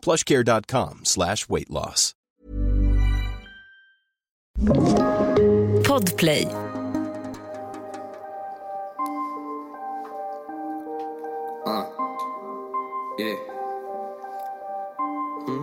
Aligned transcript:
plushcare.com 0.00 1.04
slash 1.04 1.48
weight 1.48 1.70
loss. 1.70 2.14
Podplay. 5.84 6.46
Ah. 11.66 11.86
Yeah. 13.18 13.36
Du 15.46 15.60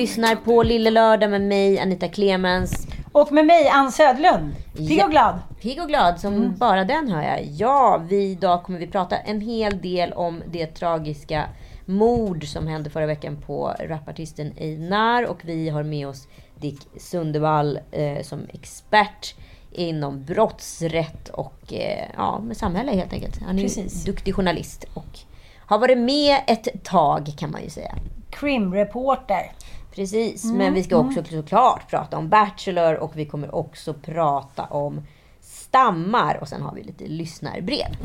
lyssnar 0.00 0.36
på 0.36 0.62
Lille 0.62 0.90
Lördag 0.90 1.30
med 1.30 1.40
mig, 1.40 1.78
Anita 1.78 2.08
Clemens. 2.08 2.86
Och 3.12 3.32
med 3.32 3.46
mig, 3.46 3.68
Ann 3.68 3.92
Södlund. 3.92 4.54
Pigg 4.76 5.04
och 5.04 5.10
glad. 5.10 5.38
Pigg 5.60 5.82
och 5.82 5.88
glad 5.88 6.20
som 6.20 6.54
bara 6.56 6.84
den 6.84 7.10
hör 7.10 7.22
jag. 7.22 7.44
Ja, 7.44 8.02
vi, 8.08 8.30
idag 8.30 8.62
kommer 8.62 8.78
vi 8.78 8.86
prata 8.86 9.16
en 9.16 9.40
hel 9.40 9.80
del 9.80 10.12
om 10.12 10.42
det 10.52 10.66
tragiska 10.66 11.44
mord 11.84 12.44
som 12.46 12.66
hände 12.66 12.90
förra 12.90 13.06
veckan 13.06 13.36
på 13.46 13.74
rapartisten 13.80 14.52
Einar. 14.56 15.26
Och 15.26 15.38
vi 15.42 15.68
har 15.68 15.82
med 15.82 16.08
oss 16.08 16.28
Dick 16.60 16.80
Sundevall 16.96 17.78
eh, 17.90 18.22
som 18.22 18.40
expert 18.52 19.34
inom 19.72 20.24
brottsrätt 20.24 21.28
och 21.28 21.72
eh, 21.72 22.08
ja, 22.16 22.38
med 22.38 22.56
samhälle 22.56 22.92
helt 22.92 23.12
enkelt. 23.12 23.42
Han 23.42 23.58
är 23.58 23.62
Precis. 23.62 24.08
ju 24.08 24.12
duktig 24.12 24.34
journalist 24.34 24.84
och 24.94 25.18
har 25.58 25.78
varit 25.78 25.98
med 25.98 26.40
ett 26.46 26.84
tag 26.84 27.32
kan 27.38 27.50
man 27.50 27.62
ju 27.62 27.70
säga. 27.70 27.94
Krimreporter. 28.30 29.52
Precis, 29.94 30.44
men 30.44 30.74
vi 30.74 30.82
ska 30.82 30.96
också 30.96 31.24
såklart 31.24 31.90
prata 31.90 32.18
om 32.18 32.28
Bachelor 32.28 32.94
och 32.94 33.12
vi 33.16 33.26
kommer 33.26 33.54
också 33.54 33.94
prata 33.94 34.64
om 34.64 35.02
stammar 35.40 36.38
och 36.40 36.48
sen 36.48 36.62
har 36.62 36.74
vi 36.74 36.82
lite 36.82 37.06
lyssnarbrev. 37.06 37.96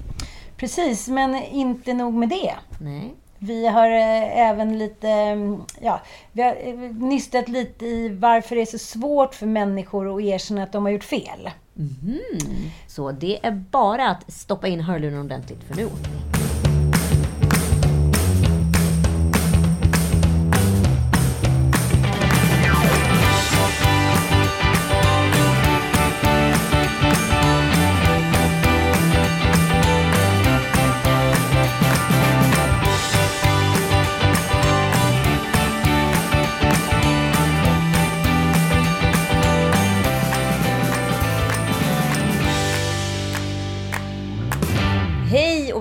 Precis, 0.57 1.07
men 1.07 1.35
inte 1.35 1.94
nog 1.94 2.13
med 2.13 2.29
det. 2.29 2.53
Nej. 2.79 3.13
Vi 3.40 3.68
har 3.68 3.90
eh, 3.90 4.40
även 4.50 4.78
lite, 4.78 5.09
mm, 5.09 5.62
ja, 5.81 6.01
vi 6.31 6.41
har 6.41 6.57
eh, 6.63 6.75
nystat 6.91 7.47
lite 7.47 7.85
i 7.85 8.09
varför 8.09 8.56
det 8.56 8.62
är 8.62 8.66
så 8.66 8.78
svårt 8.78 9.35
för 9.35 9.45
människor 9.45 10.16
att 10.16 10.22
erkänna 10.22 10.63
att 10.63 10.72
de 10.72 10.85
har 10.85 10.91
gjort 10.91 11.03
fel. 11.03 11.50
Så 12.88 13.12
det 13.12 13.45
är 13.45 13.51
bara 13.51 14.09
att 14.09 14.34
stoppa 14.34 14.68
in 14.68 14.81
hörluren 14.81 15.19
ordentligt 15.19 15.63
för 15.63 15.75
nu 15.75 15.85
åker 15.85 15.97
vi. 15.97 16.34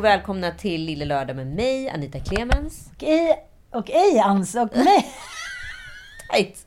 Och 0.04 0.08
välkomna 0.08 0.50
till 0.50 0.84
Lille 0.84 1.04
Lördag 1.04 1.36
med 1.36 1.46
mig, 1.46 1.90
Anita 1.90 2.18
Clemens. 2.20 2.90
Och 2.96 3.02
ej, 3.02 3.44
och 3.70 3.90
ej 3.90 4.18
Ans, 4.18 4.54
och 4.54 4.76
mig. 4.76 5.08
Tajt! 6.30 6.66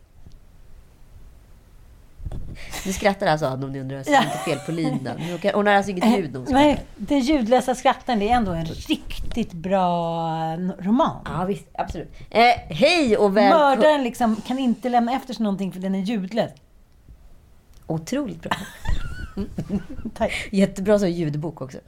Nu 2.85 2.93
skrattar 2.93 3.27
alltså 3.27 3.47
om 3.47 3.71
ni 3.71 3.79
undrar, 3.79 4.03
så 4.03 4.09
det 4.09 4.15
är 4.15 4.23
inte 4.23 4.37
fel 4.37 4.59
på 4.65 4.71
linan. 4.71 5.17
Hon 5.53 5.67
har 5.67 5.73
alltså 5.73 5.91
inget 5.91 6.17
ljud 6.19 6.31
när 6.31 6.37
hon 6.39 6.47
skrattar. 6.47 6.63
Nej, 6.65 6.85
det 6.95 7.17
ljudlösa 7.17 7.75
skratten, 7.75 8.19
det 8.19 8.29
är 8.29 8.35
ändå 8.35 8.51
en 8.51 8.65
riktigt 8.65 9.53
bra 9.53 10.27
n- 10.53 10.73
roman. 10.79 11.21
Ja, 11.25 11.45
visst. 11.45 11.65
Absolut. 11.73 12.11
Eh, 12.29 12.43
hej 12.69 13.17
och 13.17 13.37
välkomna... 13.37 13.65
Mördaren 13.75 14.03
liksom 14.03 14.35
kan 14.47 14.59
inte 14.59 14.89
lämna 14.89 15.13
efter 15.13 15.33
sig 15.33 15.43
någonting 15.43 15.71
för 15.71 15.79
den 15.79 15.95
är 15.95 15.99
ljudlös. 15.99 16.51
Otroligt 17.87 18.41
bra. 18.41 18.51
Jättebra 20.51 20.99
som 20.99 21.09
ljudbok 21.09 21.61
också. 21.61 21.77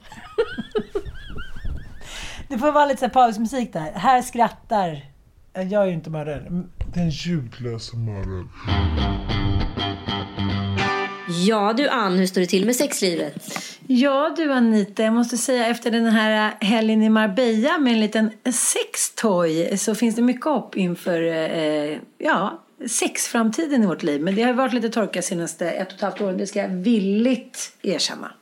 Det 2.50 2.58
får 2.58 2.72
vara 2.72 2.86
lite 2.86 2.98
så 2.98 3.04
här 3.04 3.12
pausmusik 3.12 3.72
där. 3.72 3.92
Här 3.94 4.22
skrattar... 4.22 5.04
Jag 5.54 5.82
är 5.82 5.86
ju 5.86 5.92
inte 5.92 6.10
mördare. 6.10 6.62
Den 6.94 7.10
ljudlösa 7.10 7.96
mördaren. 7.96 8.48
Ja 11.46 11.72
du 11.72 11.88
Ann, 11.88 12.18
hur 12.18 12.26
står 12.26 12.40
det 12.40 12.46
till 12.46 12.66
med 12.66 12.76
sexlivet? 12.76 13.34
Ja 13.86 14.34
du 14.36 14.52
Anita, 14.52 15.02
jag 15.02 15.12
måste 15.12 15.36
säga 15.36 15.66
efter 15.66 15.90
den 15.90 16.06
här 16.06 16.54
helgen 16.60 17.02
i 17.02 17.08
Marbella 17.08 17.78
med 17.78 17.92
en 17.92 18.00
liten 18.00 18.30
sextoy 18.52 19.76
så 19.76 19.94
finns 19.94 20.16
det 20.16 20.22
mycket 20.22 20.44
hopp 20.44 20.76
inför 20.76 21.22
eh, 21.22 21.98
ja, 22.18 22.60
sexframtiden 22.88 23.82
i 23.82 23.86
vårt 23.86 24.02
liv. 24.02 24.22
Men 24.22 24.34
det 24.34 24.42
har 24.42 24.52
varit 24.52 24.72
lite 24.72 24.88
torka 24.88 25.22
senaste 25.22 25.70
ett 25.70 25.88
och 25.88 25.94
ett 25.94 26.00
halvt 26.00 26.20
åren, 26.20 26.36
det 26.36 26.46
ska 26.46 26.58
jag 26.58 26.68
villigt 26.68 27.76
erkänna. 27.82 28.32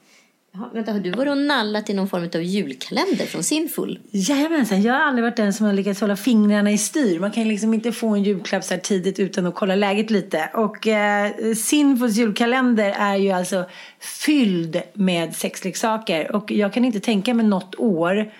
Ja, 0.60 0.70
vänta, 0.74 0.92
har 0.92 1.00
du 1.00 1.10
varit 1.10 1.30
och 1.30 1.38
nallat 1.38 1.90
i 1.90 1.94
någon 1.94 2.08
form 2.08 2.28
av 2.34 2.42
julkalender 2.42 3.26
från 3.26 3.42
Sinful? 3.42 3.98
Jajamensan, 4.10 4.82
jag 4.82 4.94
har 4.94 5.00
aldrig 5.00 5.24
varit 5.24 5.36
den 5.36 5.52
som 5.52 5.66
har 5.66 5.72
lyckats 5.72 6.00
hålla 6.00 6.16
fingrarna 6.16 6.70
i 6.70 6.78
styr. 6.78 7.20
Man 7.20 7.30
kan 7.30 7.42
ju 7.42 7.48
liksom 7.48 7.74
inte 7.74 7.92
få 7.92 8.08
en 8.08 8.22
julklapp 8.22 8.64
så 8.64 8.74
här 8.74 8.80
tidigt 8.80 9.18
utan 9.18 9.46
att 9.46 9.54
kolla 9.54 9.74
läget 9.74 10.10
lite. 10.10 10.50
Och 10.54 10.86
eh, 10.86 11.54
Sinfuls 11.54 12.16
julkalender 12.16 12.94
är 12.98 13.16
ju 13.16 13.30
alltså 13.30 13.64
fylld 14.00 14.82
med 14.94 15.36
sexleksaker. 15.36 16.36
Och 16.36 16.50
jag 16.52 16.72
kan 16.72 16.84
inte 16.84 17.00
tänka 17.00 17.34
mig 17.34 17.46
något 17.46 17.74
år 17.74 18.32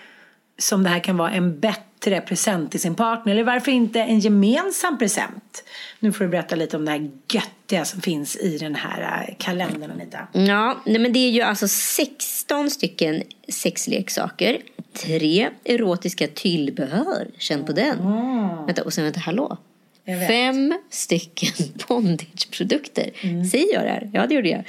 som 0.59 0.83
det 0.83 0.89
här 0.89 0.99
kan 0.99 1.17
vara 1.17 1.31
en 1.31 1.59
bättre 1.59 2.21
present 2.21 2.71
till 2.71 2.79
sin 2.79 2.95
partner. 2.95 3.33
Eller 3.33 3.43
varför 3.43 3.71
inte 3.71 3.99
en 3.99 4.19
gemensam 4.19 4.97
present? 4.97 5.63
Nu 5.99 6.11
får 6.11 6.23
du 6.23 6.29
berätta 6.29 6.55
lite 6.55 6.77
om 6.77 6.85
det 6.85 6.91
här 6.91 7.11
göttiga 7.33 7.85
som 7.85 8.01
finns 8.01 8.35
i 8.35 8.57
den 8.57 8.75
här 8.75 9.25
eh, 9.27 9.35
kalendern 9.37 9.91
Anita. 9.91 10.27
Ja, 10.31 10.77
nej, 10.85 10.99
men 10.99 11.13
det 11.13 11.19
är 11.19 11.31
ju 11.31 11.41
alltså 11.41 11.67
16 11.67 12.69
stycken 12.69 13.23
sexleksaker. 13.47 14.61
Tre 14.93 15.49
erotiska 15.63 16.27
tillbehör. 16.27 17.27
Känn 17.37 17.65
på 17.65 17.71
den. 17.71 17.97
Vänta, 18.65 18.83
och 18.83 18.93
sen 18.93 19.03
vänta, 19.03 19.19
hallå? 19.19 19.57
Fem 20.27 20.73
stycken 20.89 21.49
bondageprodukter. 21.87 23.09
Mm. 23.21 23.45
Säger 23.45 23.73
jag 23.73 23.83
det 23.83 23.89
här? 23.89 24.09
Ja, 24.13 24.27
det 24.27 24.35
gjorde 24.35 24.49
jag. 24.49 24.63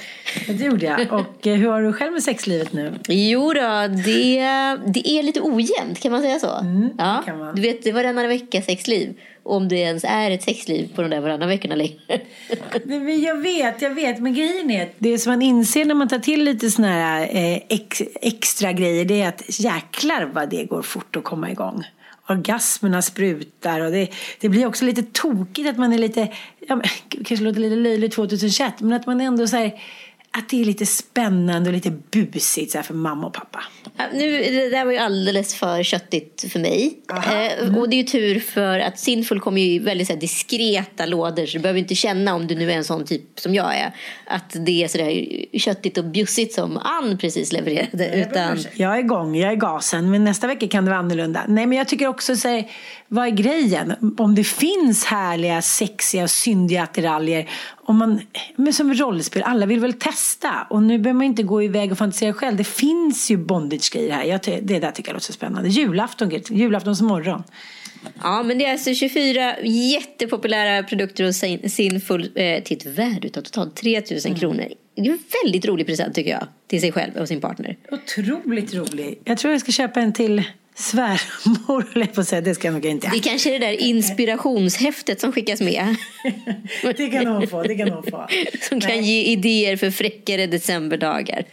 Ja, 0.47 0.53
det 0.53 0.65
gjorde 0.65 0.85
jag. 0.85 1.13
Och 1.19 1.47
eh, 1.47 1.55
hur 1.55 1.67
har 1.67 1.81
du 1.81 1.93
själv 1.93 2.13
med 2.13 2.23
sexlivet 2.23 2.73
nu? 2.73 2.93
Jo 3.07 3.53
då, 3.53 3.87
det, 4.05 4.39
det 4.85 5.09
är 5.09 5.23
lite 5.23 5.41
ojämnt, 5.41 5.99
kan 5.99 6.11
man 6.11 6.21
säga 6.21 6.39
så? 6.39 6.59
Mm, 6.59 6.89
ja. 6.97 7.23
kan 7.25 7.39
man. 7.39 7.55
Du 7.55 7.61
vet, 7.61 7.83
det 7.83 7.89
är 7.89 7.93
varannan 7.93 8.27
vecka 8.27 8.61
sexliv. 8.61 9.13
Om 9.43 9.67
det 9.67 9.75
ens 9.75 10.03
är 10.07 10.31
ett 10.31 10.43
sexliv 10.43 10.95
på 10.95 11.01
de 11.01 11.11
där 11.11 11.19
varannan 11.19 11.49
veckorna 11.49 11.75
längre. 11.75 12.21
jag 13.25 13.35
vet, 13.35 13.81
jag 13.81 13.89
vet. 13.89 14.19
Men 14.19 14.33
grejen 14.33 14.71
är 14.71 14.89
det 14.97 15.17
som 15.17 15.31
man 15.31 15.41
inser 15.41 15.85
när 15.85 15.95
man 15.95 16.07
tar 16.07 16.19
till 16.19 16.43
lite 16.43 16.71
såna 16.71 16.87
här 16.87 17.21
eh, 17.21 17.59
ex, 17.69 18.01
extra 18.21 18.71
grejer. 18.71 19.05
Det 19.05 19.21
är 19.21 19.27
att 19.27 19.59
jäklar 19.59 20.29
vad 20.33 20.49
det 20.49 20.63
går 20.63 20.81
fort 20.81 21.15
att 21.15 21.23
komma 21.23 21.51
igång 21.51 21.83
orgasmerna 22.31 23.01
sprutar 23.01 23.79
och 23.79 23.91
det, 23.91 24.09
det 24.39 24.49
blir 24.49 24.65
också 24.65 24.85
lite 24.85 25.03
tokigt 25.03 25.69
att 25.69 25.77
man 25.77 25.93
är 25.93 25.97
lite, 25.97 26.31
ja, 26.59 26.81
kanske 27.09 27.45
låter 27.45 27.59
lite 27.59 27.75
löjligt 27.75 28.13
2021, 28.13 28.79
men 28.79 28.93
att 28.93 29.05
man 29.05 29.21
ändå 29.21 29.47
så 29.47 29.57
här, 29.57 29.81
att 30.31 30.49
det 30.49 30.61
är 30.61 30.65
lite 30.65 30.85
spännande 30.85 31.69
och 31.69 31.73
lite 31.73 31.91
busigt 31.91 32.71
så 32.71 32.77
här, 32.77 32.83
för 32.83 32.93
mamma 32.93 33.27
och 33.27 33.33
pappa. 33.33 33.63
Nu, 34.13 34.43
det 34.43 34.69
där 34.69 34.85
var 34.85 34.91
ju 34.91 34.97
alldeles 34.97 35.55
för 35.55 35.83
köttigt 35.83 36.45
för 36.51 36.59
mig. 36.59 36.93
Eh, 37.09 37.77
och 37.77 37.89
det 37.89 37.95
är 37.95 37.97
ju 37.97 38.03
tur 38.03 38.39
för 38.39 38.79
att 38.79 38.99
Sinful 38.99 39.39
kommer 39.39 39.61
ju 39.61 39.67
i 39.67 39.79
väldigt 39.79 40.07
så 40.07 40.13
här, 40.13 40.19
diskreta 40.19 41.05
lådor 41.05 41.45
så 41.45 41.57
du 41.57 41.61
behöver 41.61 41.79
inte 41.79 41.95
känna 41.95 42.35
om 42.35 42.47
du 42.47 42.55
nu 42.55 42.71
är 42.71 42.75
en 42.75 42.83
sån 42.83 43.05
typ 43.05 43.39
som 43.39 43.55
jag 43.55 43.75
är. 43.75 43.91
Att 44.25 44.55
det 44.65 44.83
är 44.83 44.87
sådär 44.87 45.27
köttigt 45.59 45.97
och 45.97 46.05
bjussigt 46.05 46.53
som 46.53 46.77
Ann 46.77 47.17
precis 47.17 47.51
levererade. 47.51 48.27
Utan... 48.29 48.59
Jag 48.73 48.95
är 48.95 48.99
igång, 48.99 49.35
jag 49.35 49.51
är 49.51 49.55
gasen. 49.55 50.11
Men 50.11 50.23
nästa 50.23 50.47
vecka 50.47 50.67
kan 50.67 50.85
det 50.85 50.91
vara 50.91 50.99
annorlunda. 50.99 51.45
Nej 51.47 51.65
men 51.65 51.77
jag 51.77 51.87
tycker 51.87 52.07
också 52.07 52.35
så 52.35 52.47
här, 52.47 52.67
vad 53.13 53.25
är 53.25 53.31
grejen? 53.31 54.13
Om 54.17 54.35
det 54.35 54.43
finns 54.43 55.05
härliga, 55.05 55.61
sexiga, 55.61 56.27
syndiga 56.27 56.83
attiraljer. 56.83 57.49
Om 57.85 57.97
man, 57.97 58.21
men 58.55 58.73
som 58.73 58.93
rollspel, 58.93 59.43
alla 59.43 59.65
vill 59.65 59.79
väl 59.79 59.93
testa. 59.93 60.67
Och 60.69 60.83
nu 60.83 60.99
behöver 60.99 61.17
man 61.17 61.25
inte 61.25 61.43
gå 61.43 61.63
iväg 61.63 61.91
och 61.91 61.97
fantisera 61.97 62.33
själv. 62.33 62.57
Det 62.57 62.63
finns 62.63 63.31
ju 63.31 63.37
bondage-grejer 63.37 64.11
här. 64.11 64.23
Jag, 64.23 64.39
det 64.63 64.79
där 64.79 64.91
tycker 64.91 65.09
jag 65.09 65.13
låter 65.13 65.25
så 65.25 65.33
spännande. 65.33 65.69
Julafton, 65.69 66.31
julaftons 66.49 67.01
morgon. 67.01 67.43
Ja, 68.21 68.43
men 68.43 68.57
det 68.57 68.65
är 68.65 68.71
alltså 68.71 68.93
24 68.93 69.59
jättepopulära 69.63 70.83
produkter 70.83 71.23
hos 71.23 71.73
Sinful 71.73 72.31
eh, 72.35 72.63
till 72.63 72.77
ett 72.77 72.85
värde 72.85 73.27
av 73.27 73.41
totalt 73.41 73.75
3000 73.75 74.29
mm. 74.29 74.39
kronor. 74.39 74.67
Det 74.95 75.01
är 75.01 75.11
en 75.11 75.19
väldigt 75.43 75.65
rolig 75.65 75.85
present 75.85 76.15
tycker 76.15 76.31
jag. 76.31 76.47
Till 76.67 76.81
sig 76.81 76.91
själv 76.91 77.17
och 77.17 77.27
sin 77.27 77.41
partner. 77.41 77.77
Otroligt 77.91 78.73
rolig. 78.73 79.19
Jag 79.23 79.37
tror 79.37 79.51
jag 79.51 79.61
ska 79.61 79.71
köpa 79.71 79.99
en 79.99 80.13
till 80.13 80.43
svärmor, 80.81 81.85
eller 81.95 82.05
på 82.05 82.23
säga. 82.23 82.41
Det 82.41 82.55
ska 82.55 82.67
jag 82.67 82.73
nog 82.73 82.85
inte. 82.85 83.09
Det 83.09 83.17
är 83.17 83.21
kanske 83.21 83.49
det 83.49 83.59
där 83.59 83.81
inspirationshäftet 83.81 85.21
som 85.21 85.31
skickas 85.31 85.61
med. 85.61 85.95
det 86.97 87.09
kan 87.09 87.27
hon 87.27 87.47
få. 87.47 87.63
Det 87.63 87.75
kan 87.75 87.89
hon 87.89 88.03
få. 88.03 88.27
Som 88.61 88.77
Nej. 88.77 88.89
kan 88.89 89.03
ge 89.03 89.23
idéer 89.23 89.77
för 89.77 89.91
fräckare 89.91 90.47
decemberdagar. 90.47 91.45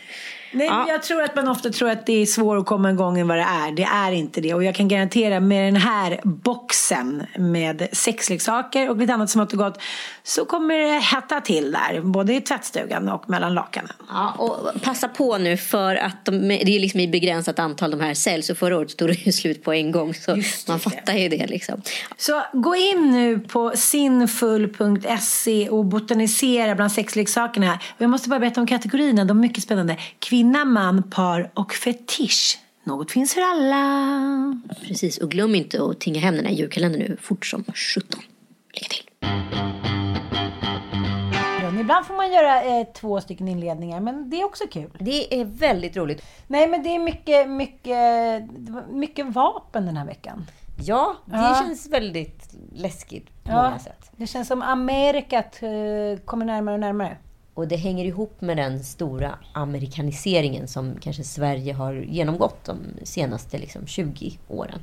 Nej, 0.53 0.67
ja. 0.67 0.79
men 0.79 0.89
jag 0.89 1.03
tror 1.03 1.23
att 1.23 1.37
man 1.37 1.49
ofta 1.49 1.71
tror 1.71 1.91
att 1.91 2.07
det 2.07 2.23
är 2.23 2.27
svårare 2.27 2.61
att 2.61 2.67
komma 2.67 2.91
igång 2.91 3.19
än 3.19 3.29
vad 3.29 3.37
det 3.37 3.43
är. 3.43 3.73
Det 3.73 3.83
är 3.83 4.13
inte 4.13 4.41
det. 4.41 4.55
Och 4.55 4.65
jag 4.65 4.75
kan 4.75 4.89
garantera 4.89 5.41
med 5.41 5.75
den 5.75 5.83
här 5.83 6.21
boxen 6.25 7.27
med 7.39 7.89
sexleksaker 7.93 8.91
och 8.91 8.97
lite 8.97 9.15
annat 9.15 9.31
smått 9.31 9.53
och 9.53 9.59
gott 9.59 9.81
så 10.23 10.45
kommer 10.45 10.79
det 10.79 10.99
hetta 10.99 11.41
till 11.41 11.73
där. 11.73 12.01
Både 12.01 12.35
i 12.35 12.41
tvättstugan 12.41 13.09
och 13.09 13.31
mellan 13.31 13.55
lakanen. 13.55 13.93
Ja, 14.09 14.35
och 14.39 14.83
passa 14.83 15.09
på 15.09 15.39
nu 15.39 15.57
för 15.57 15.97
att 15.97 16.25
de, 16.25 16.49
det 16.49 16.77
är 16.77 16.81
liksom 16.81 17.01
i 17.01 17.09
begränsat 17.09 17.59
antal 17.59 17.91
de 17.91 18.01
här 18.01 18.15
säljs. 18.15 18.51
Och 18.51 18.59
förra 18.59 18.79
året 18.79 18.91
stod 18.91 19.09
det 19.09 19.27
ju 19.27 19.33
slut 19.33 19.65
på 19.65 19.73
en 19.73 19.93
gång. 19.93 20.15
Så 20.15 20.43
man 20.69 20.81
fattar 20.81 21.15
ju 21.15 21.29
det 21.29 21.47
liksom. 21.47 21.83
Så 22.17 22.43
gå 22.53 22.77
in 22.77 23.11
nu 23.11 23.39
på 23.39 23.73
sinfull.se 23.75 25.69
och 25.69 25.85
botanisera 25.85 26.75
bland 26.75 26.93
sexleksakerna. 26.93 27.67
Här. 27.67 27.79
Jag 27.99 28.11
måste 28.11 28.29
bara 28.29 28.41
berätta 28.41 28.61
om 28.61 28.67
kategorierna. 28.67 29.25
De 29.25 29.39
är 29.39 29.43
mycket 29.43 29.63
spännande. 29.63 29.97
Kvinna, 30.39 30.65
man, 30.65 31.03
par 31.03 31.51
och 31.55 31.73
fetisch. 31.73 32.59
Något 32.85 33.11
finns 33.11 33.35
för 33.35 33.41
alla. 33.41 34.61
Precis, 34.83 35.19
och 35.19 35.31
glöm 35.31 35.55
inte 35.55 35.83
att 35.83 36.01
tinga 36.01 36.21
hem 36.21 36.35
den 36.35 36.47
här 36.47 36.53
julkalendern 36.53 37.01
nu 37.01 37.17
fort 37.21 37.47
som 37.47 37.65
17. 37.65 38.21
Lycka 38.75 38.87
till! 38.89 39.31
Ibland 41.81 42.07
får 42.07 42.15
man 42.17 42.33
göra 42.33 42.63
eh, 42.63 42.87
två 42.95 43.21
stycken 43.21 43.49
inledningar, 43.49 44.01
men 44.01 44.31
det 44.31 44.41
är 44.41 44.45
också 44.45 44.65
kul. 44.71 44.91
Det 44.99 45.41
är 45.41 45.45
väldigt 45.45 45.97
roligt. 45.97 46.23
Nej, 46.47 46.69
men 46.69 46.83
det 46.83 46.89
är 46.89 46.99
mycket, 46.99 47.49
mycket, 47.49 48.43
mycket 48.91 49.27
vapen 49.27 49.87
den 49.87 49.97
här 49.97 50.07
veckan. 50.07 50.47
Ja, 50.85 51.17
det 51.25 51.37
ja. 51.37 51.63
känns 51.63 51.89
väldigt 51.89 52.55
läskigt 52.73 53.45
på 53.45 53.51
ja, 53.51 53.63
många 53.63 53.79
sätt. 53.79 54.11
Det 54.17 54.27
känns 54.27 54.49
som 54.49 54.63
Amerikat 54.63 55.63
eh, 55.63 56.25
kommer 56.25 56.45
närmare 56.45 56.75
och 56.75 56.81
närmare. 56.81 57.17
Och 57.59 57.69
det 57.69 57.77
hänger 57.77 58.05
ihop 58.05 58.41
med 58.41 58.57
den 58.57 58.85
stora 58.85 59.39
amerikaniseringen 59.53 60.69
som 60.69 60.95
kanske 61.01 61.25
Sverige 61.25 61.73
har 61.73 61.93
genomgått 61.95 62.65
de 62.65 62.79
senaste 63.03 63.59
liksom, 63.59 63.87
20 63.87 64.39
åren. 64.49 64.81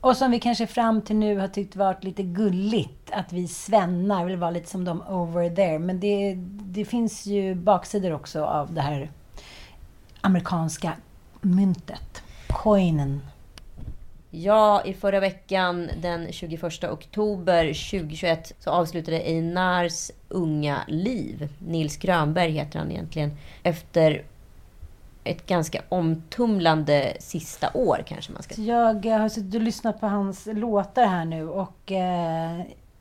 Och 0.00 0.16
som 0.16 0.30
vi 0.30 0.40
kanske 0.40 0.66
fram 0.66 1.02
till 1.02 1.16
nu 1.16 1.38
har 1.38 1.48
tyckt 1.48 1.76
varit 1.76 2.04
lite 2.04 2.22
gulligt. 2.22 3.10
Att 3.12 3.32
vi 3.32 3.48
svennar 3.48 4.24
vill 4.24 4.36
vara 4.36 4.50
lite 4.50 4.70
som 4.70 4.84
de 4.84 5.02
over 5.02 5.50
there. 5.56 5.78
Men 5.78 6.00
det, 6.00 6.34
det 6.62 6.84
finns 6.84 7.26
ju 7.26 7.54
baksidor 7.54 8.12
också 8.12 8.44
av 8.44 8.74
det 8.74 8.80
här 8.80 9.10
amerikanska 10.20 10.92
myntet. 11.40 12.22
Coinen. 12.48 13.20
Ja, 14.30 14.82
i 14.84 14.94
förra 14.94 15.20
veckan 15.20 15.90
den 16.02 16.32
21 16.32 16.84
oktober 16.84 17.64
2021 17.64 18.52
så 18.58 18.70
avslutade 18.70 19.20
Einars 19.20 20.10
unga 20.28 20.80
liv. 20.88 21.48
Nils 21.58 21.96
Grönberg 21.96 22.50
heter 22.50 22.78
han 22.78 22.90
egentligen. 22.90 23.36
Efter 23.62 24.22
ett 25.24 25.46
ganska 25.46 25.82
omtumlande 25.88 27.16
sista 27.20 27.70
år 27.74 28.04
kanske 28.06 28.32
man 28.32 28.42
ska 28.42 28.54
säga. 28.54 28.74
Jag 28.76 29.06
eh, 29.06 29.18
har 29.18 29.28
suttit 29.28 29.54
och 29.54 29.60
lyssnat 29.60 30.00
på 30.00 30.06
hans 30.06 30.46
låtar 30.46 31.06
här 31.06 31.24
nu 31.24 31.48
och 31.48 31.92
eh, 31.92 32.60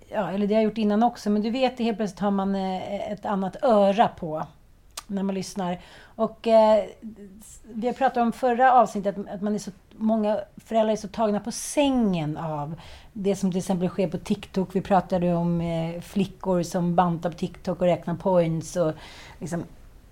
ja, 0.10 0.32
eller 0.32 0.48
det 0.48 0.54
har 0.54 0.62
jag 0.62 0.64
gjort 0.64 0.78
innan 0.78 1.04
också, 1.04 1.30
men 1.30 1.42
du 1.42 1.50
vet, 1.50 1.80
helt 1.80 1.98
plötsligt 1.98 2.20
har 2.20 2.32
man 2.32 2.56
eh, 2.56 3.12
ett 3.12 3.26
annat 3.26 3.64
öra 3.64 4.08
på 4.08 4.48
när 5.08 5.24
man 5.24 5.36
lyssnar. 5.36 5.80
Och 6.02 6.48
eh, 6.48 6.86
vi 7.64 7.88
har 7.88 7.94
pratat 7.94 8.18
om 8.18 8.32
förra 8.32 8.74
avsnittet 8.74 9.16
att 9.30 9.42
man 9.42 9.56
är 9.56 9.60
så 9.60 9.72
många 10.00 10.40
föräldrar 10.58 10.92
är 10.92 10.96
så 10.96 11.08
tagna 11.08 11.40
på 11.40 11.52
sängen 11.52 12.38
av 12.38 12.76
det 13.14 13.36
som 13.36 13.52
till 13.52 13.58
exempel 13.58 13.90
sker 13.90 14.08
på 14.08 14.18
TikTok. 14.18 14.76
Vi 14.76 14.82
pratade 14.82 15.34
om 15.34 15.62
eh, 15.62 16.02
flickor 16.02 16.64
som 16.64 16.96
bantar 16.96 17.30
på 17.32 17.38
TikTok 17.38 17.82
och 17.82 17.88
räknar 17.88 18.16
points 18.16 18.76
och 18.76 18.94
liksom 19.40 19.64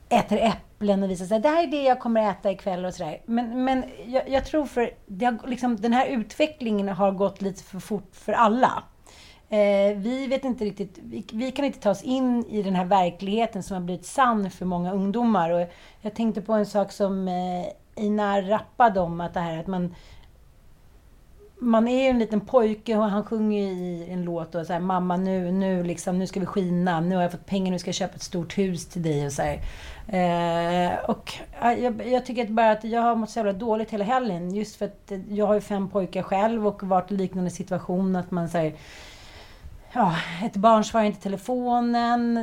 äter 0.10 0.38
äpplen 0.38 1.04
och 1.04 1.10
visar 1.10 1.26
sig 1.26 1.40
det 1.40 1.50
här 1.50 1.64
är 1.64 1.68
det 1.68 1.84
jag 1.84 2.00
kommer 2.00 2.30
äta 2.32 2.52
ikväll 2.52 2.86
och 2.86 2.94
sådär. 2.94 3.22
Men, 3.26 3.64
men 3.64 3.84
jag, 4.06 4.30
jag 4.30 4.46
tror 4.46 4.66
för 4.66 4.92
det 5.06 5.26
har, 5.26 5.48
liksom, 5.48 5.76
den 5.76 5.94
här 5.94 6.08
utvecklingen 6.08 6.90
har 6.90 7.12
gått 7.12 7.42
lite 7.42 7.64
för 7.64 7.80
fort 7.80 8.10
för 8.12 8.34
alla. 8.34 8.84
Eh, 9.50 9.98
vi 9.98 10.28
vet 10.28 10.46
inte 10.46 10.66
riktigt, 10.66 11.00
vi, 11.04 11.26
vi, 11.34 11.52
kan 11.52 11.66
inte 11.66 11.80
ta 11.80 11.90
oss 11.90 12.04
in 12.04 12.46
i 12.46 12.62
den 12.62 12.76
här 12.76 12.86
verkligheten 12.86 13.64
som 13.64 13.76
har 13.76 13.82
blivit 13.82 14.06
sann 14.06 14.52
för 14.52 14.66
många 14.66 14.94
ungdomar. 14.94 15.50
Och 15.50 15.68
jag 16.02 16.16
tänkte 16.16 16.42
på 16.42 16.54
en 16.54 16.66
sak 16.66 16.92
som 16.92 17.28
eh, 17.28 17.66
Ina 17.98 18.42
rappade 18.42 19.00
om, 19.00 19.22
att 19.22 19.34
det 19.34 19.40
här 19.40 19.60
att 19.60 19.68
man 19.68 19.96
man 21.60 21.88
är 21.88 22.04
ju 22.04 22.10
en 22.10 22.20
liten 22.20 22.42
pojke 22.42 22.98
och 22.98 23.04
han 23.04 23.24
sjunger 23.26 23.62
i 23.62 24.08
en 24.10 24.24
låt 24.24 24.56
och 24.56 24.66
så 24.66 24.74
här, 24.74 24.80
mamma 24.80 25.18
nu, 25.18 25.52
nu 25.52 25.84
liksom, 25.84 26.20
nu 26.20 26.28
ska 26.28 26.40
vi 26.40 26.46
skina, 26.46 27.00
nu 27.00 27.16
har 27.16 27.22
jag 27.22 27.32
fått 27.32 27.46
pengar, 27.46 27.72
nu 27.72 27.80
ska 27.80 27.88
jag 27.88 27.96
köpa 27.96 28.16
ett 28.16 28.22
stort 28.22 28.58
hus 28.58 28.86
till 28.86 29.04
dig 29.04 29.26
och 29.26 29.32
så 29.32 29.42
eh, 29.42 31.00
och 31.08 31.34
jag, 31.62 32.08
jag, 32.08 32.26
tycker 32.26 32.44
att 32.44 32.50
bara 32.50 32.72
att 32.72 32.84
jag 32.84 33.02
har 33.02 33.16
mått 33.16 33.30
så 33.30 33.40
jävla 33.40 33.54
dåligt 33.54 33.92
hela 33.92 34.04
helgen 34.06 34.56
just 34.56 34.76
för 34.76 34.86
att 34.86 35.12
jag 35.30 35.48
har 35.48 35.54
ju 35.54 35.62
fem 35.62 35.90
pojkar 35.90 36.24
själv 36.24 36.68
och 36.68 36.84
varit 36.84 37.12
i 37.12 37.16
liknande 37.16 37.50
situation 37.50 38.16
att 38.16 38.32
man 38.32 38.50
säger 38.50 38.74
Ja, 39.94 40.16
ett 40.44 40.56
barn 40.56 40.84
svarar 40.84 41.06
inte 41.06 41.22
telefonen, 41.22 42.36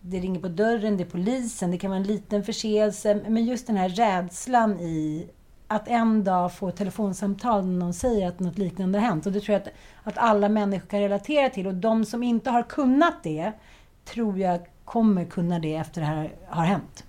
det 0.00 0.18
ringer 0.18 0.40
på 0.40 0.48
dörren, 0.48 0.96
det 0.96 1.02
är 1.02 1.08
polisen, 1.10 1.70
det 1.70 1.78
kan 1.78 1.90
vara 1.90 2.00
en 2.00 2.06
liten 2.06 2.44
förseelse. 2.44 3.20
Men 3.28 3.44
just 3.44 3.66
den 3.66 3.76
här 3.76 3.88
rädslan 3.88 4.80
i 4.80 5.26
att 5.68 5.88
en 5.88 6.24
dag 6.24 6.54
få 6.54 6.68
ett 6.68 6.76
telefonsamtal 6.76 7.66
när 7.66 7.78
någon 7.78 7.94
säger 7.94 8.28
att 8.28 8.40
något 8.40 8.58
liknande 8.58 8.98
har 8.98 9.06
hänt. 9.06 9.26
Och 9.26 9.32
det 9.32 9.40
tror 9.40 9.52
jag 9.52 9.62
att, 9.62 9.72
att 10.02 10.18
alla 10.18 10.48
människor 10.48 10.86
kan 10.86 11.00
relatera 11.00 11.50
till. 11.50 11.66
Och 11.66 11.74
de 11.74 12.04
som 12.04 12.22
inte 12.22 12.50
har 12.50 12.62
kunnat 12.62 13.22
det, 13.22 13.52
tror 14.04 14.38
jag 14.38 14.60
kommer 14.84 15.24
kunna 15.24 15.58
det 15.58 15.74
efter 15.74 16.00
det 16.00 16.06
här 16.06 16.34
har 16.46 16.64
hänt. 16.64 17.04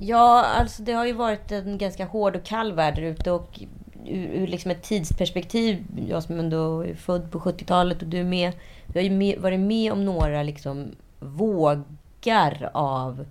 Ja, 0.00 0.44
alltså 0.44 0.82
det 0.82 0.92
har 0.92 1.06
ju 1.06 1.12
varit 1.12 1.52
en 1.52 1.78
ganska 1.78 2.04
hård 2.04 2.36
och 2.36 2.44
kall 2.44 2.72
värld 2.72 2.94
där 2.94 3.02
ute. 3.02 3.30
Och 3.30 3.60
ur, 4.06 4.26
ur 4.26 4.46
liksom 4.46 4.70
ett 4.70 4.82
tidsperspektiv, 4.82 5.84
jag 6.08 6.22
som 6.22 6.38
ändå 6.38 6.80
är 6.80 6.94
född 6.94 7.30
på 7.30 7.40
70-talet 7.40 8.02
och 8.02 8.08
du 8.08 8.18
är 8.18 8.24
med. 8.24 8.52
Du 8.86 8.98
har 8.98 9.04
ju 9.04 9.10
med, 9.10 9.38
varit 9.38 9.60
med 9.60 9.92
om 9.92 10.04
några 10.04 10.42
liksom 10.42 10.90
vågar 11.20 12.70
av 12.72 13.26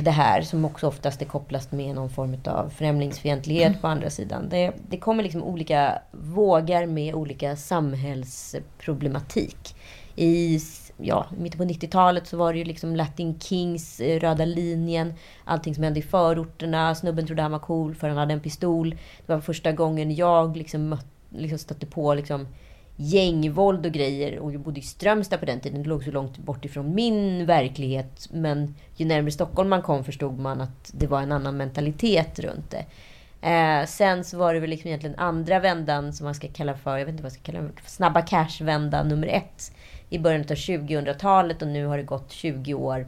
det 0.00 0.10
här 0.10 0.42
som 0.42 0.64
också 0.64 0.88
oftast 0.88 1.22
är 1.22 1.26
kopplat 1.26 1.72
med 1.72 1.94
någon 1.94 2.10
form 2.10 2.36
av 2.44 2.70
främlingsfientlighet 2.70 3.80
på 3.80 3.88
andra 3.88 4.10
sidan. 4.10 4.48
Det, 4.48 4.72
det 4.88 4.98
kommer 4.98 5.22
liksom 5.22 5.42
olika 5.42 5.98
vågar 6.12 6.86
med 6.86 7.14
olika 7.14 7.56
samhällsproblematik. 7.56 9.74
I 10.16 10.60
ja, 10.98 11.26
mitten 11.38 11.58
på 11.58 11.64
90-talet 11.64 12.26
så 12.26 12.36
var 12.36 12.52
det 12.52 12.58
ju 12.58 12.64
liksom 12.64 12.96
Latin 12.96 13.40
Kings, 13.40 14.00
eh, 14.00 14.20
Röda 14.20 14.44
linjen, 14.44 15.14
allting 15.44 15.74
som 15.74 15.84
hände 15.84 16.00
i 16.00 16.02
förorterna. 16.02 16.94
Snubben 16.94 17.26
trodde 17.26 17.42
han 17.42 17.52
var 17.52 17.58
cool 17.58 17.94
för 17.94 18.08
han 18.08 18.16
hade 18.16 18.32
en 18.32 18.40
pistol. 18.40 18.90
Det 19.26 19.32
var 19.32 19.40
första 19.40 19.72
gången 19.72 20.14
jag 20.14 20.56
liksom, 20.56 20.88
mött, 20.88 21.06
liksom 21.30 21.58
stötte 21.58 21.86
på 21.86 22.14
liksom 22.14 22.46
gängvåld 22.96 23.86
och 23.86 23.92
grejer. 23.92 24.38
Och 24.38 24.52
jag 24.52 24.60
bodde 24.60 24.80
i 24.80 24.82
Strömstad 24.82 25.40
på 25.40 25.46
den 25.46 25.60
tiden. 25.60 25.82
Det 25.82 25.88
låg 25.88 26.04
så 26.04 26.10
långt 26.10 26.38
bort 26.38 26.64
ifrån 26.64 26.94
min 26.94 27.46
verklighet. 27.46 28.28
Men 28.32 28.74
ju 28.96 29.04
närmare 29.04 29.30
Stockholm 29.30 29.70
man 29.70 29.82
kom 29.82 30.04
förstod 30.04 30.38
man 30.38 30.60
att 30.60 30.90
det 30.92 31.06
var 31.06 31.20
en 31.20 31.32
annan 31.32 31.56
mentalitet 31.56 32.38
runt 32.38 32.70
det. 32.70 32.84
Eh, 33.40 33.86
sen 33.86 34.24
så 34.24 34.38
var 34.38 34.54
det 34.54 34.60
väl 34.60 34.70
liksom 34.70 34.88
egentligen 34.88 35.18
andra 35.18 35.58
vändan 35.58 36.12
som 36.12 36.24
man 36.24 36.34
ska 36.34 36.48
kalla 36.48 36.74
för, 36.74 36.98
jag 36.98 37.06
vet 37.06 37.12
inte 37.12 37.22
vad 37.22 37.32
jag 37.32 37.38
ska 37.38 37.52
kalla 37.52 37.62
det, 37.62 37.72
snabba 37.86 38.22
cash-vända 38.22 39.02
nummer 39.02 39.26
ett. 39.26 39.72
I 40.10 40.18
början 40.18 40.40
av 40.40 40.46
2000-talet 40.46 41.62
och 41.62 41.68
nu 41.68 41.86
har 41.86 41.96
det 41.96 42.02
gått 42.02 42.32
20 42.32 42.74
år 42.74 43.06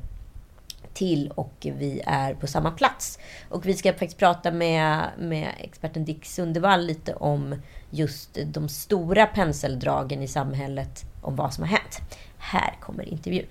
till 0.95 1.33
och 1.35 1.55
vi 1.61 2.03
är 2.07 2.35
på 2.35 2.47
samma 2.47 2.71
plats. 2.71 3.19
Och 3.49 3.67
vi 3.67 3.75
ska 3.75 3.93
faktiskt 3.93 4.19
prata 4.19 4.51
med, 4.51 5.05
med 5.19 5.49
experten 5.59 6.05
Dick 6.05 6.25
Sundevall 6.25 6.87
lite 6.87 7.15
om 7.15 7.55
just 7.91 8.39
de 8.47 8.69
stora 8.69 9.27
penseldragen 9.27 10.23
i 10.23 10.29
samhället 10.29 11.05
om 11.23 11.37
vad 11.37 11.55
som 11.55 11.65
har 11.65 11.69
hänt. 11.69 12.01
Här 12.39 12.75
kommer 12.81 13.09
intervjun. 13.09 13.47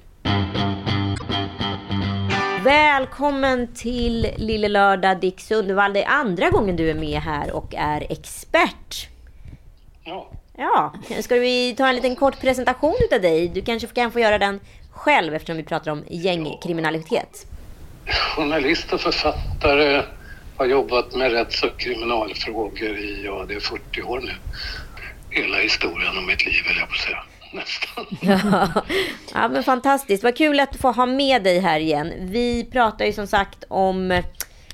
Välkommen 2.64 3.68
till 3.74 4.28
Lille 4.38 4.68
Lördag 4.68 5.20
Dick 5.20 5.40
Sundevall. 5.40 5.94
Det 5.94 6.04
är 6.04 6.10
andra 6.10 6.50
gången 6.50 6.76
du 6.76 6.90
är 6.90 6.96
med 6.96 7.22
här 7.22 7.52
och 7.52 7.76
är 7.76 8.06
expert. 8.10 9.10
Ja. 10.04 10.32
Ja, 10.60 10.94
ska 11.22 11.36
vi 11.36 11.76
ta 11.78 11.88
en 11.88 11.96
liten 11.96 12.16
kort 12.16 12.42
presentation 12.42 12.96
utav 13.06 13.22
dig? 13.22 13.48
Du 13.48 13.62
kanske 13.62 13.88
kan 13.88 14.12
få 14.12 14.20
göra 14.20 14.38
den 14.38 14.60
själv 14.92 15.34
eftersom 15.34 15.58
vi 15.58 15.64
pratar 15.64 15.92
om 15.92 16.04
gängkriminalitet. 16.10 17.46
Journalist 18.36 18.94
och 18.94 19.02
författare 19.02 20.04
har 20.58 20.66
jobbat 20.66 21.16
med 21.16 21.32
rätts 21.32 21.64
och 21.64 21.80
kriminalfrågor 21.80 22.98
i, 22.98 23.22
ja 23.26 23.46
det 23.48 23.54
är 23.54 23.60
40 23.60 24.02
år 24.02 24.20
nu. 24.20 24.34
Hela 25.30 25.58
historien 25.58 26.18
om 26.18 26.26
mitt 26.26 26.46
liv 26.46 26.62
höll 26.66 26.78
jag 26.78 26.88
på 26.88 26.94
att 26.94 27.00
säga. 27.00 27.24
Nästan. 27.54 28.06
Ja. 28.22 28.84
ja, 29.34 29.48
men 29.48 29.64
fantastiskt. 29.64 30.24
Vad 30.24 30.38
kul 30.38 30.60
att 30.60 30.76
få 30.76 30.92
ha 30.92 31.06
med 31.06 31.44
dig 31.44 31.60
här 31.60 31.80
igen. 31.80 32.14
Vi 32.20 32.68
pratar 32.72 33.06
ju 33.06 33.14
som 33.14 33.28
sagt 33.28 33.64
om 33.68 34.22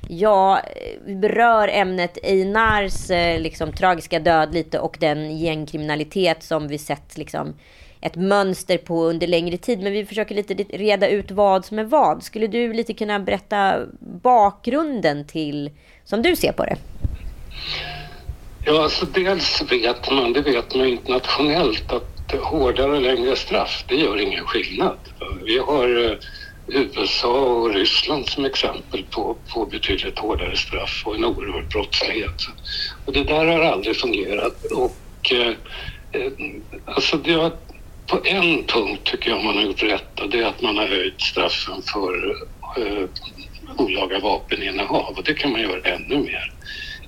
Ja, 0.10 0.62
vi 1.06 1.16
berör 1.16 1.68
ämnet 1.68 2.18
Einars 2.24 3.10
eh, 3.10 3.40
liksom, 3.40 3.72
tragiska 3.72 4.20
död 4.20 4.54
lite 4.54 4.80
och 4.80 4.98
den 5.00 5.38
gängkriminalitet 5.38 6.44
som 6.44 6.68
vi 6.68 6.78
sett 6.78 7.18
liksom, 7.18 7.54
ett 8.02 8.16
mönster 8.16 8.78
på 8.78 9.04
under 9.04 9.28
längre 9.28 9.58
tid. 9.58 9.80
Men 9.80 9.94
vi 9.94 10.06
försöker 10.06 10.36
lite 10.36 10.54
reda 10.54 11.08
ut 11.08 11.32
vad 11.32 11.66
som 11.66 11.80
är 11.80 11.84
vad. 11.84 12.24
Skulle 12.24 12.48
du 12.48 12.74
lite 12.74 12.94
kunna 12.94 13.20
berätta 13.20 13.80
bakgrunden 14.00 15.26
till, 15.26 15.72
som 16.06 16.22
du 16.22 16.36
ser 16.36 16.52
på 16.52 16.66
det? 16.66 16.78
Ja, 18.66 18.84
alltså 18.84 19.06
dels 19.06 19.62
vet 19.72 20.12
man, 20.12 20.34
det 20.34 20.42
vet 20.42 20.76
man 20.76 20.88
internationellt, 20.88 21.92
att 21.92 22.14
hårdare 22.42 22.92
och 22.92 23.02
längre 23.02 23.36
straff, 23.36 23.86
det 23.88 23.96
gör 23.96 24.22
ingen 24.22 24.44
skillnad. 24.44 24.98
Vi 25.46 25.58
har 25.58 26.06
eh, 26.06 26.18
USA 26.68 27.40
och 27.40 27.74
Ryssland 27.74 28.30
som 28.30 28.46
exempel 28.46 29.04
på, 29.04 29.38
på 29.54 29.66
betydligt 29.66 30.20
hårdare 30.20 30.58
straff 30.58 31.04
och 31.06 31.16
en 31.16 31.26
oerhörd 31.26 31.68
brottslighet. 31.68 32.42
Och 33.06 33.14
det 33.14 33.24
där 33.24 33.46
har 33.46 33.60
aldrig 33.60 33.96
fungerat. 33.96 34.66
Och 34.72 35.32
eh, 35.32 35.48
eh, 36.12 36.32
alltså 36.86 37.18
det 37.18 37.34
har, 37.34 37.52
på 38.08 38.22
en 38.24 38.64
punkt 38.64 39.02
tycker 39.04 39.30
jag 39.30 39.44
man 39.44 39.56
har 39.56 39.64
gjort 39.64 39.84
rätt 39.84 40.20
och 40.20 40.30
det 40.30 40.40
är 40.40 40.46
att 40.46 40.62
man 40.62 40.78
har 40.78 40.88
höjt 40.88 41.22
straffen 41.22 41.82
för 41.94 42.36
eh, 42.78 43.08
olaga 43.78 44.20
vapeninnehav 44.20 45.14
och 45.18 45.24
det 45.24 45.34
kan 45.34 45.52
man 45.52 45.62
göra 45.62 45.82
ännu 45.82 46.18
mer. 46.18 46.54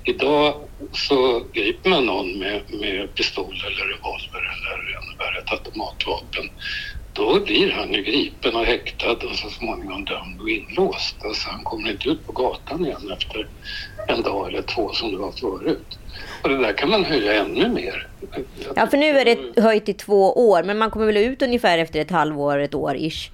Idag 0.04 0.54
så 0.92 1.44
griper 1.52 1.90
man 1.90 2.06
någon 2.06 2.38
med, 2.38 2.62
med 2.68 3.14
pistol 3.14 3.54
eller 3.66 3.84
revolver 3.84 4.40
eller 4.52 4.96
ännu 4.96 5.16
värre 5.18 5.38
ett 5.38 5.52
automatvapen 5.52 6.50
då 7.16 7.40
blir 7.40 7.72
han 7.72 7.92
ju 7.92 8.02
gripen 8.02 8.56
och 8.56 8.64
häktad 8.64 9.12
och 9.12 9.34
så 9.34 9.50
småningom 9.50 10.04
dömd 10.04 10.40
och 10.40 10.50
inlåst. 10.50 11.16
Och 11.24 11.36
sen 11.36 11.64
kommer 11.64 11.90
inte 11.90 12.08
ut 12.08 12.26
på 12.26 12.32
gatan 12.32 12.86
igen 12.86 13.10
efter 13.18 13.48
en 14.08 14.22
dag 14.22 14.48
eller 14.48 14.62
två 14.62 14.92
som 14.92 15.12
det 15.12 15.18
var 15.18 15.32
förut. 15.32 15.98
Och 16.42 16.48
det 16.48 16.58
där 16.58 16.72
kan 16.72 16.90
man 16.90 17.04
höja 17.04 17.34
ännu 17.44 17.68
mer. 17.68 18.08
Ja, 18.76 18.86
för 18.86 18.96
nu 18.96 19.18
är 19.18 19.24
det 19.24 19.62
höjt 19.62 19.88
i 19.88 19.94
två 19.94 20.48
år, 20.50 20.62
men 20.62 20.78
man 20.78 20.90
kommer 20.90 21.06
väl 21.06 21.16
ut 21.16 21.42
ungefär 21.42 21.78
efter 21.78 22.00
ett 22.00 22.10
halvår, 22.10 22.58
ett 22.58 22.74
år 22.74 22.96
ish. 22.96 23.30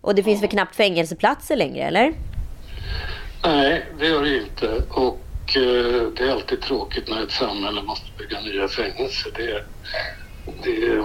Och 0.00 0.14
det 0.14 0.22
finns 0.22 0.38
ja. 0.38 0.40
väl 0.40 0.50
knappt 0.50 0.76
fängelseplatser 0.76 1.56
längre, 1.56 1.84
eller? 1.84 2.14
Nej, 3.44 3.86
det 3.98 4.06
gör 4.06 4.22
det 4.22 4.36
inte. 4.36 4.82
Och 4.88 5.56
eh, 5.56 6.08
det 6.16 6.24
är 6.24 6.32
alltid 6.32 6.60
tråkigt 6.60 7.08
när 7.08 7.22
ett 7.22 7.30
samhälle 7.30 7.82
måste 7.82 8.06
bygga 8.18 8.40
nya 8.40 8.68
fängelser. 8.68 9.32
Det, 9.36 9.64
det 10.64 11.02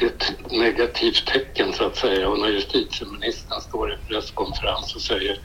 det 0.00 0.04
är 0.04 0.08
ett 0.10 0.50
negativt 0.50 1.26
tecken 1.26 1.72
så 1.72 1.84
att 1.86 1.96
säga 1.96 2.28
och 2.28 2.38
när 2.38 2.48
justitieministern 2.48 3.60
står 3.60 3.92
i 3.92 3.96
presskonferens 3.96 4.94
och 4.94 5.02
säger 5.02 5.38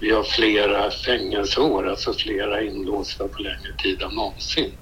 vi 0.00 0.10
har 0.10 0.22
flera 0.22 0.90
fängelseår, 0.90 1.88
alltså 1.88 2.12
flera 2.12 2.62
inlåsta 2.62 3.28
på 3.28 3.42
längre 3.42 3.72
tid 3.82 4.02
än 4.02 4.14
någonsin. 4.14 4.72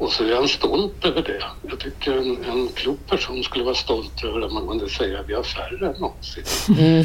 Och 0.00 0.12
så 0.12 0.24
är 0.24 0.34
han 0.34 0.48
stolt 0.48 1.04
över 1.04 1.22
det. 1.22 1.42
Jag 1.70 1.78
tycker 1.78 2.12
en, 2.12 2.44
en 2.44 2.68
klok 2.68 3.06
person 3.06 3.42
skulle 3.42 3.64
vara 3.64 3.74
stolt 3.74 4.24
över 4.24 4.40
att 4.40 4.52
man 4.52 4.68
kunde 4.68 4.88
säga 4.88 5.20
att 5.20 5.28
vi 5.28 5.34
har 5.34 5.42
färre 5.42 5.86
än 5.86 6.00
någonsin. 6.00 6.44
Mm. 6.78 7.04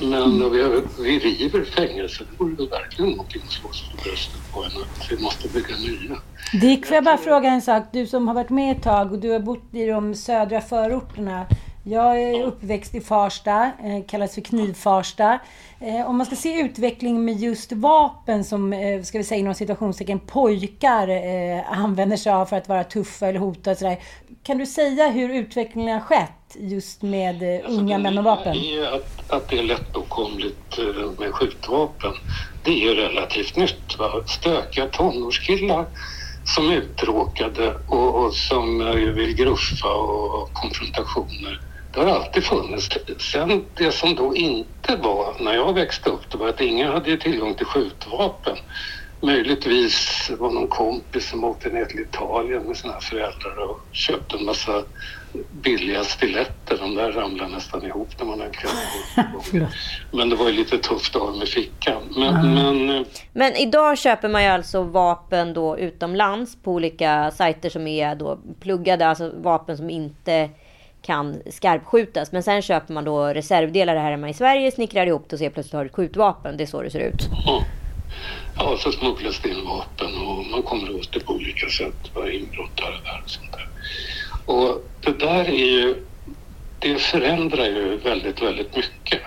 Men, 0.00 0.38
men 0.38 0.52
vi, 0.52 0.62
har, 0.62 0.82
vi 1.02 1.18
river 1.18 1.64
fängelser, 1.64 2.26
det 2.30 2.44
vore 2.44 2.54
väl 2.54 2.68
verkligen 2.68 3.10
någonting 3.10 3.42
att 3.44 3.52
slå 3.52 3.72
sig 3.72 3.86
för 3.88 4.04
bröstet 4.04 4.52
på 4.52 4.64
än 4.64 4.66
att 4.66 5.12
vi 5.12 5.22
måste 5.22 5.48
bygga 5.48 5.76
nya. 5.76 6.16
Dick, 6.60 6.86
får 6.86 6.94
jag 6.94 7.04
bara 7.04 7.18
fråga 7.18 7.48
en 7.48 7.62
sak? 7.62 7.82
Du 7.92 8.06
som 8.06 8.28
har 8.28 8.34
varit 8.34 8.50
med 8.50 8.76
ett 8.76 8.82
tag 8.82 9.12
och 9.12 9.18
du 9.18 9.30
har 9.30 9.40
bott 9.40 9.74
i 9.74 9.86
de 9.86 10.14
södra 10.14 10.60
förorterna. 10.60 11.46
Jag 11.84 12.22
är 12.22 12.42
uppväxt 12.42 12.94
i 12.94 13.00
Farsta, 13.00 13.70
eh, 13.84 14.04
kallas 14.08 14.34
för 14.34 14.40
Knivfarsta. 14.40 15.38
Eh, 15.80 16.06
om 16.06 16.16
man 16.16 16.26
ska 16.26 16.36
se 16.36 16.60
utveckling 16.60 17.24
med 17.24 17.36
just 17.36 17.72
vapen 17.72 18.44
som, 18.44 18.72
eh, 18.72 19.02
ska 19.02 19.18
vi 19.18 19.24
säga 19.24 19.38
inom 19.38 19.54
situationstecken, 19.54 20.18
pojkar 20.20 21.08
använder 21.70 22.16
sig 22.16 22.32
av 22.32 22.46
för 22.46 22.56
att 22.56 22.68
vara 22.68 22.84
tuffa 22.84 23.26
eller 23.26 23.38
hota 23.38 23.70
och 23.70 23.76
sådär. 23.76 23.98
Kan 24.42 24.58
du 24.58 24.66
säga 24.66 25.08
hur 25.08 25.34
utvecklingen 25.34 25.92
har 25.98 26.00
skett 26.00 26.56
just 26.58 27.02
med 27.02 27.62
alltså, 27.64 27.80
unga 27.80 27.98
män 27.98 28.18
och 28.18 28.24
vapen? 28.24 28.56
Att, 28.92 29.32
att 29.32 29.48
det 29.48 29.58
är 29.58 29.62
lättåtkomligt 29.62 30.78
med 31.18 31.32
skjutvapen, 31.32 32.12
det 32.64 32.70
är 32.70 32.88
ju 32.88 32.94
relativt 32.94 33.56
nytt. 33.56 33.98
Va? 33.98 34.10
Stökiga 34.26 34.86
tonårskillar 34.86 35.86
som 36.44 36.70
är 36.70 36.76
uttråkade 36.76 37.74
och, 37.88 38.24
och 38.24 38.34
som 38.34 38.78
vill 38.94 39.34
gruffa 39.34 39.94
och 39.94 40.52
konfrontationer 40.52 41.60
det 41.94 42.00
har 42.00 42.06
alltid 42.06 42.44
funnits. 42.44 42.88
Sen 43.18 43.64
det 43.74 43.92
som 43.92 44.14
då 44.14 44.36
inte 44.36 44.96
var 44.96 45.34
när 45.40 45.54
jag 45.54 45.72
växte 45.72 46.10
upp, 46.10 46.30
det 46.30 46.38
var 46.38 46.48
att 46.48 46.60
ingen 46.60 46.92
hade 46.92 47.16
tillgång 47.16 47.54
till 47.54 47.66
skjutvapen. 47.66 48.56
Möjligtvis 49.20 50.30
var 50.38 50.50
någon 50.50 50.68
kompis 50.68 51.28
som 51.28 51.44
åkte 51.44 51.68
ner 51.68 51.84
till 51.84 52.00
Italien 52.00 52.62
med 52.62 52.76
sina 52.76 53.00
föräldrar 53.00 53.70
och 53.70 53.80
köpte 53.92 54.36
en 54.36 54.44
massa 54.44 54.82
billiga 55.50 56.04
stiletter. 56.04 56.78
De 56.78 56.94
där 56.94 57.12
ramlade 57.12 57.50
nästan 57.50 57.86
ihop 57.86 58.08
när 58.18 58.26
man 58.26 58.40
hade 58.40 59.68
Men 60.10 60.28
det 60.28 60.36
var 60.36 60.48
ju 60.48 60.52
lite 60.52 60.78
tufft 60.78 61.16
att 61.16 61.22
ha 61.22 61.34
med 61.34 61.48
fickan. 61.48 62.02
Men, 62.16 62.36
mm. 62.36 62.54
men, 62.54 62.96
eh, 62.96 63.06
men 63.32 63.56
idag 63.56 63.98
köper 63.98 64.28
man 64.28 64.42
ju 64.42 64.48
alltså 64.48 64.82
vapen 64.82 65.54
då 65.54 65.78
utomlands 65.78 66.56
på 66.62 66.72
olika 66.72 67.30
sajter 67.30 67.70
som 67.70 67.86
är 67.86 68.14
då 68.14 68.38
pluggade, 68.60 69.06
alltså 69.06 69.32
vapen 69.36 69.76
som 69.76 69.90
inte 69.90 70.50
kan 71.02 71.42
skarpskjutas. 71.50 72.32
Men 72.32 72.42
sen 72.42 72.62
köper 72.62 72.94
man 72.94 73.04
då 73.04 73.26
reservdelar 73.26 73.96
här 73.96 74.10
hemma 74.10 74.28
i 74.28 74.34
Sverige, 74.34 74.70
snickrar 74.70 75.06
ihop 75.06 75.24
det 75.28 75.36
och 75.36 75.38
ser 75.38 75.50
plötsligt 75.50 75.74
har 75.74 75.84
ett 75.84 75.92
skjutvapen. 75.92 76.56
Det 76.56 76.64
är 76.64 76.66
så 76.66 76.82
det 76.82 76.90
ser 76.90 77.00
ut. 77.00 77.28
Ja, 77.46 77.64
ja 78.56 78.76
så 78.78 78.92
smugglas 78.92 79.40
det 79.40 79.48
in 79.48 79.64
vapen 79.64 80.18
och 80.28 80.46
man 80.46 80.62
kommer 80.62 80.96
åt 80.96 81.12
det 81.12 81.20
på 81.20 81.32
olika 81.32 81.68
sätt. 81.68 82.10
Inbrott 82.32 82.76
där 82.76 83.22
och 83.24 83.30
sånt 83.30 83.52
där. 83.52 83.68
Och 84.54 84.84
det 85.00 85.18
där 85.18 85.44
är 85.44 85.66
ju, 85.66 85.94
det 86.78 86.98
förändrar 86.98 87.64
ju 87.64 87.96
väldigt, 87.96 88.42
väldigt 88.42 88.76
mycket. 88.76 89.20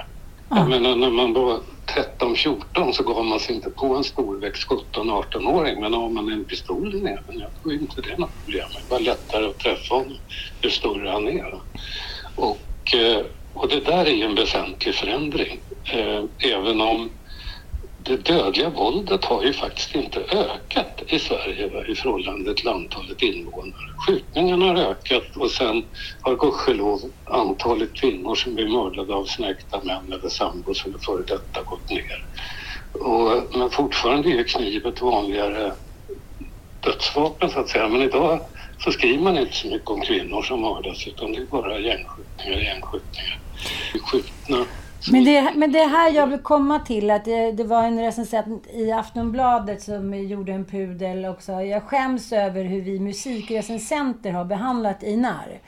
Ja. 0.49 0.57
Jag 0.57 0.69
menar 0.69 0.95
när 0.95 1.09
man 1.09 1.33
var 1.33 1.59
13-14 1.95 2.91
så 2.91 3.03
gav 3.03 3.25
man 3.25 3.39
sig 3.39 3.55
inte 3.55 3.69
på 3.69 3.95
en 3.95 4.03
storväxt 4.03 4.69
17-18-åring 4.69 5.79
men 5.79 5.93
har 5.93 6.09
man 6.09 6.31
en 6.31 6.45
pistol 6.45 6.95
i 6.95 7.01
näven, 7.01 7.39
ja, 7.39 7.51
då 7.63 7.71
är 7.71 7.75
inte 7.75 8.01
det 8.01 8.17
något 8.17 8.45
problem. 8.45 8.69
Det 8.73 8.93
var 8.93 8.99
lättare 8.99 9.45
att 9.45 9.59
träffa 9.59 9.95
honom 9.95 10.17
ju 10.63 10.69
större 10.69 11.09
han 11.09 11.27
är. 11.27 11.53
Och, 12.35 12.95
eh, 12.95 13.25
och 13.53 13.69
det 13.69 13.79
där 13.79 14.05
är 14.05 14.11
ju 14.11 14.23
en 14.23 14.35
väsentlig 14.35 14.95
förändring. 14.95 15.59
Eh, 15.93 16.23
även 16.51 16.81
om 16.81 17.11
det 18.05 18.17
dödliga 18.17 18.69
våldet 18.69 19.25
har 19.25 19.43
ju 19.43 19.53
faktiskt 19.53 19.95
inte 19.95 20.19
ökat 20.19 21.03
i 21.07 21.19
Sverige 21.19 21.69
va, 21.69 21.85
i 21.85 21.95
förhållande 21.95 22.53
till 22.53 22.67
antalet 22.67 23.21
invånare. 23.21 23.93
Skjutningarna 24.07 24.65
har 24.65 24.75
ökat 24.75 25.35
och 25.35 25.51
sen 25.51 25.85
har 26.21 26.35
gudskelov 26.35 26.99
antalet 27.25 27.93
kvinnor 27.93 28.35
som 28.35 28.55
blir 28.55 28.67
mördade 28.67 29.13
av 29.13 29.25
sina 29.25 29.49
äkta 29.49 29.81
män 29.83 30.13
eller 30.13 30.29
sambos 30.29 30.85
eller 30.85 30.97
före 30.97 31.23
detta 31.27 31.61
gått 31.61 31.89
ner. 31.89 32.25
Och, 32.91 33.57
men 33.57 33.69
fortfarande 33.69 34.29
är 34.29 34.33
ju 34.33 34.43
kniv 34.43 34.85
ett 34.85 35.01
vanligare 35.01 35.73
dödsvapen 36.81 37.49
så 37.49 37.59
att 37.59 37.69
säga. 37.69 37.87
Men 37.87 38.01
idag 38.01 38.39
så 38.79 38.91
skriver 38.91 39.23
man 39.23 39.37
inte 39.37 39.53
så 39.55 39.67
mycket 39.67 39.89
om 39.89 40.01
kvinnor 40.01 40.41
som 40.41 40.61
mördas 40.61 41.07
utan 41.07 41.31
det 41.31 41.37
är 41.37 41.45
bara 41.45 41.79
gängskjutningar, 41.79 42.59
gängskjutningar. 42.59 43.39
Skjutna 44.01 44.65
men 45.11 45.23
det, 45.23 45.53
men 45.55 45.71
det 45.71 45.79
här 45.79 46.11
jag 46.11 46.27
vill 46.27 46.39
komma 46.39 46.79
till, 46.79 47.11
att 47.11 47.25
det, 47.25 47.51
det 47.51 47.63
var 47.63 47.83
en 47.83 47.99
recensent 47.99 48.67
i 48.67 48.91
Aftonbladet 48.91 49.81
som 49.81 50.13
gjorde 50.13 50.51
en 50.51 50.65
pudel 50.65 51.25
också. 51.25 51.51
Jag 51.51 51.83
skäms 51.83 52.31
över 52.31 52.63
hur 52.63 52.81
vi 52.81 52.99
musikrecensenter 52.99 54.31
har 54.31 54.45
behandlat 54.45 55.03
Einar. 55.03 55.59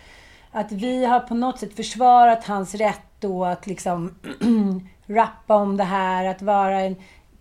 Att 0.51 0.71
vi 0.71 1.05
har 1.05 1.19
på 1.19 1.35
något 1.35 1.59
sätt 1.59 1.75
försvarat 1.75 2.45
hans 2.45 2.75
rätt 2.75 3.01
då 3.19 3.45
att 3.45 3.67
liksom 3.67 4.15
rappa 5.05 5.55
om 5.55 5.77
det 5.77 5.83
här, 5.83 6.25
att 6.25 6.41
vara 6.41 6.81
en, 6.81 6.95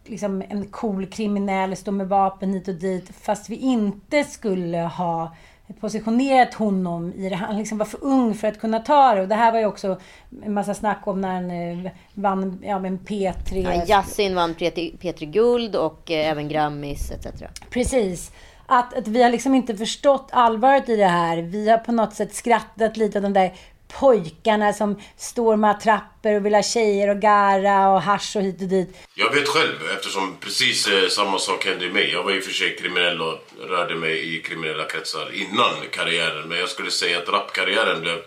liksom 0.05 0.43
en 0.49 0.67
cool 0.67 1.07
kriminell, 1.07 1.77
stå 1.77 1.91
med 1.91 2.09
vapen 2.09 2.53
hit 2.53 2.69
och 2.69 2.75
dit, 2.75 3.11
fast 3.21 3.49
vi 3.49 3.57
inte 3.57 4.25
skulle 4.25 4.79
ha 4.79 5.35
positionerat 5.81 6.55
honom 6.55 7.13
i 7.13 7.29
det. 7.29 7.37
Han 7.37 7.59
liksom 7.59 7.79
var 7.79 7.87
för 7.87 8.05
ung 8.05 8.35
för 8.35 8.49
att 8.49 8.61
kunna 8.61 8.79
ta 8.79 9.15
det. 9.15 9.21
Och 9.21 9.29
det 9.29 9.35
här 9.35 9.53
var 9.53 9.59
ju 9.59 9.67
också 9.67 10.01
en 10.45 10.55
massa 10.55 10.75
snack 10.75 11.01
om 11.05 11.21
när 11.21 11.35
han 11.35 11.51
eh, 11.51 11.93
vann 12.15 12.59
ja, 12.63 12.79
men 12.79 12.99
P3. 12.99 13.75
Ja, 13.75 13.85
Yasin 13.87 14.35
vann 14.35 14.55
P3 14.55 15.25
Guld 15.25 15.77
och 15.77 16.11
eh, 16.11 16.31
även 16.31 16.49
Grammis 16.49 17.11
etc. 17.11 17.43
Precis. 17.71 18.33
Att, 18.67 18.95
att 18.95 19.09
vi 19.09 19.23
har 19.23 19.31
liksom 19.31 19.55
inte 19.55 19.77
förstått 19.77 20.29
allvaret 20.33 20.89
i 20.89 20.97
det 20.97 21.07
här. 21.07 21.39
Vi 21.39 21.71
har 21.71 21.79
på 21.79 21.93
något 21.93 22.15
sätt 22.15 22.35
skrattat 22.35 22.97
lite 22.97 23.19
åt 23.19 23.23
de 23.23 23.33
där 23.33 23.53
pojkarna 23.89 24.73
som 24.73 25.01
står 25.17 25.57
med 25.57 25.71
attrapper 25.71 26.35
och 26.35 26.47
vill 26.47 26.55
ha 26.55 26.63
tjejer 26.63 27.09
och 27.11 27.21
gara 27.21 27.89
och 27.89 28.03
hash 28.03 28.37
och 28.37 28.43
hit 28.43 28.63
och 28.63 28.69
dit. 28.69 28.97
Jag 29.15 29.35
vet 29.35 29.49
själv 29.49 29.91
eftersom 29.95 30.37
precis 30.41 30.89
eh, 30.89 31.09
samma 31.09 31.39
sak 31.39 31.67
hände 31.67 31.91
mig. 31.91 32.11
Jag 32.13 32.23
var 32.23 32.33
i 32.33 32.41
och 32.41 32.45
för 32.45 32.53
sig 32.53 32.77
kriminell 32.77 33.23
och 33.23 33.39
rörde 33.69 33.95
mig 33.95 34.37
i 34.37 34.43
kriminella 34.43 34.85
kretsar 34.85 35.35
innan 35.35 35.75
karriären. 35.93 36.49
Men 36.49 36.59
jag 36.59 36.69
skulle 36.69 36.91
säga 36.91 37.19
att 37.19 37.29
rapkarriären 37.29 38.01
blev 38.01 38.19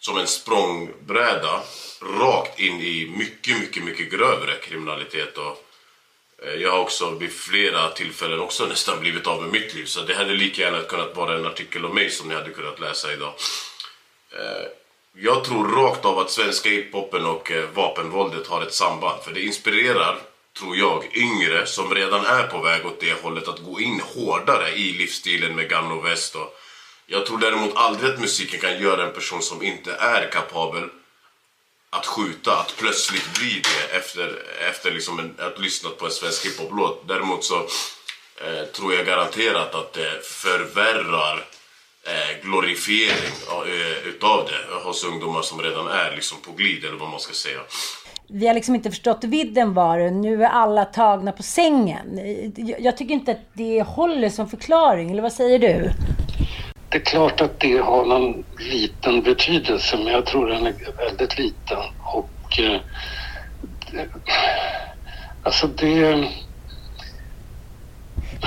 som 0.00 0.18
en 0.18 0.26
språngbräda 0.26 1.62
rakt 2.20 2.60
in 2.60 2.80
i 2.80 3.14
mycket, 3.18 3.60
mycket, 3.60 3.84
mycket 3.84 4.10
grövre 4.10 4.54
kriminalitet. 4.62 5.38
Och 5.38 5.64
eh, 6.46 6.54
jag 6.54 6.72
har 6.72 6.78
också 6.78 7.10
vid 7.10 7.32
flera 7.32 7.88
tillfällen 7.88 8.40
också 8.40 8.66
nästan 8.66 9.00
blivit 9.00 9.26
av 9.26 9.42
med 9.42 9.52
mitt 9.52 9.74
liv. 9.74 9.84
Så 9.84 10.02
det 10.02 10.14
hade 10.14 10.34
lika 10.34 10.62
gärna 10.62 10.80
kunnat 10.80 11.16
vara 11.16 11.38
en 11.38 11.46
artikel 11.46 11.84
om 11.84 11.94
mig 11.94 12.10
som 12.10 12.28
ni 12.28 12.34
hade 12.34 12.50
kunnat 12.50 12.80
läsa 12.80 13.12
idag. 13.12 13.34
Eh, 14.32 14.66
jag 15.18 15.44
tror 15.44 15.68
rakt 15.68 16.04
av 16.04 16.18
att 16.18 16.30
svenska 16.30 16.68
hiphopen 16.68 17.26
och 17.26 17.50
eh, 17.50 17.68
vapenvåldet 17.74 18.46
har 18.46 18.62
ett 18.62 18.74
samband. 18.74 19.22
För 19.22 19.32
det 19.32 19.42
inspirerar, 19.42 20.18
tror 20.58 20.76
jag, 20.76 21.16
yngre 21.16 21.66
som 21.66 21.94
redan 21.94 22.26
är 22.26 22.46
på 22.46 22.58
väg 22.58 22.86
åt 22.86 23.00
det 23.00 23.22
hållet 23.22 23.48
att 23.48 23.58
gå 23.58 23.80
in 23.80 24.00
hårdare 24.14 24.68
i 24.68 24.92
livsstilen 24.92 25.54
med 25.54 25.68
gun 25.68 25.92
och 25.92 26.04
väst. 26.06 26.36
Jag 27.06 27.26
tror 27.26 27.38
däremot 27.38 27.76
aldrig 27.76 28.12
att 28.12 28.20
musiken 28.20 28.60
kan 28.60 28.82
göra 28.82 29.06
en 29.06 29.14
person 29.14 29.42
som 29.42 29.62
inte 29.62 29.92
är 29.92 30.30
kapabel 30.30 30.88
att 31.90 32.06
skjuta, 32.06 32.56
att 32.56 32.76
plötsligt 32.76 33.38
bli 33.38 33.62
det 33.62 33.96
efter, 33.96 34.42
efter 34.70 34.90
liksom 34.92 35.18
en, 35.18 35.34
att 35.38 35.58
lyssnat 35.58 35.98
på 35.98 36.04
en 36.06 36.10
svensk 36.10 36.46
hiphop-låt. 36.46 37.08
Däremot 37.08 37.44
så 37.44 37.56
eh, 38.36 38.64
tror 38.72 38.94
jag 38.94 39.06
garanterat 39.06 39.74
att 39.74 39.92
det 39.92 40.24
förvärrar 40.24 41.36
eh, 41.36 41.55
glorifiering 42.42 43.34
eh, 43.66 44.08
utav 44.08 44.48
det 44.48 44.88
hos 44.88 45.04
ungdomar 45.04 45.42
som 45.42 45.60
redan 45.60 45.86
är 45.88 46.14
liksom 46.14 46.38
på 46.40 46.52
glid 46.52 46.84
eller 46.84 46.98
vad 46.98 47.10
man 47.10 47.20
ska 47.20 47.34
säga. 47.34 47.60
Vi 48.28 48.46
har 48.46 48.54
liksom 48.54 48.74
inte 48.74 48.90
förstått 48.90 49.24
vidden 49.24 49.74
var 49.74 49.98
det. 49.98 50.10
Nu 50.10 50.44
är 50.44 50.48
alla 50.48 50.84
tagna 50.84 51.32
på 51.32 51.42
sängen. 51.42 52.20
Jag 52.78 52.96
tycker 52.96 53.14
inte 53.14 53.32
att 53.32 53.46
det 53.52 53.82
håller 53.82 54.28
som 54.28 54.48
förklaring, 54.48 55.10
eller 55.10 55.22
vad 55.22 55.32
säger 55.32 55.58
du? 55.58 55.90
Det 56.88 56.96
är 56.96 57.04
klart 57.04 57.40
att 57.40 57.60
det 57.60 57.78
har 57.78 58.04
någon 58.04 58.44
liten 58.58 59.22
betydelse, 59.22 59.96
men 59.96 60.06
jag 60.06 60.26
tror 60.26 60.46
den 60.46 60.66
är 60.66 60.74
väldigt 60.96 61.38
liten. 61.38 61.78
Och 62.02 62.60
eh, 62.60 62.80
alltså 65.42 65.66
det 65.66 66.28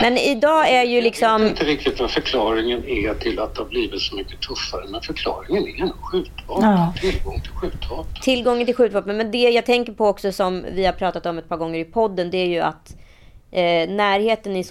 men 0.01 0.17
idag 0.17 0.69
är 0.69 0.83
ju 0.83 1.01
liksom... 1.01 1.27
Jag 1.27 1.39
vet 1.39 1.49
inte 1.49 1.63
riktigt 1.63 1.99
vad 1.99 2.11
förklaringen 2.11 2.83
är 2.87 3.13
till 3.13 3.39
att 3.39 3.55
det 3.55 3.61
har 3.61 3.69
blivit 3.69 4.01
så 4.01 4.15
mycket 4.15 4.41
tuffare. 4.41 4.85
Men 4.89 5.01
förklaringen 5.01 5.67
är 5.67 5.81
en 5.81 5.91
skjutvapen. 6.01 6.69
Ja. 6.69 6.93
Tillgång 7.01 7.41
till 7.41 7.51
skjutvapen. 7.51 8.21
Tillgången 8.21 8.65
till 8.65 8.75
skjutvapen. 8.75 9.17
Men 9.17 9.31
det 9.31 9.49
jag 9.49 9.65
tänker 9.65 9.93
på 9.93 10.07
också 10.07 10.31
som 10.31 10.65
vi 10.71 10.85
har 10.85 10.93
pratat 10.93 11.25
om 11.25 11.37
ett 11.37 11.49
par 11.49 11.57
gånger 11.57 11.79
i 11.79 11.85
podden. 11.85 12.31
Det 12.31 12.37
är 12.37 12.47
ju 12.47 12.59
att 12.59 12.95
eh, 13.51 13.89
närheten 13.89 14.55
i 14.55 14.63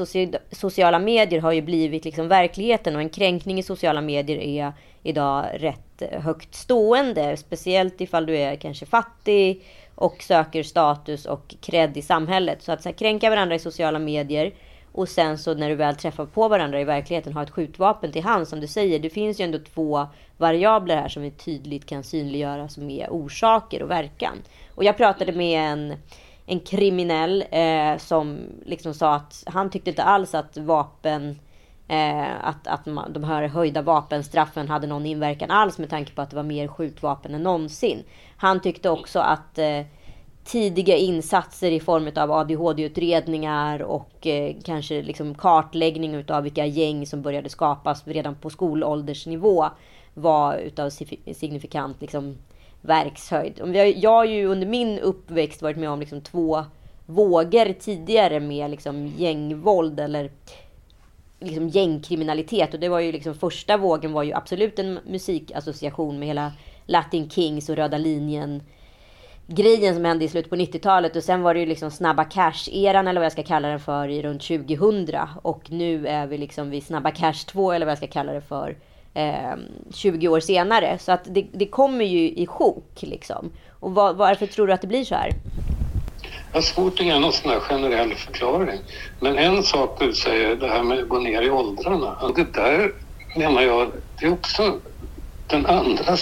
sociala 0.52 0.98
medier 0.98 1.40
har 1.40 1.52
ju 1.52 1.62
blivit 1.62 2.04
liksom 2.04 2.28
verkligheten. 2.28 2.96
Och 2.96 3.02
en 3.02 3.10
kränkning 3.10 3.58
i 3.58 3.62
sociala 3.62 4.00
medier 4.00 4.38
är 4.38 4.72
idag 5.02 5.44
rätt 5.54 6.02
högt 6.12 6.54
stående. 6.54 7.36
Speciellt 7.36 8.00
ifall 8.00 8.26
du 8.26 8.36
är 8.36 8.56
kanske 8.56 8.86
fattig 8.86 9.62
och 9.94 10.22
söker 10.22 10.62
status 10.62 11.26
och 11.26 11.54
cred 11.60 11.96
i 11.96 12.02
samhället. 12.02 12.62
Så 12.62 12.72
att 12.72 12.82
så 12.82 12.88
här, 12.88 12.96
kränka 12.96 13.30
varandra 13.30 13.54
i 13.54 13.58
sociala 13.58 13.98
medier 13.98 14.52
och 14.98 15.08
sen 15.08 15.38
så 15.38 15.54
när 15.54 15.68
du 15.68 15.74
väl 15.74 15.96
träffar 15.96 16.26
på 16.26 16.48
varandra 16.48 16.80
i 16.80 16.84
verkligheten 16.84 17.32
ha 17.32 17.42
ett 17.42 17.50
skjutvapen 17.50 18.12
till 18.12 18.22
hand 18.22 18.48
som 18.48 18.60
du 18.60 18.66
säger. 18.66 18.98
Det 18.98 19.10
finns 19.10 19.40
ju 19.40 19.44
ändå 19.44 19.58
två 19.74 20.06
variabler 20.36 20.96
här 20.96 21.08
som 21.08 21.22
vi 21.22 21.30
tydligt 21.30 21.86
kan 21.86 22.04
synliggöra 22.04 22.68
som 22.68 22.90
är 22.90 23.08
orsaker 23.10 23.82
och 23.82 23.90
verkan. 23.90 24.42
Och 24.74 24.84
jag 24.84 24.96
pratade 24.96 25.32
med 25.32 25.72
en, 25.72 25.94
en 26.46 26.60
kriminell 26.60 27.44
eh, 27.50 27.98
som 27.98 28.38
liksom 28.64 28.94
sa 28.94 29.14
att 29.14 29.44
han 29.46 29.70
tyckte 29.70 29.90
inte 29.90 30.02
alls 30.02 30.34
att 30.34 30.56
vapen 30.56 31.38
Eh, 31.90 32.46
att 32.46 32.66
att 32.66 32.86
man, 32.86 33.12
de 33.12 33.24
här 33.24 33.48
höjda 33.48 33.82
vapenstraffen 33.82 34.68
hade 34.68 34.86
någon 34.86 35.06
inverkan 35.06 35.50
alls 35.50 35.78
med 35.78 35.90
tanke 35.90 36.12
på 36.12 36.22
att 36.22 36.30
det 36.30 36.36
var 36.36 36.42
mer 36.42 36.68
skjutvapen 36.68 37.34
än 37.34 37.42
någonsin. 37.42 38.04
Han 38.36 38.60
tyckte 38.60 38.90
också 38.90 39.18
att 39.18 39.58
eh, 39.58 39.80
tidiga 40.48 40.96
insatser 40.96 41.70
i 41.70 41.80
form 41.80 42.10
av 42.16 42.32
ADHD-utredningar 42.32 43.82
och 43.82 44.26
eh, 44.26 44.54
kanske 44.64 45.02
liksom 45.02 45.34
kartläggning 45.34 46.24
av 46.30 46.42
vilka 46.42 46.66
gäng 46.66 47.06
som 47.06 47.22
började 47.22 47.48
skapas 47.48 48.06
redan 48.06 48.34
på 48.34 48.50
skolåldersnivå 48.50 49.66
var 50.14 50.56
utav 50.56 50.90
signifikant 51.34 52.00
liksom, 52.00 52.36
verkshöjd. 52.80 53.76
Jag 53.96 54.10
har 54.10 54.24
ju 54.24 54.46
under 54.46 54.66
min 54.66 54.98
uppväxt 54.98 55.62
varit 55.62 55.76
med 55.76 55.90
om 55.90 56.00
liksom 56.00 56.20
två 56.20 56.64
vågor 57.06 57.72
tidigare 57.80 58.40
med 58.40 58.70
liksom 58.70 59.06
gängvåld 59.06 60.00
eller 60.00 60.30
liksom 61.40 61.68
gängkriminalitet. 61.68 62.74
Och 62.74 62.80
det 62.80 62.88
var 62.88 63.00
ju 63.00 63.12
liksom 63.12 63.34
första 63.34 63.76
vågen 63.76 64.12
var 64.12 64.22
ju 64.22 64.32
absolut 64.32 64.78
en 64.78 64.98
musikassociation 65.06 66.18
med 66.18 66.28
hela 66.28 66.52
Latin 66.86 67.30
Kings 67.30 67.68
och 67.68 67.76
Röda 67.76 67.98
linjen 67.98 68.62
grejen 69.50 69.94
som 69.94 70.04
hände 70.04 70.24
i 70.24 70.28
slutet 70.28 70.50
på 70.50 70.56
90-talet 70.56 71.16
och 71.16 71.24
sen 71.24 71.42
var 71.42 71.54
det 71.54 71.60
ju 71.60 71.66
liksom 71.66 71.90
snabba 71.90 72.24
cash-eran 72.24 73.08
eller 73.08 73.20
vad 73.20 73.24
jag 73.24 73.32
ska 73.32 73.42
kalla 73.42 73.68
den 73.68 73.80
för 73.80 74.08
i 74.08 74.22
runt 74.22 74.42
2000 74.42 75.18
och 75.42 75.70
nu 75.70 76.06
är 76.06 76.26
vi 76.26 76.38
liksom 76.38 76.70
vid 76.70 76.86
snabba 76.86 77.10
cash 77.10 77.46
2 77.46 77.72
eller 77.72 77.86
vad 77.86 77.90
jag 77.90 77.98
ska 77.98 78.06
kalla 78.06 78.32
det 78.32 78.40
för 78.40 78.76
eh, 79.14 79.56
20 79.94 80.28
år 80.28 80.40
senare. 80.40 80.98
Så 80.98 81.12
att 81.12 81.24
det, 81.24 81.46
det 81.52 81.66
kommer 81.66 82.04
ju 82.04 82.30
i 82.30 82.46
sjok 82.46 82.94
liksom. 83.00 83.50
Och 83.80 83.94
var, 83.94 84.14
varför 84.14 84.46
tror 84.46 84.66
du 84.66 84.72
att 84.72 84.80
det 84.80 84.86
blir 84.86 85.04
så 85.04 85.14
här? 85.14 85.32
Jag 86.52 86.56
har 86.56 86.62
svårt 86.62 87.00
att 87.00 87.06
ge 87.06 87.18
någon 87.18 87.32
sån 87.32 87.50
här 87.50 87.60
generell 87.60 88.14
förklaring. 88.14 88.80
Men 89.20 89.38
en 89.38 89.62
sak 89.62 89.96
du 90.00 90.12
säger, 90.12 90.56
det 90.56 90.68
här 90.68 90.82
med 90.82 90.98
att 90.98 91.08
gå 91.08 91.18
ner 91.18 91.42
i 91.42 91.50
åldrarna. 91.50 92.32
Det 92.36 92.52
där 92.52 92.92
menar 93.36 93.62
jag, 93.62 93.92
det 94.20 94.26
är 94.26 94.32
också 94.32 94.80
den 95.48 95.66
andra 95.66 96.16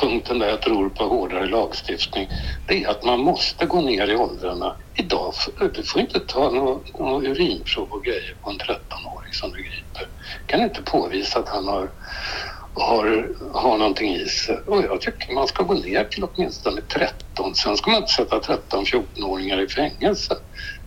punkten 0.00 0.38
där 0.38 0.48
jag 0.48 0.62
tror 0.62 0.90
på 0.90 1.04
hårdare 1.04 1.46
lagstiftning, 1.46 2.28
det 2.66 2.84
är 2.84 2.88
att 2.88 3.04
man 3.04 3.20
måste 3.20 3.66
gå 3.66 3.80
ner 3.80 4.08
i 4.10 4.16
åldrarna. 4.16 4.76
Idag, 4.98 5.34
du 5.74 5.82
får 5.82 6.00
inte 6.00 6.20
ta 6.20 6.50
några 6.50 7.28
urinprov 7.28 7.88
och 7.90 8.04
grejer 8.04 8.34
på 8.42 8.50
en 8.50 8.58
13-åring 8.58 9.32
som 9.32 9.50
du 9.50 9.56
griper. 9.56 10.08
kan 10.46 10.62
inte 10.62 10.82
påvisa 10.82 11.38
att 11.38 11.48
han 11.48 11.68
har, 11.68 11.90
har, 12.74 13.28
har 13.54 13.78
någonting 13.78 14.14
i 14.14 14.26
sig. 14.26 14.56
Och 14.56 14.82
jag 14.82 15.00
tycker 15.00 15.34
man 15.34 15.46
ska 15.46 15.62
gå 15.62 15.74
ner 15.74 16.04
till 16.04 16.24
åtminstone 16.24 16.80
13. 16.80 17.54
Sen 17.54 17.76
ska 17.76 17.90
man 17.90 18.00
inte 18.00 18.12
sätta 18.12 18.38
13-14-åringar 18.40 19.60
i 19.60 19.68
fängelse. 19.68 20.36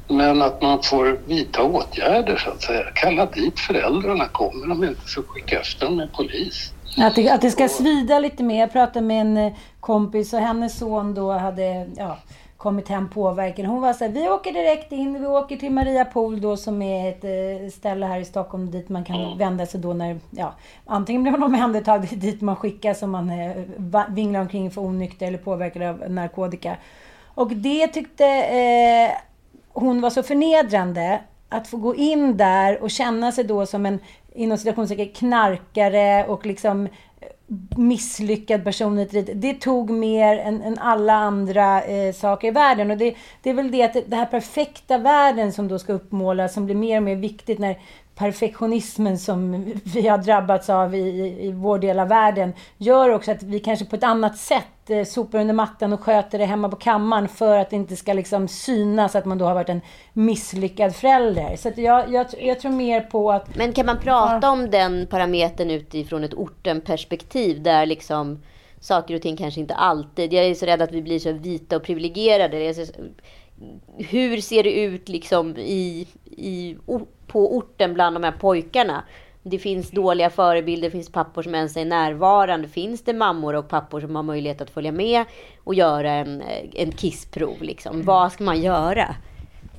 Men 0.10 0.42
att 0.42 0.62
man 0.62 0.84
får 0.84 1.28
vidta 1.28 1.64
åtgärder 1.64 2.38
så 2.38 2.50
att 2.50 2.62
säga. 2.62 2.84
Kalla 2.96 3.26
dit 3.26 3.60
föräldrarna. 3.60 4.28
Kommer 4.28 4.68
de 4.68 4.84
inte 4.84 5.02
så 5.06 5.24
skicka 5.28 5.60
efter 5.60 5.86
dem 5.86 5.96
med 5.96 6.14
polis. 6.14 6.74
Att 6.98 7.16
det, 7.16 7.30
att 7.30 7.42
det 7.42 7.52
ska 7.52 7.68
svida 7.68 8.20
lite 8.20 8.44
mer. 8.44 8.60
Jag 8.60 8.72
pratade 8.72 9.06
med 9.06 9.22
en 9.22 9.38
eh, 9.38 9.54
kompis 9.80 10.34
och 10.34 10.40
hennes 10.40 10.78
son 10.80 11.14
då 11.14 11.32
hade 11.32 11.88
ja, 11.98 12.18
kommit 12.58 12.88
hem 12.88 13.10
påverkad. 13.10 13.66
Hon 13.66 13.82
var 13.82 13.94
så 13.94 14.04
här, 14.04 14.12
vi 14.12 14.30
åker 14.30 14.52
direkt 14.54 14.92
in, 14.92 15.22
vi 15.22 15.28
åker 15.28 15.58
till 15.58 15.72
Mariapol 15.72 16.42
då 16.42 16.58
som 16.58 16.82
är 16.82 17.10
ett 17.10 17.24
eh, 17.24 17.70
ställe 17.72 18.06
här 18.06 18.20
i 18.20 18.26
Stockholm 18.26 18.72
dit 18.72 18.90
man 18.90 19.04
kan 19.04 19.38
vända 19.38 19.66
sig 19.66 19.80
då 19.80 19.94
när, 19.94 20.20
ja, 20.32 20.54
antingen 20.86 21.24
blir 21.24 21.32
man 21.32 21.44
omhändertagen 21.54 22.20
dit 22.20 22.42
man 22.42 22.56
skickas 22.56 23.04
om 23.04 23.12
man 23.12 23.30
eh, 23.30 23.58
vinglar 24.10 24.42
omkring 24.42 24.72
för 24.72 24.82
onykter 24.82 25.28
eller 25.28 25.38
påverkad 25.38 25.82
av 25.82 26.12
narkotika. 26.12 26.78
Och 27.26 27.56
det 27.56 27.88
tyckte 27.88 28.26
eh, 28.26 29.12
hon 29.74 30.02
var 30.02 30.10
så 30.10 30.24
förnedrande 30.24 31.20
att 31.50 31.68
få 31.68 31.78
gå 31.78 31.96
in 31.96 32.38
där 32.38 32.84
och 32.84 32.92
känna 32.92 33.32
sig 33.32 33.44
då 33.44 33.66
som 33.66 33.86
en 33.86 34.00
inom 34.34 34.58
citationstecken 34.58 35.10
knarkare 35.10 36.26
och 36.26 36.46
liksom 36.46 36.86
eh, 36.86 37.28
misslyckad 37.78 38.64
person. 38.64 39.08
Det 39.34 39.54
tog 39.54 39.90
mer 39.90 40.38
än, 40.38 40.62
än 40.62 40.80
alla 40.80 41.14
andra 41.14 41.84
eh, 41.84 42.14
saker 42.14 42.48
i 42.48 42.52
världen. 42.52 42.92
Och 42.92 42.98
det, 42.98 43.16
det 43.42 43.50
är 43.50 43.54
väl 43.54 43.72
det 43.72 43.84
att 43.84 43.98
det, 44.08 44.16
här 44.16 44.26
perfekta 44.26 44.98
världen 44.98 45.54
som 45.54 45.68
då 45.68 45.80
ska 45.80 45.94
uppmålas 45.94 46.54
som 46.54 46.66
blir 46.66 46.76
mer 46.76 46.98
och 46.98 47.04
mer 47.04 47.16
viktigt 47.16 47.60
när 47.60 47.80
perfektionismen 48.16 49.20
som 49.20 49.74
vi 49.84 50.08
har 50.08 50.18
drabbats 50.18 50.70
av 50.70 50.96
i, 50.96 51.38
i 51.48 51.52
vår 51.52 51.80
del 51.80 52.00
av 52.00 52.08
världen 52.08 52.54
gör 52.78 53.10
också 53.10 53.32
att 53.32 53.44
vi 53.44 53.60
kanske 53.60 53.86
på 53.86 53.96
ett 53.96 54.04
annat 54.04 54.38
sätt 54.38 54.79
eh, 54.92 55.04
sopar 55.04 55.40
under 55.40 55.54
mattan 55.54 55.94
och 55.94 56.02
sköter 56.02 56.40
det 56.40 56.46
hemma 56.46 56.70
på 56.70 56.76
kammaren 56.76 57.28
för 57.28 57.58
att 57.58 57.70
det 57.70 57.76
inte 57.76 57.96
ska 57.96 58.14
liksom 58.14 58.48
synas 58.48 59.16
att 59.16 59.26
man 59.26 59.38
då 59.38 59.46
har 59.46 59.54
varit 59.54 59.70
en 59.70 59.82
misslyckad 60.14 60.96
förälder. 60.96 61.56
Så 61.56 61.72
jag, 61.76 62.12
jag, 62.12 62.26
jag 62.40 62.60
tror 62.60 62.72
mer 62.72 63.02
på 63.02 63.32
att 63.32 63.56
Men 63.56 63.74
kan 63.74 63.86
man 63.86 64.00
prata 64.00 64.50
om 64.50 64.70
den 64.70 65.08
parametern 65.08 65.72
utifrån 65.72 66.24
ett 66.24 66.34
ortenperspektiv 66.34 67.64
där 67.64 67.86
liksom 67.86 68.40
saker 68.80 69.16
och 69.16 69.22
ting 69.22 69.38
kanske 69.38 69.60
inte 69.60 69.76
alltid... 69.76 70.34
Jag 70.34 70.46
är 70.46 70.54
så 70.54 70.66
rädd 70.66 70.82
att 70.82 70.92
vi 70.92 71.02
blir 71.02 71.20
så 71.20 71.32
vita 71.32 71.76
och 71.76 71.84
privilegierade. 71.84 72.74
Så, 72.74 72.86
hur 73.98 74.42
ser 74.42 74.64
det 74.64 74.72
ut 74.72 75.10
liksom 75.10 75.58
i, 75.58 76.08
i, 76.26 76.78
på 77.28 77.58
orten 77.58 77.94
bland 77.94 78.16
de 78.16 78.24
här 78.24 78.32
pojkarna? 78.32 79.04
Det 79.50 79.60
finns 79.60 79.92
dåliga 79.92 80.30
förebilder, 80.30 80.88
det 80.88 80.92
finns 80.92 81.12
pappor 81.12 81.44
som 81.44 81.56
ens 81.56 81.78
är 81.78 81.86
närvarande. 81.86 82.68
Finns 82.68 83.04
det 83.04 83.14
mammor 83.14 83.56
och 83.56 83.70
pappor 83.70 84.02
som 84.02 84.16
har 84.16 84.24
möjlighet 84.24 84.62
att 84.62 84.70
följa 84.70 84.92
med 84.92 85.26
och 85.64 85.76
göra 85.76 86.12
en, 86.12 86.44
en 86.74 86.92
kissprov? 86.92 87.62
Liksom? 87.62 88.04
Vad 88.04 88.32
ska 88.32 88.44
man 88.44 88.62
göra? 88.62 89.16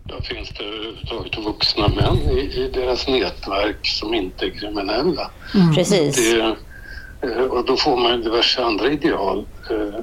Då 0.04 0.22
finns 0.22 0.48
det 0.48 0.64
överhuvudtaget 0.64 1.38
vuxna 1.44 1.88
män 1.88 2.16
i, 2.16 2.40
i 2.40 2.70
deras 2.74 3.08
nätverk 3.08 3.86
som 3.86 4.14
inte 4.14 4.44
är 4.46 4.50
kriminella. 4.50 5.30
Precis. 5.74 6.16
Det, 6.32 6.56
eh, 7.28 7.42
och 7.44 7.66
då 7.66 7.76
får 7.76 7.96
man 7.96 8.20
diverse 8.22 8.62
andra 8.64 8.90
ideal. 8.90 9.46
eh, 9.70 10.00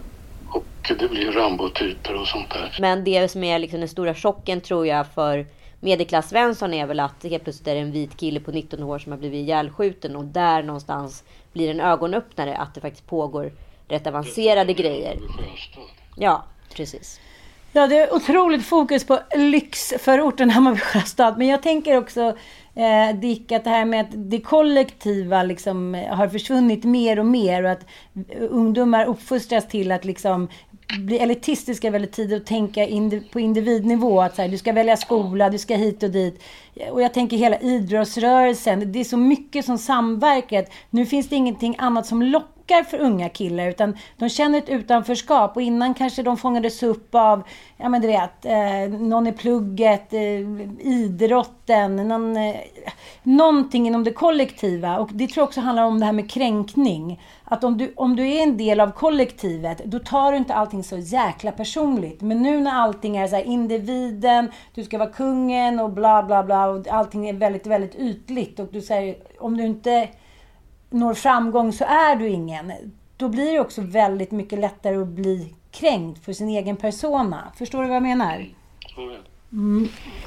Och 0.50 0.66
det 1.00 1.10
blir 1.10 1.32
Rambo-typer 1.32 2.14
och 2.22 2.28
sånt 2.28 2.50
där. 2.50 2.78
Men 2.80 3.04
det 3.04 3.32
som 3.32 3.44
är 3.44 3.60
liksom 3.60 3.80
den 3.80 3.90
stora 3.90 4.14
chocken 4.16 4.62
tror 4.62 4.88
jag 4.88 5.08
för 5.16 5.46
medelklass 5.80 6.30
Svensson 6.30 6.74
är 6.74 6.86
väl 6.86 7.00
att 7.00 7.24
helt 7.24 7.44
plötsligt 7.44 7.68
är 7.68 7.76
det 7.76 7.82
en 7.82 7.92
vit 7.92 8.18
kille 8.18 8.40
på 8.40 8.52
19 8.52 8.84
år 8.84 9.00
som 9.00 9.12
har 9.12 9.20
blivit 9.20 9.38
ihjälskjuten 9.38 10.16
och 10.16 10.26
där 10.26 10.64
någonstans 10.64 11.24
blir 11.54 11.72
en 11.72 11.80
ögonöppnare 11.80 12.58
att 12.58 12.76
det 12.76 12.82
faktiskt 12.82 13.08
pågår 13.08 13.52
rätt 13.88 14.08
avancerade 14.08 14.74
grejer. 14.74 15.18
Ja, 16.16 16.44
precis. 16.76 17.20
Ja, 17.72 17.88
det 17.88 17.98
är 17.98 18.14
otroligt 18.14 18.66
fokus 18.66 19.06
på 19.06 19.20
lyxförorten 19.36 20.50
Hammarby 20.50 20.80
Sjöstad. 20.80 21.38
Men 21.38 21.48
jag 21.48 21.64
tänker 21.64 21.98
också, 21.98 22.22
eh, 22.76 23.16
Dick, 23.20 23.52
att 23.52 23.64
det 23.64 23.70
här 23.70 23.86
med 23.86 24.02
att 24.02 24.12
det 24.12 24.40
kollektiva 24.40 25.44
liksom, 25.44 26.06
har 26.10 26.28
försvunnit 26.28 26.84
mer 26.84 27.20
och 27.20 27.26
mer 27.26 27.64
och 27.64 27.72
att 27.72 27.86
ungdomar 28.40 29.06
uppfostras 29.06 29.68
till 29.68 29.92
att 29.92 30.06
liksom 30.06 30.48
bli 31.00 31.18
elitistiska 31.18 31.90
väldigt 31.90 32.12
tidigt 32.12 32.42
och 32.42 32.48
tänka 32.48 32.88
indi- 32.88 33.32
på 33.32 33.40
individnivå. 33.40 34.22
Att 34.22 34.36
så 34.36 34.42
här, 34.42 34.50
du 34.50 34.58
ska 34.58 34.74
välja 34.74 34.98
skola, 34.98 35.50
du 35.50 35.58
ska 35.58 35.76
hit 35.76 36.04
och 36.04 36.10
dit. 36.10 36.44
Och 36.92 37.02
jag 37.02 37.14
tänker 37.14 37.38
hela 37.38 37.60
idrottsrörelsen. 37.60 38.92
Det 38.92 39.00
är 39.00 39.04
så 39.04 39.18
mycket 39.18 39.66
som 39.66 39.78
samverkar. 39.78 40.66
Nu 40.90 41.06
finns 41.06 41.30
det 41.30 41.36
ingenting 41.36 41.76
annat 41.78 42.06
som 42.06 42.22
lockar 42.22 42.57
för 42.68 42.98
unga 42.98 43.30
killar 43.30 43.68
utan 43.68 43.98
de 44.18 44.30
känner 44.30 44.58
ett 44.58 44.70
utanförskap 44.70 45.56
och 45.56 45.62
innan 45.62 45.94
kanske 45.94 46.24
de 46.24 46.38
fångades 46.38 46.84
upp 46.84 47.16
av, 47.16 47.44
ja 47.78 47.90
men 47.90 48.02
du 48.02 48.08
vet, 48.08 48.46
eh, 48.46 49.00
någon 49.00 49.28
i 49.28 49.32
plugget, 49.32 50.14
eh, 50.14 50.22
idrotten, 50.80 51.96
någon, 51.96 52.38
eh, 52.38 52.56
någonting 53.24 53.88
inom 53.88 54.04
det 54.04 54.14
kollektiva. 54.14 55.00
Och 55.00 55.10
det 55.14 55.28
tror 55.28 55.42
jag 55.42 55.48
också 55.48 55.62
handlar 55.62 55.84
om 55.84 56.00
det 56.00 56.06
här 56.06 56.14
med 56.14 56.32
kränkning. 56.32 57.22
Att 57.44 57.64
om 57.64 57.78
du, 57.78 57.94
om 57.96 58.16
du 58.16 58.28
är 58.28 58.44
en 58.44 58.58
del 58.58 58.80
av 58.80 58.92
kollektivet, 58.92 59.82
då 59.86 60.00
tar 60.00 60.32
du 60.32 60.38
inte 60.38 60.54
allting 60.54 60.84
så 60.84 60.98
jäkla 60.98 61.52
personligt. 61.52 62.22
Men 62.22 62.42
nu 62.42 62.60
när 62.60 62.72
allting 62.72 63.18
är 63.18 63.28
så 63.28 63.36
här 63.36 63.44
individen, 63.44 64.52
du 64.76 64.84
ska 64.84 64.98
vara 64.98 65.10
kungen 65.10 65.80
och 65.80 65.90
bla 65.90 66.24
bla 66.24 66.44
bla 66.44 66.68
och 66.68 66.88
allting 66.88 67.30
är 67.30 67.34
väldigt, 67.34 67.68
väldigt 67.68 67.96
ytligt 67.96 68.60
och 68.60 68.68
du 68.72 68.82
säger 68.82 69.16
om 69.40 69.58
du 69.58 69.64
inte 69.64 70.10
når 70.90 71.14
framgång 71.14 71.74
så 71.74 71.86
är 71.86 72.16
du 72.16 72.28
ingen. 72.28 72.74
Då 73.18 73.30
blir 73.30 73.54
det 73.54 73.60
också 73.60 73.82
väldigt 73.82 74.32
mycket 74.32 74.60
lättare 74.60 74.96
att 74.96 75.08
bli 75.08 75.54
kränkt 75.72 76.26
för 76.26 76.34
sin 76.34 76.50
egen 76.50 76.78
persona. 76.78 77.52
Förstår 77.58 77.82
du 77.82 77.88
vad 77.88 77.96
jag 77.96 78.04
menar? 78.04 78.34
Är 78.34 79.10
det. 79.10 79.20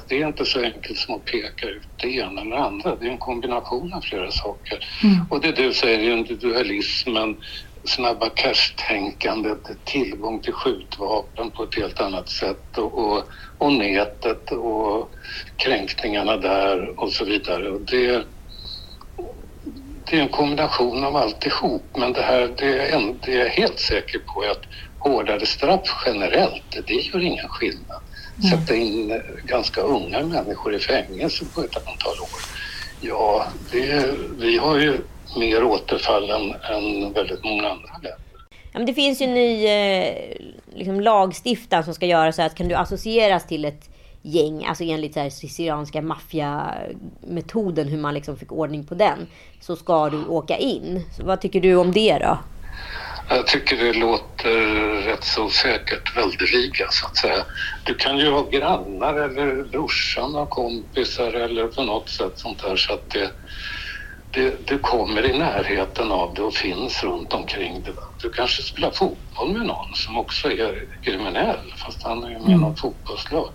Det 0.07 0.21
är 0.21 0.27
inte 0.27 0.45
så 0.45 0.63
enkelt 0.63 0.97
som 0.97 1.15
att 1.15 1.25
peka 1.25 1.67
ut 1.67 1.87
det 2.01 2.07
ena 2.07 2.41
eller 2.41 2.55
andra. 2.55 2.95
Det 2.95 3.07
är 3.07 3.11
en 3.11 3.17
kombination 3.17 3.93
av 3.93 4.01
flera 4.01 4.31
saker. 4.31 4.87
Och 5.29 5.41
det 5.41 5.51
du 5.51 5.73
säger 5.73 6.17
individualismen, 6.17 7.37
snabba 7.83 8.29
cash-tänkandet, 8.29 9.71
tillgång 9.83 10.39
till 10.39 10.53
skjutvapen 10.53 11.51
på 11.51 11.63
ett 11.63 11.75
helt 11.75 12.01
annat 12.01 12.29
sätt 12.29 12.77
och, 12.77 12.93
och, 12.93 13.23
och 13.57 13.73
nätet 13.73 14.51
och 14.51 15.11
kränkningarna 15.55 16.37
där 16.37 16.99
och 16.99 17.11
så 17.11 17.25
vidare. 17.25 17.69
Och 17.69 17.81
det, 17.81 18.25
det 20.11 20.17
är 20.17 20.21
en 20.21 20.29
kombination 20.29 21.03
av 21.03 21.15
alltihop 21.15 21.83
men 21.95 22.13
det 22.13 22.21
här, 22.21 22.53
det 22.57 22.65
är, 22.65 22.95
en, 22.95 23.19
det 23.25 23.33
är 23.33 23.39
jag 23.39 23.49
helt 23.49 23.79
säker 23.79 24.19
på 24.19 24.41
att 24.41 24.61
hårdare 24.99 25.45
straff 25.45 26.03
generellt, 26.05 26.77
det 26.87 26.93
gör 26.93 27.19
ingen 27.19 27.47
skillnad. 27.47 28.01
Sätta 28.49 28.75
in 28.75 29.21
ganska 29.45 29.81
unga 29.81 30.19
människor 30.25 30.75
i 30.75 30.79
fängelse 30.79 31.45
på 31.55 31.61
ett 31.61 31.75
antal 31.75 32.19
år. 32.21 32.39
Ja, 33.01 33.45
det, 33.71 34.05
vi 34.39 34.57
har 34.57 34.77
ju 34.77 34.97
mer 35.37 35.63
återfall 35.63 36.29
än, 36.29 36.55
än 36.75 37.13
väldigt 37.13 37.43
många 37.43 37.69
andra 37.69 37.93
länder. 37.93 38.15
Ja, 38.49 38.79
men 38.79 38.85
det 38.85 38.93
finns 38.93 39.21
ju 39.21 39.25
en 39.25 39.33
ny 39.33 39.65
eh, 39.67 40.13
liksom, 40.73 41.01
lagstiftning 41.01 41.83
som 41.83 41.93
ska 41.93 42.05
göra 42.05 42.31
så 42.31 42.41
att 42.41 42.55
kan 42.55 42.67
du 42.67 42.75
associeras 42.75 43.47
till 43.47 43.65
ett 43.65 43.90
gäng, 44.21 44.65
alltså 44.65 44.83
enligt 44.83 45.13
så 45.13 45.19
här, 45.19 45.29
sicilianska 45.29 46.01
maffiametoden, 46.01 47.87
hur 47.87 47.97
man 47.97 48.13
liksom 48.13 48.37
fick 48.37 48.51
ordning 48.51 48.83
på 48.83 48.95
den, 48.95 49.27
så 49.61 49.75
ska 49.75 50.09
du 50.09 50.25
åka 50.25 50.57
in. 50.57 51.05
Så 51.17 51.23
vad 51.23 51.41
tycker 51.41 51.61
du 51.61 51.75
om 51.75 51.91
det 51.91 52.17
då? 52.17 52.37
Jag 53.29 53.47
tycker 53.47 53.77
det 53.77 53.93
låter 53.93 55.01
rätt 55.01 55.23
så 55.23 55.49
säkert 55.49 56.17
väldeliga 56.17 56.87
så 56.89 57.07
att 57.07 57.17
säga. 57.17 57.45
Du 57.85 57.95
kan 57.95 58.17
ju 58.17 58.31
ha 58.31 58.49
grannar 58.49 59.13
eller 59.13 59.63
brorsan 59.63 60.35
och 60.35 60.49
kompisar 60.49 61.33
eller 61.33 61.67
på 61.67 61.83
något 61.83 62.09
sätt 62.09 62.31
sånt 62.35 62.63
där 62.63 62.75
så 62.75 62.93
att 62.93 63.09
det, 63.09 63.31
det, 64.33 64.67
du 64.67 64.79
kommer 64.79 65.25
i 65.25 65.37
närheten 65.37 66.11
av 66.11 66.33
det 66.33 66.41
och 66.41 66.53
finns 66.53 67.03
runt 67.03 67.33
omkring 67.33 67.83
det. 67.83 67.93
Du 68.21 68.29
kanske 68.29 68.61
spelar 68.61 68.91
fotboll 68.91 69.53
med 69.53 69.67
någon 69.67 69.95
som 69.95 70.17
också 70.17 70.51
är 70.51 70.75
kriminell 71.05 71.73
fast 71.85 72.03
han 72.03 72.23
är 72.23 72.39
med 72.39 72.49
i 72.49 72.55
något 72.55 72.79
fotbollslag. 72.79 73.49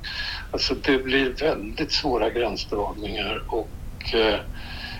Alltså 0.50 0.74
det 0.74 0.98
blir 0.98 1.36
väldigt 1.40 1.92
svåra 1.92 2.30
gränsdragningar 2.30 3.42
och 3.48 3.70
eh, 4.14 4.40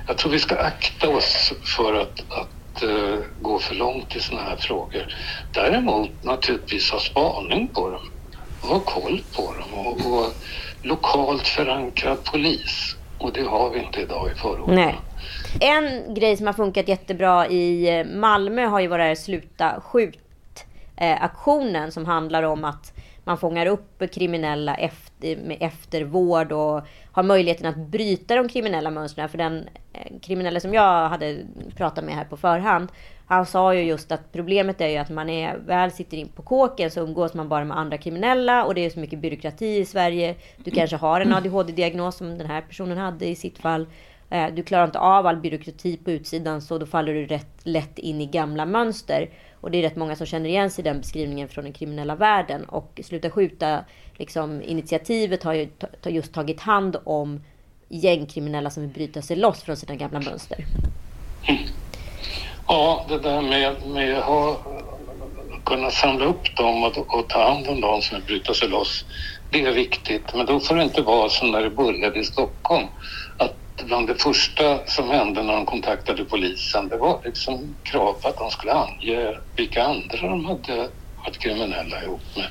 jag 0.07 0.19
tror 0.19 0.33
vi 0.33 0.39
ska 0.39 0.57
akta 0.57 1.09
oss 1.09 1.53
för 1.77 1.95
att, 1.95 2.21
att 2.31 2.83
eh, 2.83 3.19
gå 3.37 3.59
för 3.59 3.75
långt 3.75 4.17
i 4.17 4.21
såna 4.21 4.43
här 4.43 4.57
frågor. 4.57 5.07
Däremot 5.55 6.25
naturligtvis 6.25 6.91
ha 6.91 6.99
spaning 7.01 7.73
på 7.75 7.91
dem 7.91 8.11
och 8.61 8.69
ha 8.69 8.81
koll 8.81 9.23
på 9.37 9.55
dem 9.55 9.75
och, 9.75 10.07
och 10.07 10.35
lokalt 10.83 11.47
förankrad 11.49 12.25
polis. 12.25 12.97
Och 13.19 13.33
det 13.33 13.43
har 13.43 13.71
vi 13.71 13.79
inte 13.81 14.01
idag 14.01 14.31
i 14.33 14.35
förorten. 14.35 14.75
En 15.61 16.15
grej 16.15 16.37
som 16.37 16.47
har 16.47 16.55
funkat 16.55 16.89
jättebra 16.89 17.49
i 17.49 17.99
eh, 17.99 18.07
Malmö 18.07 18.67
har 18.67 18.81
ju 18.81 18.87
varit 18.87 19.03
här 19.03 19.15
Sluta 19.15 19.81
skjut-aktionen 19.81 21.93
som 21.93 22.05
handlar 22.05 22.43
om 22.43 22.65
att 22.65 22.93
man 23.25 23.39
fångar 23.39 23.67
upp 23.67 24.03
kriminella 24.15 24.75
efter, 24.75 25.37
med 25.37 25.57
eftervård 25.61 26.53
och 26.53 26.83
har 27.13 27.23
möjligheten 27.23 27.67
att 27.67 27.77
bryta 27.77 28.35
de 28.35 28.49
kriminella 28.49 28.91
mönstren. 28.91 29.29
För 29.29 29.39
den 29.39 29.69
eh, 29.93 30.13
kriminella 30.23 30.61
som 30.61 30.75
jag 30.75 31.09
hade 31.09 31.39
pratat 31.77 32.05
med 32.05 32.15
här 32.15 32.25
på 32.25 32.37
förhand, 32.37 32.89
han 33.27 33.47
sa 33.47 33.75
ju 33.75 33.83
just 33.83 34.13
att 34.13 34.33
problemet 34.33 34.81
är 34.81 34.89
ju 34.89 34.97
att 34.97 35.11
man 35.11 35.29
är, 35.29 35.57
väl 35.57 35.91
sitter 35.91 36.17
in 36.17 36.29
på 36.29 36.43
kåken 36.43 36.91
så 36.91 37.01
umgås 37.01 37.35
man 37.35 37.49
bara 37.49 37.65
med 37.65 37.79
andra 37.79 37.99
kriminella 37.99 38.65
och 38.65 38.75
det 38.75 38.85
är 38.85 38.91
så 38.91 39.01
mycket 39.01 39.19
byråkrati 39.19 39.77
i 39.77 39.85
Sverige. 39.85 40.35
Du 40.57 40.71
kanske 40.71 40.97
har 40.97 41.21
en 41.21 41.33
ADHD-diagnos 41.35 42.17
som 42.17 42.39
den 42.39 42.47
här 42.47 42.61
personen 42.61 42.99
hade 42.99 43.27
i 43.27 43.35
sitt 43.35 43.59
fall. 43.59 43.87
Eh, 44.31 44.55
du 44.55 44.63
klarar 44.63 44.85
inte 44.85 44.99
av 44.99 45.27
all 45.27 45.37
byråkrati 45.37 45.97
på 45.97 46.11
utsidan 46.11 46.63
så 46.63 46.79
då 46.79 46.87
faller 46.87 47.15
du 47.15 47.27
rätt 47.27 47.61
lätt 47.63 47.99
in 47.99 48.21
i 48.21 48.27
gamla 48.27 48.67
mönster. 48.67 49.31
Och 49.61 49.71
det 49.71 49.79
är 49.79 49.83
rätt 49.83 49.97
många 49.97 50.17
som 50.17 50.27
känner 50.27 50.49
igen 50.49 50.71
sig 50.71 50.83
i 50.83 50.89
den 50.89 51.01
beskrivningen 51.01 51.49
från 51.49 51.65
den 51.65 51.73
kriminella 51.73 52.15
världen. 52.15 52.65
Och 52.65 53.01
Sluta 53.05 53.31
skjuta, 53.31 53.85
liksom, 54.17 54.63
initiativet 54.63 55.43
har 55.43 55.55
ju 55.55 55.69
just 56.05 56.33
tagit 56.33 56.61
hand 56.61 56.97
om 57.05 57.41
gängkriminella 57.89 58.71
som 58.71 58.83
vill 58.83 58.93
bryta 58.93 59.23
sig 59.23 59.37
loss 59.37 59.63
från 59.63 59.77
sina 59.77 59.95
gamla 59.95 60.21
mönster. 60.21 60.65
Ja, 62.69 63.07
det 63.09 63.19
där 63.19 63.43
med, 63.43 63.75
med 63.87 64.19
att 64.19 64.59
kunna 65.65 65.91
samla 65.91 66.25
upp 66.25 66.57
dem 66.57 66.85
och, 66.85 67.15
och 67.15 67.29
ta 67.29 67.53
hand 67.53 67.69
om 67.69 67.81
dem 67.81 68.03
som 68.03 68.17
vill 68.17 68.27
bryta 68.27 68.55
sig 68.55 68.69
loss, 68.69 69.05
det 69.51 69.63
är 69.63 69.73
viktigt. 69.73 70.35
Men 70.35 70.47
då 70.47 70.61
får 70.61 70.75
det 70.75 70.83
inte 70.83 71.03
vara 71.03 71.29
som 71.29 71.51
när 71.51 71.63
det 71.63 71.71
började 71.71 72.19
i 72.21 72.25
Stockholm. 72.25 72.87
Att 73.39 73.55
bland 73.85 74.07
det 74.07 74.15
första 74.15 74.87
som 74.87 75.11
hände 75.11 75.43
när 75.43 75.53
de 75.53 75.67
kontaktade 75.67 76.25
polisen, 76.25 76.89
det 76.89 76.97
var 76.97 77.21
liksom 77.25 77.77
krav 77.83 78.13
på 78.13 78.29
att 78.29 78.39
de 78.39 78.51
skulle 78.51 78.73
ange 78.73 79.35
vilka 79.57 79.85
andra 79.85 80.21
de 80.21 80.45
hade 80.45 80.91
varit 81.27 81.39
kriminella 81.39 82.03
ihop 82.03 82.23
med. 82.37 82.49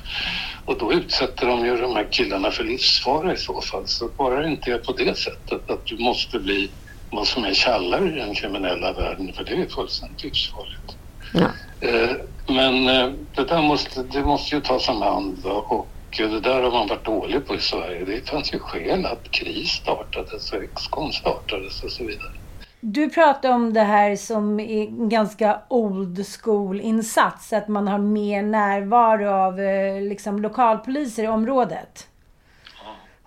Och 0.64 0.78
då 0.78 0.92
utsätter 0.92 1.46
de 1.46 1.66
ju 1.66 1.76
de 1.76 1.96
här 1.96 2.12
killarna 2.12 2.50
för 2.50 2.64
livsfara 2.64 3.32
i 3.32 3.36
så 3.36 3.60
fall. 3.60 3.86
Så 3.86 4.08
bara 4.18 4.40
det 4.42 4.48
inte 4.48 4.72
är 4.72 4.78
på 4.78 4.92
det 4.92 5.18
sättet 5.18 5.70
att 5.70 5.86
du 5.86 5.98
måste 5.98 6.38
bli 6.38 6.70
vad 7.10 7.26
som 7.26 7.44
är 7.44 7.54
tjallare 7.54 8.08
i 8.08 8.10
den 8.10 8.34
kriminella 8.34 8.92
världen, 8.92 9.32
för 9.32 9.44
det 9.44 9.54
är 9.54 9.66
fullständigt 9.66 10.24
livsfarligt. 10.24 10.96
Ja. 11.32 11.50
Eh, 11.88 12.16
men 12.48 12.88
eh, 12.88 13.12
det 13.34 13.44
där 13.44 13.62
måste, 13.62 14.02
det 14.02 14.22
måste 14.22 14.54
ju 14.54 14.60
tas 14.60 14.88
om 14.88 15.02
hand 15.02 15.46
och 15.46 15.95
det 16.10 16.40
där 16.40 16.62
har 16.62 16.70
man 16.70 16.88
varit 16.88 17.04
dålig 17.04 17.46
på 17.46 17.54
i 17.54 17.60
Sverige. 17.60 18.04
Det 18.04 18.28
fanns 18.28 18.54
ju 18.54 18.58
skäl 18.58 19.06
att 19.06 19.30
KRIS 19.30 19.70
startades 19.70 20.52
och 20.52 20.62
Excon 20.62 21.12
startades 21.12 21.82
och 21.84 21.90
så 21.90 22.04
vidare. 22.04 22.32
Du 22.80 23.10
pratar 23.10 23.50
om 23.50 23.72
det 23.72 23.80
här 23.80 24.16
som 24.16 24.60
är 24.60 24.82
en 24.82 25.08
ganska 25.08 25.60
old 25.68 26.26
school-insats. 26.26 27.52
Att 27.52 27.68
man 27.68 27.88
har 27.88 27.98
mer 27.98 28.42
närvaro 28.42 29.30
av 29.30 29.60
eh, 29.60 30.00
liksom, 30.00 30.42
lokalpoliser 30.42 31.24
i 31.24 31.28
området. 31.28 32.08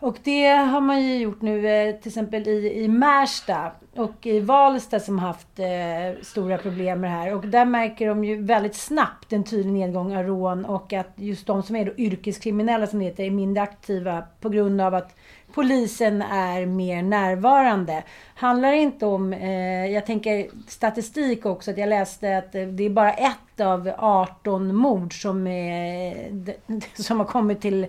Och 0.02 0.18
det 0.24 0.48
har 0.48 0.82
man 0.82 1.02
ju 1.02 1.18
gjort 1.18 1.42
nu 1.42 1.68
eh, 1.68 1.96
till 1.96 2.10
exempel 2.10 2.48
i, 2.48 2.84
i 2.84 2.88
Märsta 2.88 3.72
och 3.96 4.26
i 4.26 4.40
Valsta 4.40 5.00
som 5.00 5.20
haft 5.20 5.60
eh, 5.60 6.22
stora 6.22 6.58
problem 6.58 7.02
med 7.02 7.10
det 7.10 7.16
här. 7.16 7.36
Och 7.36 7.48
där 7.48 7.66
märker 7.66 8.08
de 8.08 8.24
ju 8.24 8.42
väldigt 8.42 8.76
snabbt 8.76 9.34
en 9.34 9.44
tydlig 9.44 9.74
nedgång 9.74 10.16
av 10.16 10.24
rån 10.24 10.66
och 10.66 10.94
att 10.94 11.14
just 11.16 11.48
de 11.48 11.64
som 11.64 11.76
är 11.76 11.86
då 11.86 11.92
yrkeskriminella 11.98 12.88
som 12.88 13.00
det 13.00 13.06
heter 13.06 13.24
är 13.24 13.32
mindre 13.32 13.64
aktiva 13.64 14.24
på 14.42 14.50
grund 14.50 14.82
av 14.82 14.96
att 14.96 15.16
polisen 15.54 16.22
är 16.22 16.66
mer 16.66 17.04
närvarande. 17.04 18.04
Handlar 18.36 18.72
det 18.72 18.78
inte 18.78 19.06
om, 19.06 19.34
eh, 19.34 19.86
jag 19.86 20.06
tänker 20.06 20.48
statistik 20.68 21.46
också, 21.46 21.72
att 21.72 21.78
jag 21.78 21.90
läste 21.90 22.38
att 22.38 22.56
eh, 22.56 22.68
det 22.68 22.84
är 22.84 22.90
bara 22.90 23.14
ett 23.14 23.60
av 23.62 23.92
18 23.98 24.76
mord 24.76 25.22
som, 25.22 25.48
eh, 25.48 25.54
är, 25.54 26.56
som 27.02 27.20
har 27.20 27.26
kommit 27.26 27.62
till 27.62 27.88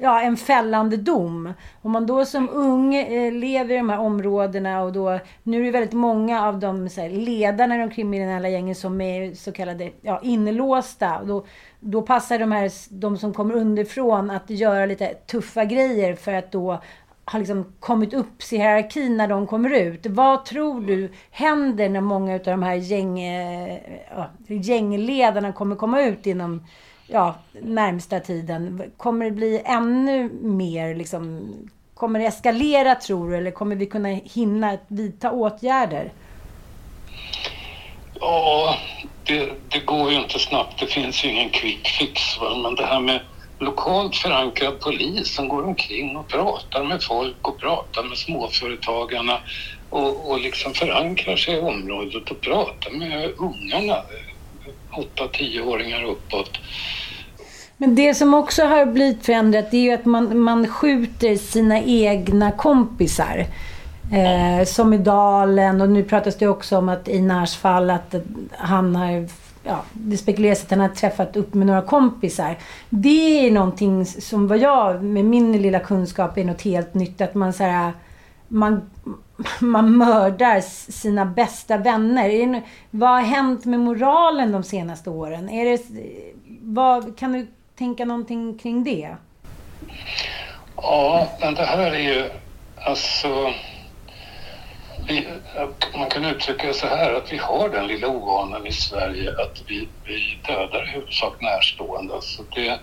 ja, 0.00 0.20
en 0.20 0.36
fällande 0.36 0.96
dom. 0.96 1.52
Om 1.82 1.92
man 1.92 2.06
då 2.06 2.24
som 2.24 2.48
ung 2.48 2.94
eh, 2.94 3.32
lever 3.32 3.74
i 3.74 3.76
de 3.76 3.88
här 3.88 3.98
områdena 3.98 4.82
och 4.82 4.92
då, 4.92 5.18
nu 5.42 5.60
är 5.60 5.64
det 5.64 5.70
väldigt 5.70 5.92
många 5.92 6.46
av 6.46 6.58
de 6.58 6.88
så 6.88 7.00
här, 7.00 7.10
ledarna 7.10 7.76
i 7.76 7.78
de 7.78 7.90
kriminella 7.90 8.48
gängen 8.48 8.74
som 8.74 9.00
är 9.00 9.34
så 9.34 9.52
kallade 9.52 9.90
ja, 10.02 10.20
inlåsta. 10.22 11.24
Då, 11.24 11.44
då 11.80 12.02
passar 12.02 12.38
de 12.38 12.52
här, 12.52 12.70
de 12.90 13.18
som 13.18 13.34
kommer 13.34 13.54
underifrån 13.54 14.30
att 14.30 14.50
göra 14.50 14.86
lite 14.86 15.14
tuffa 15.14 15.64
grejer 15.64 16.14
för 16.14 16.32
att 16.32 16.52
då 16.52 16.80
har 17.24 17.38
liksom 17.38 17.72
kommit 17.80 18.14
upp 18.14 18.52
i 18.52 18.56
hierarkin 18.56 19.16
när 19.16 19.28
de 19.28 19.46
kommer 19.46 19.70
ut. 19.70 20.06
Vad 20.06 20.44
tror 20.44 20.80
du 20.80 21.12
händer 21.30 21.88
när 21.88 22.00
många 22.00 22.34
av 22.34 22.40
de 22.40 22.62
här 22.62 22.74
gäng, 22.74 23.20
ja, 24.10 24.30
gängledarna 24.46 25.52
kommer 25.52 25.76
komma 25.76 26.02
ut 26.02 26.26
inom 26.26 26.62
ja, 27.12 27.34
närmsta 27.62 28.20
tiden? 28.20 28.82
Kommer 28.96 29.24
det 29.24 29.30
bli 29.30 29.62
ännu 29.64 30.30
mer 30.42 30.94
liksom, 30.94 31.52
Kommer 32.00 32.18
det 32.18 32.26
eskalera 32.26 32.94
tror 32.94 33.30
du 33.30 33.36
eller 33.36 33.50
kommer 33.50 33.76
vi 33.76 33.86
kunna 33.86 34.08
hinna 34.08 34.78
vidta 34.88 35.30
åtgärder? 35.30 36.12
Ja, 38.20 38.76
det, 39.24 39.52
det 39.68 39.78
går 39.78 40.10
ju 40.10 40.16
inte 40.16 40.38
snabbt. 40.38 40.80
Det 40.80 40.86
finns 40.86 41.24
ju 41.24 41.28
ingen 41.28 41.50
quick 41.50 41.88
fix. 41.88 42.20
Va? 42.40 42.56
Men 42.62 42.74
det 42.74 42.86
här 42.86 43.00
med 43.00 43.20
lokalt 43.58 44.16
förankrad 44.16 44.80
polis 44.80 45.34
som 45.34 45.48
går 45.48 45.64
omkring 45.64 46.16
och 46.16 46.28
pratar 46.28 46.84
med 46.84 47.02
folk 47.02 47.48
och 47.48 47.60
pratar 47.60 48.02
med 48.02 48.18
småföretagarna 48.18 49.40
och, 49.90 50.30
och 50.30 50.40
liksom 50.40 50.74
förankrar 50.74 51.36
sig 51.36 51.54
i 51.54 51.60
området 51.60 52.30
och 52.30 52.40
pratar 52.40 52.90
med 52.90 53.32
ungarna, 53.38 54.02
8-10-åringar 54.92 56.04
uppåt. 56.04 56.58
Men 57.76 57.94
det 57.94 58.14
som 58.14 58.34
också 58.34 58.64
har 58.64 58.86
blivit 58.86 59.26
förändrat 59.26 59.70
det 59.70 59.76
är 59.76 59.82
ju 59.82 59.92
att 59.92 60.04
man, 60.04 60.40
man 60.40 60.68
skjuter 60.68 61.36
sina 61.36 61.80
egna 61.80 62.52
kompisar. 62.52 63.46
Eh, 64.12 64.64
som 64.64 64.92
i 64.92 64.98
Dalen 64.98 65.80
och 65.80 65.88
nu 65.88 66.04
pratas 66.04 66.36
det 66.36 66.48
också 66.48 66.78
om 66.78 66.88
att 66.88 67.08
i 67.08 67.20
Nars 67.20 67.56
fall 67.56 67.90
att 67.90 68.14
han 68.50 68.96
har 68.96 69.26
ja, 69.64 69.82
det 69.92 70.16
spekuleras 70.16 70.62
att 70.62 70.70
han 70.70 70.80
har 70.80 70.88
träffat 70.88 71.36
upp 71.36 71.54
med 71.54 71.66
några 71.66 71.82
kompisar. 71.82 72.58
Det 72.88 73.46
är 73.46 73.50
någonting 73.50 74.06
som 74.06 74.48
vad 74.48 74.58
jag 74.58 75.02
med 75.02 75.24
min 75.24 75.62
lilla 75.62 75.78
kunskap 75.78 76.38
är 76.38 76.44
något 76.44 76.62
helt 76.62 76.94
nytt. 76.94 77.20
Att 77.20 77.34
man 77.34 77.52
så 77.52 77.64
här, 77.64 77.92
man, 78.48 78.90
man 79.60 79.96
mördar 79.96 80.60
sina 80.90 81.24
bästa 81.24 81.76
vänner. 81.76 82.28
Det, 82.28 82.62
vad 82.90 83.10
har 83.10 83.22
hänt 83.22 83.64
med 83.64 83.80
moralen 83.80 84.52
de 84.52 84.62
senaste 84.62 85.10
åren? 85.10 85.48
Är 85.48 85.64
det, 85.64 85.82
vad, 86.62 87.18
kan 87.18 87.32
du 87.32 87.46
tänka 87.78 88.04
någonting 88.04 88.58
kring 88.58 88.84
det? 88.84 89.16
Ja, 90.76 91.28
men 91.40 91.54
det 91.54 91.64
här 91.64 91.78
är 91.78 91.98
ju 91.98 92.30
alltså... 92.84 93.52
Vi, 95.08 95.28
man 95.94 96.08
kan 96.08 96.24
uttrycka 96.24 96.66
det 96.66 96.74
så 96.74 96.86
här 96.86 97.14
att 97.14 97.32
vi 97.32 97.36
har 97.36 97.68
den 97.68 97.86
lilla 97.86 98.08
ovanan 98.08 98.66
i 98.66 98.72
Sverige 98.72 99.30
att 99.30 99.62
vi, 99.66 99.88
vi 100.04 100.38
dödar 100.46 100.84
i 100.84 100.86
huvudsak 100.86 101.40
närstående. 101.40 102.14
Alltså 102.14 102.42
det, 102.54 102.78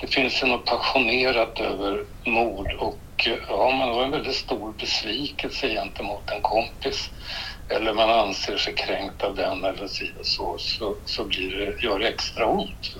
det 0.00 0.06
finns 0.06 0.42
ju 0.42 0.46
något 0.46 0.64
passionerat 0.64 1.60
över 1.60 2.04
mord 2.24 2.72
och 2.78 2.98
ja, 3.48 3.70
man 3.70 3.88
har 3.88 4.04
en 4.04 4.10
väldigt 4.10 4.36
stor 4.36 4.72
besvikelse 4.72 5.68
gentemot 5.68 6.30
en 6.30 6.42
kompis 6.42 7.10
eller 7.68 7.94
man 7.94 8.10
anser 8.10 8.56
sig 8.56 8.74
kränkt 8.74 9.22
av 9.22 9.34
den 9.34 9.64
eller 9.64 9.88
så, 10.22 10.56
så, 10.58 10.96
så 11.04 11.24
blir 11.24 11.56
det, 11.56 11.86
gör 11.86 11.98
det 11.98 12.08
extra 12.08 12.46
ont. 12.46 12.96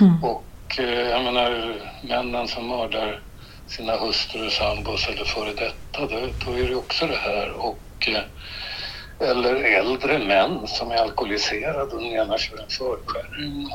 Mm. 0.00 0.24
Och 0.24 0.46
och 0.66 0.80
eh, 0.80 1.08
jag 1.10 1.24
menar, 1.24 1.74
männen 2.02 2.48
som 2.48 2.68
mördar 2.68 3.22
sina 3.66 3.96
hustrur, 3.96 4.48
sambos 4.48 5.08
eller 5.08 5.24
före 5.24 5.52
detta, 5.52 6.06
då, 6.06 6.28
då 6.44 6.58
är 6.58 6.68
det 6.68 6.74
också 6.74 7.06
det 7.06 7.16
här. 7.16 7.52
Och, 7.52 8.08
eh, 8.08 9.28
eller 9.28 9.54
äldre 9.54 10.18
män 10.18 10.66
som 10.66 10.90
är 10.90 10.96
alkoholiserade 10.96 11.82
och 11.82 12.02
den 12.02 12.12
ena 12.12 12.38
kör 12.38 12.58
en 12.58 12.68
förskärring. 12.68 13.68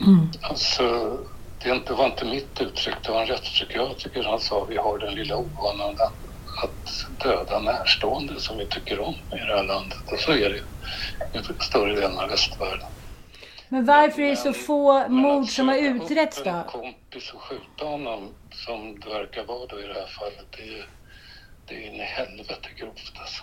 Mm. 0.00 0.30
Alltså, 0.40 1.18
det 1.64 1.90
var 1.90 2.06
inte 2.06 2.24
mitt 2.24 2.60
uttryck, 2.60 2.94
det 3.02 3.12
var 3.12 3.20
en 3.20 3.26
rättspsykiatriker 3.26 4.22
som 4.22 4.38
sa 4.38 4.64
vi 4.64 4.76
har 4.76 4.98
den 4.98 5.14
lilla 5.14 5.36
ovanan 5.36 5.96
att 6.62 7.22
döda 7.24 7.58
närstående 7.58 8.40
som 8.40 8.58
vi 8.58 8.66
tycker 8.66 9.00
om 9.00 9.14
i 9.14 9.36
det 9.36 9.56
här 9.56 9.64
landet. 9.64 9.98
Och 10.12 10.18
så 10.18 10.32
är 10.32 10.50
det 10.50 10.58
i 11.38 11.62
större 11.64 11.94
delen 11.94 12.18
av 12.18 12.28
västvärlden. 12.28 12.88
Men 13.68 13.86
varför 13.86 14.22
är 14.22 14.30
det 14.30 14.36
så 14.36 14.52
få 14.52 15.08
mord 15.08 15.48
som 15.48 15.68
har 15.68 15.76
utretts 15.76 16.42
då? 16.42 16.50
En 16.50 16.64
kompis 16.64 17.32
och 17.34 17.40
skjuta 17.42 17.84
honom 17.84 18.34
som 18.54 19.00
det 19.00 19.08
verkar 19.08 19.44
vara 19.44 19.66
då 19.66 19.80
i 19.80 19.86
det 19.86 19.94
här 19.94 20.06
fallet. 20.06 20.46
Det 20.56 20.62
är, 20.62 20.86
det 21.64 21.74
är 21.74 21.88
in 21.88 21.94
i 21.94 22.04
helvete 22.04 22.68
grovt 22.76 23.12
alltså. 23.20 23.42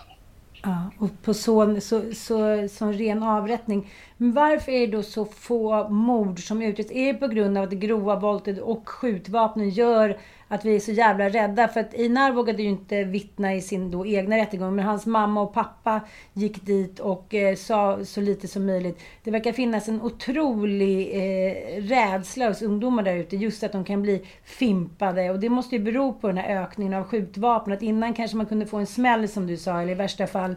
Ja, 0.62 0.90
och 0.98 1.22
på 1.22 1.34
så, 1.34 1.80
så, 1.80 2.02
så, 2.14 2.68
så 2.68 2.86
ren 2.92 3.22
avrättning. 3.22 3.90
Men 4.16 4.32
varför 4.32 4.72
är 4.72 4.86
det 4.86 4.96
då 4.96 5.02
så 5.02 5.24
få 5.24 5.88
mord 5.88 6.46
som 6.46 6.62
utreds? 6.62 6.90
Är 6.92 7.12
det 7.12 7.18
på 7.18 7.26
grund 7.26 7.58
av 7.58 7.64
att 7.64 7.70
det 7.70 7.76
grova 7.76 8.16
våldet 8.16 8.58
och 8.58 8.88
skjutvapnen 8.88 9.70
gör 9.70 10.18
att 10.52 10.64
vi 10.64 10.76
är 10.76 10.80
så 10.80 10.92
jävla 10.92 11.28
rädda. 11.28 11.68
För 11.68 11.80
att 11.80 11.94
Einar 11.94 12.32
vågade 12.32 12.62
ju 12.62 12.68
inte 12.68 13.04
vittna 13.04 13.54
i 13.54 13.60
sin 13.60 13.90
då 13.90 14.06
egna 14.06 14.36
rättegång. 14.36 14.76
Men 14.76 14.84
hans 14.84 15.06
mamma 15.06 15.42
och 15.42 15.54
pappa 15.54 16.00
gick 16.32 16.66
dit 16.66 17.00
och 17.00 17.34
eh, 17.34 17.56
sa 17.56 18.04
så 18.04 18.20
lite 18.20 18.48
som 18.48 18.66
möjligt. 18.66 19.00
Det 19.24 19.30
verkar 19.30 19.52
finnas 19.52 19.88
en 19.88 20.02
otrolig 20.02 21.10
eh, 21.12 21.82
rädsla 21.82 22.48
hos 22.48 22.62
ungdomar 22.62 23.02
där 23.02 23.16
ute. 23.16 23.36
Just 23.36 23.62
att 23.62 23.72
de 23.72 23.84
kan 23.84 24.02
bli 24.02 24.26
fimpade. 24.44 25.30
Och 25.30 25.40
det 25.40 25.48
måste 25.48 25.76
ju 25.76 25.82
bero 25.82 26.12
på 26.12 26.26
den 26.26 26.38
här 26.38 26.62
ökningen 26.62 26.94
av 26.94 27.04
skjutvapen. 27.04 27.72
Att 27.72 27.82
innan 27.82 28.14
kanske 28.14 28.36
man 28.36 28.46
kunde 28.46 28.66
få 28.66 28.76
en 28.76 28.86
smäll 28.86 29.28
som 29.28 29.46
du 29.46 29.56
sa. 29.56 29.80
Eller 29.82 29.92
i 29.92 29.94
värsta 29.94 30.26
fall 30.26 30.56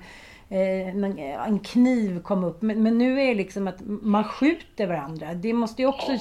en 0.49 1.60
kniv 1.60 2.21
kom 2.21 2.43
upp. 2.43 2.62
Men, 2.62 2.84
men, 2.84 2.97
nu 2.97 3.21
är 3.21 3.27
det 3.27 3.34
liksom 3.34 3.67
att 3.67 3.77
man 3.86 4.23
skjuter 4.23 4.88
varandra. 4.88 5.34
Det 5.34 5.53
måste 5.53 5.82
ju 5.82 5.88
också 5.88 6.12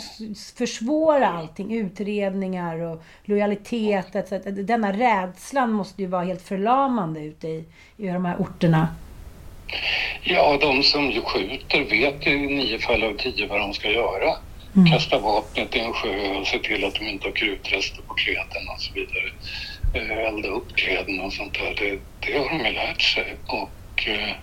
försvåra 0.57 1.29
allting. 1.29 1.73
Utredningar 1.73 2.79
och 2.79 3.03
lojalitet. 3.25 4.17
Etc. 4.17 4.31
Denna 4.45 4.93
rädslan 4.93 5.73
måste 5.73 6.03
ju 6.03 6.09
vara 6.09 6.25
helt 6.25 6.43
förlamande 6.43 7.21
ute 7.21 7.49
i, 7.49 7.65
i 7.97 8.07
de 8.07 8.25
här 8.25 8.37
orterna. 8.39 8.89
Ja, 10.23 10.59
de 10.61 10.83
som 10.83 11.13
skjuter 11.13 11.85
vet 11.91 12.27
ju 12.27 12.31
i 12.31 12.55
nio 12.55 12.79
fall 12.79 13.03
av 13.03 13.17
tio 13.17 13.47
vad 13.47 13.61
de 13.61 13.75
ska 13.75 13.91
göra. 13.91 14.37
Mm. 14.77 14.93
Kasta 14.93 15.19
vapnet 15.19 15.77
i 15.77 15.79
en 15.79 15.93
sjö 15.93 16.39
och 16.41 16.47
se 16.47 16.59
till 16.59 16.85
att 16.85 16.95
de 16.95 17.09
inte 17.09 17.27
har 17.27 17.33
krutrester 17.33 18.03
på 18.03 18.15
kläderna 18.15 18.73
och 18.75 18.81
så 18.81 18.93
vidare. 18.93 19.33
Eh, 19.95 20.29
elda 20.29 20.49
upp 20.49 20.77
kläderna 20.77 21.23
och 21.23 21.33
sånt 21.33 21.55
där. 21.55 21.75
Det, 21.79 21.99
det 22.27 22.39
har 22.39 22.59
de 22.59 22.67
ju 22.67 22.73
lärt 22.73 23.03
sig. 23.03 23.37
Och, 23.47 23.71
eh, 24.09 24.37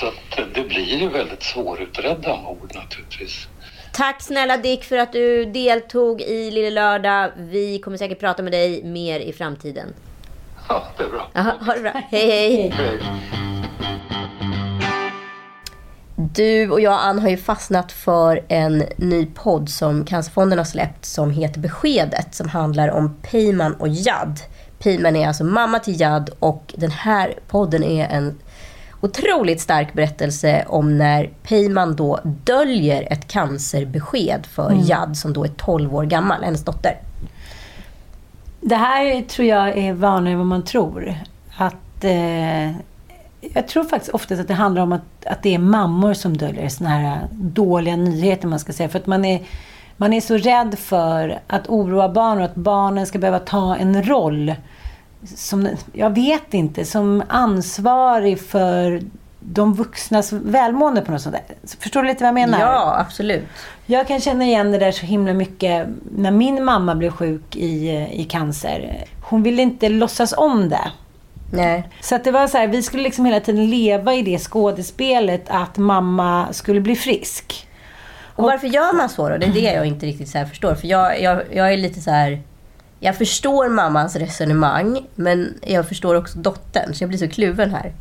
så 0.00 0.06
att 0.06 0.54
det 0.54 0.62
blir 0.62 1.00
ju 1.00 1.08
väldigt 1.08 1.42
svårutredda 1.42 2.36
mord 2.36 2.72
naturligtvis. 2.74 3.48
Tack 3.92 4.22
snälla 4.22 4.56
Dick 4.56 4.84
för 4.84 4.96
att 4.96 5.12
du 5.12 5.44
deltog 5.44 6.20
i 6.20 6.50
Lille 6.50 6.70
Lördag. 6.70 7.30
Vi 7.36 7.78
kommer 7.78 7.96
säkert 7.96 8.20
prata 8.20 8.42
med 8.42 8.52
dig 8.52 8.84
mer 8.84 9.20
i 9.20 9.32
framtiden. 9.32 9.94
Ja, 10.68 10.86
det 10.96 11.04
är 11.04 11.08
bra. 11.08 11.28
Aha, 11.34 11.52
ha 11.60 11.74
det 11.74 11.80
bra. 11.80 11.92
Hej, 12.10 12.26
hej. 12.30 12.68
hej. 12.76 13.00
Du 16.34 16.70
och 16.70 16.80
jag, 16.80 17.00
Ann, 17.00 17.18
har 17.18 17.28
ju 17.28 17.36
fastnat 17.36 17.92
för 17.92 18.44
en 18.48 18.84
ny 18.96 19.26
podd 19.26 19.68
som 19.68 20.04
Cancerfonden 20.04 20.58
har 20.58 20.64
släppt 20.64 21.04
som 21.04 21.30
heter 21.30 21.60
Beskedet, 21.60 22.34
som 22.34 22.48
handlar 22.48 22.88
om 22.88 23.16
Peyman 23.22 23.74
och 23.74 23.88
Jad. 23.88 24.40
Peyman 24.78 25.16
är 25.16 25.28
alltså 25.28 25.44
mamma 25.44 25.78
till 25.78 26.00
Jad 26.00 26.30
och 26.38 26.74
den 26.76 26.90
här 26.90 27.38
podden 27.48 27.84
är 27.84 28.08
en 28.08 28.38
otroligt 29.00 29.60
stark 29.60 29.92
berättelse 29.92 30.64
om 30.68 30.98
när 30.98 31.30
Peyman 31.42 31.96
då 31.96 32.20
döljer 32.24 33.12
ett 33.12 33.28
cancerbesked 33.28 34.46
för 34.46 34.70
mm. 34.70 34.84
Jad 34.84 35.16
som 35.16 35.32
då 35.32 35.44
är 35.44 35.48
12 35.48 35.94
år 35.94 36.04
gammal, 36.04 36.42
hennes 36.42 36.64
dotter. 36.64 36.98
Det 38.60 38.76
här 38.76 39.22
tror 39.22 39.48
jag 39.48 39.78
är 39.78 39.92
vanligare 39.92 40.32
än 40.32 40.38
vad 40.38 40.46
man 40.46 40.64
tror. 40.64 41.14
Att 41.56 42.04
eh, 42.04 42.70
jag 43.40 43.68
tror 43.68 43.84
faktiskt 43.84 44.14
oftast 44.14 44.40
att 44.40 44.48
det 44.48 44.54
handlar 44.54 44.82
om 44.82 44.92
att, 44.92 45.26
att 45.26 45.42
det 45.42 45.54
är 45.54 45.58
mammor 45.58 46.14
som 46.14 46.36
döljer 46.36 46.68
såna 46.68 46.90
här 46.90 47.28
dåliga 47.32 47.96
nyheter, 47.96 48.48
man 48.48 48.58
ska 48.58 48.72
säga. 48.72 48.88
För 48.88 48.98
att 48.98 49.06
man 49.06 49.24
är, 49.24 49.42
man 49.96 50.12
är 50.12 50.20
så 50.20 50.36
rädd 50.36 50.78
för 50.78 51.40
att 51.46 51.68
oroa 51.68 52.08
barn 52.08 52.38
och 52.38 52.44
att 52.44 52.54
barnen 52.54 53.06
ska 53.06 53.18
behöva 53.18 53.38
ta 53.38 53.76
en 53.76 54.02
roll 54.02 54.54
som, 55.24 55.68
jag 55.92 56.14
vet 56.14 56.54
inte, 56.54 56.84
som 56.84 57.22
ansvarig 57.28 58.40
för 58.40 59.02
de 59.40 59.74
vuxnas 59.74 60.32
välmående 60.32 61.00
på 61.00 61.12
något 61.12 61.22
sånt 61.22 61.36
där. 61.36 61.56
Förstår 61.80 62.02
du 62.02 62.08
lite 62.08 62.24
vad 62.24 62.28
jag 62.28 62.34
menar? 62.34 62.60
Ja, 62.60 62.96
absolut. 62.98 63.44
Jag 63.86 64.08
kan 64.08 64.20
känna 64.20 64.44
igen 64.44 64.72
det 64.72 64.78
där 64.78 64.92
så 64.92 65.06
himla 65.06 65.32
mycket 65.32 65.88
när 66.16 66.30
min 66.30 66.64
mamma 66.64 66.94
blev 66.94 67.10
sjuk 67.10 67.56
i, 67.56 67.90
i 68.12 68.24
cancer. 68.24 69.04
Hon 69.22 69.42
ville 69.42 69.62
inte 69.62 69.88
låtsas 69.88 70.34
om 70.36 70.68
det. 70.68 70.90
Nej. 71.52 71.88
Så 72.00 72.14
att 72.14 72.24
det 72.24 72.30
var 72.30 72.46
så 72.46 72.58
här, 72.58 72.66
vi 72.68 72.82
skulle 72.82 73.02
liksom 73.02 73.24
hela 73.24 73.40
tiden 73.40 73.70
leva 73.70 74.14
i 74.14 74.22
det 74.22 74.38
skådespelet 74.38 75.44
att 75.48 75.76
mamma 75.76 76.52
skulle 76.52 76.80
bli 76.80 76.96
frisk. 76.96 77.66
Och 78.34 78.44
varför 78.44 78.66
gör 78.66 78.96
man 78.96 79.08
så 79.08 79.28
då? 79.28 79.36
Det 79.36 79.46
är 79.46 79.52
det 79.52 79.60
jag 79.60 79.86
inte 79.86 80.06
riktigt 80.06 80.28
så 80.28 80.44
förstår. 80.44 80.74
För 80.74 80.86
jag, 80.86 81.22
jag, 81.22 81.42
jag 81.52 81.72
är 81.72 81.76
lite 81.76 82.00
så 82.00 82.10
här 82.10 82.42
jag 83.02 83.18
förstår 83.18 83.68
mammans 83.68 84.16
resonemang, 84.16 85.06
men 85.14 85.54
jag 85.66 85.88
förstår 85.88 86.14
också 86.14 86.38
dottern, 86.38 86.94
så 86.94 87.02
jag 87.02 87.08
blir 87.08 87.18
så 87.18 87.28
kluven 87.28 87.70
här. 87.70 87.92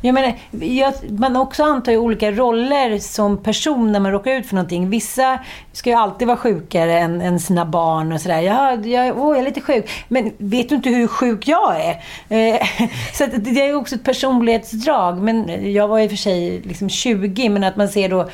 Jag 0.00 0.14
menar, 0.14 0.34
jag, 0.50 0.94
man 1.10 1.36
också 1.36 1.64
antar 1.64 1.92
ju 1.92 1.98
olika 1.98 2.30
roller 2.30 2.98
som 2.98 3.42
person 3.42 3.92
när 3.92 4.00
man 4.00 4.12
råkar 4.12 4.32
ut 4.32 4.46
för 4.46 4.54
någonting. 4.54 4.90
Vissa 4.90 5.38
ska 5.72 5.90
ju 5.90 5.96
alltid 5.96 6.28
vara 6.28 6.36
sjukare 6.36 6.98
än, 6.98 7.20
än 7.20 7.40
sina 7.40 7.66
barn 7.66 8.12
och 8.12 8.20
sådär. 8.20 8.40
Jag, 8.40 8.86
jag, 8.86 9.18
åh, 9.18 9.36
jag 9.36 9.38
är 9.38 9.44
lite 9.44 9.60
sjuk. 9.60 9.90
Men 10.08 10.32
vet 10.38 10.68
du 10.68 10.74
inte 10.74 10.90
hur 10.90 11.06
sjuk 11.06 11.48
jag 11.48 11.76
är? 11.80 11.90
Eh, 12.28 12.60
så 13.14 13.26
det 13.36 13.60
är 13.60 13.74
också 13.74 13.94
ett 13.94 14.04
personlighetsdrag. 14.04 15.18
Men 15.18 15.72
jag 15.72 15.88
var 15.88 15.98
i 15.98 16.06
och 16.06 16.10
för 16.10 16.16
sig 16.16 16.60
liksom 16.60 16.88
20, 16.88 17.48
men 17.48 17.64
att 17.64 17.76
man 17.76 17.88
ser 17.88 18.08
då 18.08 18.28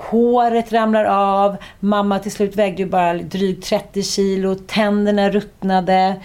håret 0.00 0.72
ramlar 0.72 1.04
av, 1.04 1.56
mamma 1.80 2.18
till 2.18 2.32
slut 2.32 2.56
vägde 2.56 2.82
ju 2.82 2.88
bara 2.88 3.14
drygt 3.14 3.64
30 3.64 4.02
kilo, 4.02 4.54
tänderna 4.54 5.30
ruttnade. 5.30 6.16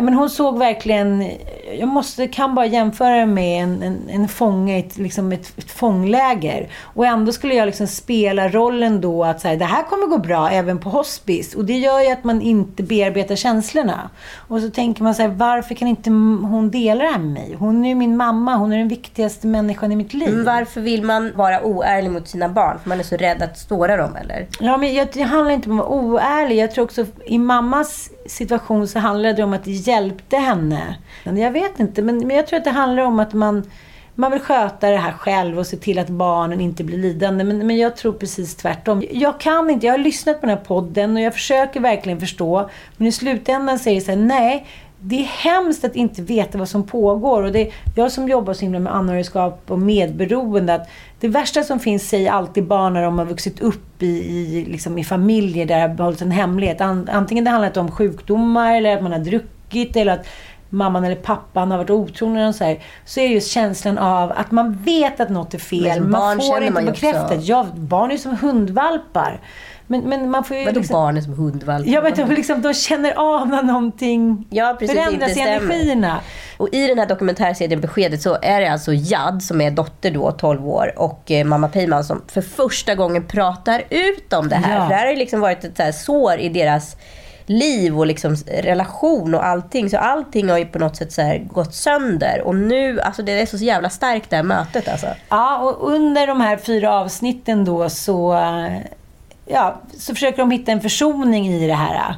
Men 0.00 0.14
hon 0.14 0.30
såg 0.30 0.58
verkligen, 0.58 1.30
jag 1.78 1.88
måste, 1.88 2.28
kan 2.28 2.54
bara 2.54 2.66
jämföra 2.66 3.26
med 3.26 3.62
en, 3.62 3.82
en, 3.82 4.08
en 4.08 4.28
fånge, 4.28 4.78
ett, 4.78 4.98
liksom 4.98 5.32
ett, 5.32 5.58
ett 5.58 5.70
fångläger. 5.70 6.68
Och 6.82 7.06
ändå 7.06 7.32
skulle 7.32 7.54
jag 7.54 7.66
liksom 7.66 7.86
spela 7.86 8.48
rollen 8.48 9.00
då 9.00 9.24
att 9.24 9.40
så 9.40 9.48
här, 9.48 9.56
det 9.56 9.64
här 9.64 9.82
kommer 9.82 10.06
gå 10.06 10.18
bra 10.18 10.50
även 10.50 10.78
på 10.78 10.90
hospice. 10.90 11.54
Och 11.54 11.64
det 11.64 11.78
gör 11.78 12.00
ju 12.00 12.12
att 12.12 12.24
man 12.24 12.42
inte 12.42 12.82
bearbetar 12.82 13.36
känslorna. 13.36 14.10
Och 14.48 14.60
så 14.60 14.70
tänker 14.70 15.02
man 15.02 15.14
så 15.14 15.22
här, 15.22 15.28
varför 15.28 15.74
kan 15.74 15.88
inte 15.88 16.10
hon 16.10 16.70
dela 16.70 17.04
det 17.04 17.10
här 17.10 17.18
med 17.18 17.32
mig? 17.32 17.56
Hon 17.58 17.84
är 17.84 17.88
ju 17.88 17.94
min 17.94 18.16
mamma, 18.16 18.56
hon 18.56 18.72
är 18.72 18.78
den 18.78 18.88
viktigaste 18.88 19.46
människan 19.46 19.92
i 19.92 19.96
mitt 19.96 20.14
liv. 20.14 20.34
Men 20.34 20.44
varför 20.44 20.80
vill 20.80 21.02
man 21.02 21.32
vara 21.36 21.62
oärlig 21.62 22.10
mot 22.10 22.28
sina 22.28 22.48
barn? 22.48 22.78
För 22.82 22.88
man 22.88 23.00
är 23.00 23.04
så 23.04 23.16
rädd 23.16 23.42
att 23.42 23.58
såra 23.58 23.96
dem 23.96 24.16
eller? 24.16 24.46
Ja, 24.60 24.76
men 24.76 24.94
jag, 24.94 25.08
det 25.12 25.22
handlar 25.22 25.52
inte 25.52 25.70
om 25.70 25.80
att 25.80 25.86
vara 25.86 25.98
oärlig. 25.98 26.56
Jag 26.56 26.70
tror 26.72 26.84
också 26.84 27.06
i 27.26 27.38
mammas 27.38 28.10
situation 28.26 28.88
så 28.88 28.98
handlade 28.98 29.34
det 29.34 29.42
om 29.42 29.52
att 29.52 29.66
hjälpte 29.88 30.36
henne. 30.36 30.96
Jag 31.24 31.50
vet 31.50 31.80
inte, 31.80 32.02
men, 32.02 32.26
men 32.26 32.36
jag 32.36 32.46
tror 32.46 32.58
att 32.58 32.64
det 32.64 32.70
handlar 32.70 33.02
om 33.02 33.20
att 33.20 33.32
man, 33.32 33.70
man 34.14 34.30
vill 34.30 34.40
sköta 34.40 34.90
det 34.90 34.96
här 34.96 35.12
själv 35.12 35.58
och 35.58 35.66
se 35.66 35.76
till 35.76 35.98
att 35.98 36.08
barnen 36.08 36.60
inte 36.60 36.84
blir 36.84 36.98
lidande. 36.98 37.44
Men, 37.44 37.66
men 37.66 37.76
jag 37.76 37.96
tror 37.96 38.12
precis 38.12 38.54
tvärtom. 38.54 39.04
Jag 39.10 39.40
kan 39.40 39.70
inte, 39.70 39.86
jag 39.86 39.92
har 39.92 39.98
lyssnat 39.98 40.40
på 40.40 40.46
den 40.46 40.56
här 40.56 40.64
podden 40.64 41.16
och 41.16 41.22
jag 41.22 41.32
försöker 41.32 41.80
verkligen 41.80 42.20
förstå. 42.20 42.70
Men 42.96 43.06
i 43.06 43.12
slutändan 43.12 43.78
säger 43.78 43.96
jag 43.96 44.04
så 44.04 44.10
här, 44.10 44.18
nej, 44.18 44.66
det 45.04 45.20
är 45.20 45.24
hemskt 45.24 45.84
att 45.84 45.96
inte 45.96 46.22
veta 46.22 46.58
vad 46.58 46.68
som 46.68 46.86
pågår. 46.86 47.42
Och 47.42 47.52
det, 47.52 47.70
jag 47.96 48.12
som 48.12 48.28
jobbar 48.28 48.54
så 48.54 48.60
himla 48.60 48.78
med 48.78 48.94
anhörigskap 48.94 49.62
och 49.68 49.78
medberoende, 49.78 50.74
att 50.74 50.88
det 51.20 51.28
värsta 51.28 51.62
som 51.62 51.80
finns 51.80 52.08
säger 52.08 52.30
alltid 52.30 52.66
barn 52.66 52.92
när 52.92 53.02
de 53.02 53.18
har 53.18 53.26
vuxit 53.26 53.60
upp 53.60 54.02
i, 54.02 54.06
i, 54.06 54.64
liksom 54.64 54.98
i 54.98 55.04
familjer 55.04 55.66
där 55.66 55.74
det 55.74 55.80
har 55.80 55.88
behållits 55.88 56.22
en 56.22 56.30
hemlighet. 56.30 56.80
Antingen 56.80 57.44
det 57.44 57.50
handlar 57.50 57.78
om 57.78 57.90
sjukdomar 57.90 58.76
eller 58.76 58.96
att 58.96 59.02
man 59.02 59.12
har 59.12 59.18
druckit 59.18 59.61
eller 59.96 60.12
att 60.12 60.26
mamman 60.72 61.04
eller 61.04 61.16
pappan 61.16 61.70
har 61.70 61.78
varit 61.78 61.90
otrogen 61.90 62.36
eller 62.36 62.52
så, 62.52 62.64
här, 62.64 62.78
så 63.04 63.20
är 63.20 63.28
just 63.28 63.50
känslan 63.50 63.98
av 63.98 64.32
att 64.32 64.50
man 64.50 64.72
vet 64.72 65.20
att 65.20 65.30
något 65.30 65.54
är 65.54 65.58
fel. 65.58 66.00
man 66.00 66.40
får 66.40 66.62
inte 66.62 66.82
bekräftat. 66.82 67.44
Ja, 67.44 67.66
barn 67.74 68.10
är 68.10 68.16
som 68.16 68.36
hundvalpar. 68.36 69.40
Men, 69.86 70.00
men 70.00 70.30
man 70.30 70.44
får 70.44 70.56
ju... 70.56 70.64
Vadå 70.64 70.80
liksom, 70.80 70.94
barn 70.94 71.16
är 71.16 71.20
som 71.20 71.32
hundvalpar? 71.32 71.92
Ja, 71.92 72.02
men 72.02 72.14
de, 72.14 72.34
liksom, 72.34 72.62
de 72.62 72.74
känner 72.74 73.12
av 73.12 73.48
när 73.48 73.62
någonting 73.62 74.46
ja, 74.50 74.76
precis, 74.78 74.96
förändras 74.96 75.36
i 75.36 75.40
energierna. 75.40 76.20
Och 76.56 76.68
i 76.72 76.86
den 76.86 76.98
här 76.98 77.06
dokumentärserien 77.06 77.80
Beskedet 77.80 78.22
så 78.22 78.38
är 78.42 78.60
det 78.60 78.72
alltså 78.72 78.92
Jad 78.92 79.42
som 79.42 79.60
är 79.60 79.70
dotter 79.70 80.10
då, 80.10 80.32
12 80.32 80.68
år, 80.68 80.92
och 80.96 81.30
eh, 81.30 81.44
mamma 81.44 81.68
Peyman 81.68 82.04
som 82.04 82.22
för 82.28 82.42
första 82.42 82.94
gången 82.94 83.26
pratar 83.26 83.82
ut 83.90 84.32
om 84.32 84.48
det 84.48 84.56
här. 84.56 84.74
Ja. 84.74 84.82
För 84.82 84.88
det 84.88 84.94
här 84.94 85.04
har 85.04 85.12
ju 85.12 85.18
liksom 85.18 85.40
varit 85.40 85.64
ett 85.64 85.76
så 85.76 85.82
här 85.82 85.92
sår 85.92 86.38
i 86.38 86.48
deras 86.48 86.96
liv 87.46 87.98
och 87.98 88.06
liksom 88.06 88.36
relation 88.46 89.34
och 89.34 89.46
allting. 89.46 89.90
Så 89.90 89.98
allting 89.98 90.50
har 90.50 90.58
ju 90.58 90.64
på 90.64 90.78
något 90.78 90.96
sätt 90.96 91.12
så 91.12 91.38
gått 91.46 91.74
sönder. 91.74 92.42
Och 92.44 92.54
nu, 92.54 93.00
alltså 93.00 93.22
det 93.22 93.32
är 93.32 93.46
så 93.46 93.56
jävla 93.56 93.90
starkt 93.90 94.30
det 94.30 94.36
här 94.36 94.42
mötet 94.42 94.88
alltså. 94.88 95.06
Ja, 95.28 95.58
och 95.58 95.92
under 95.92 96.26
de 96.26 96.40
här 96.40 96.56
fyra 96.56 96.94
avsnitten 96.94 97.64
då 97.64 97.90
så 97.90 98.38
ja, 99.46 99.80
så 99.98 100.14
försöker 100.14 100.38
de 100.38 100.50
hitta 100.50 100.72
en 100.72 100.80
försoning 100.80 101.48
i 101.48 101.66
det 101.66 101.74
här. 101.74 102.14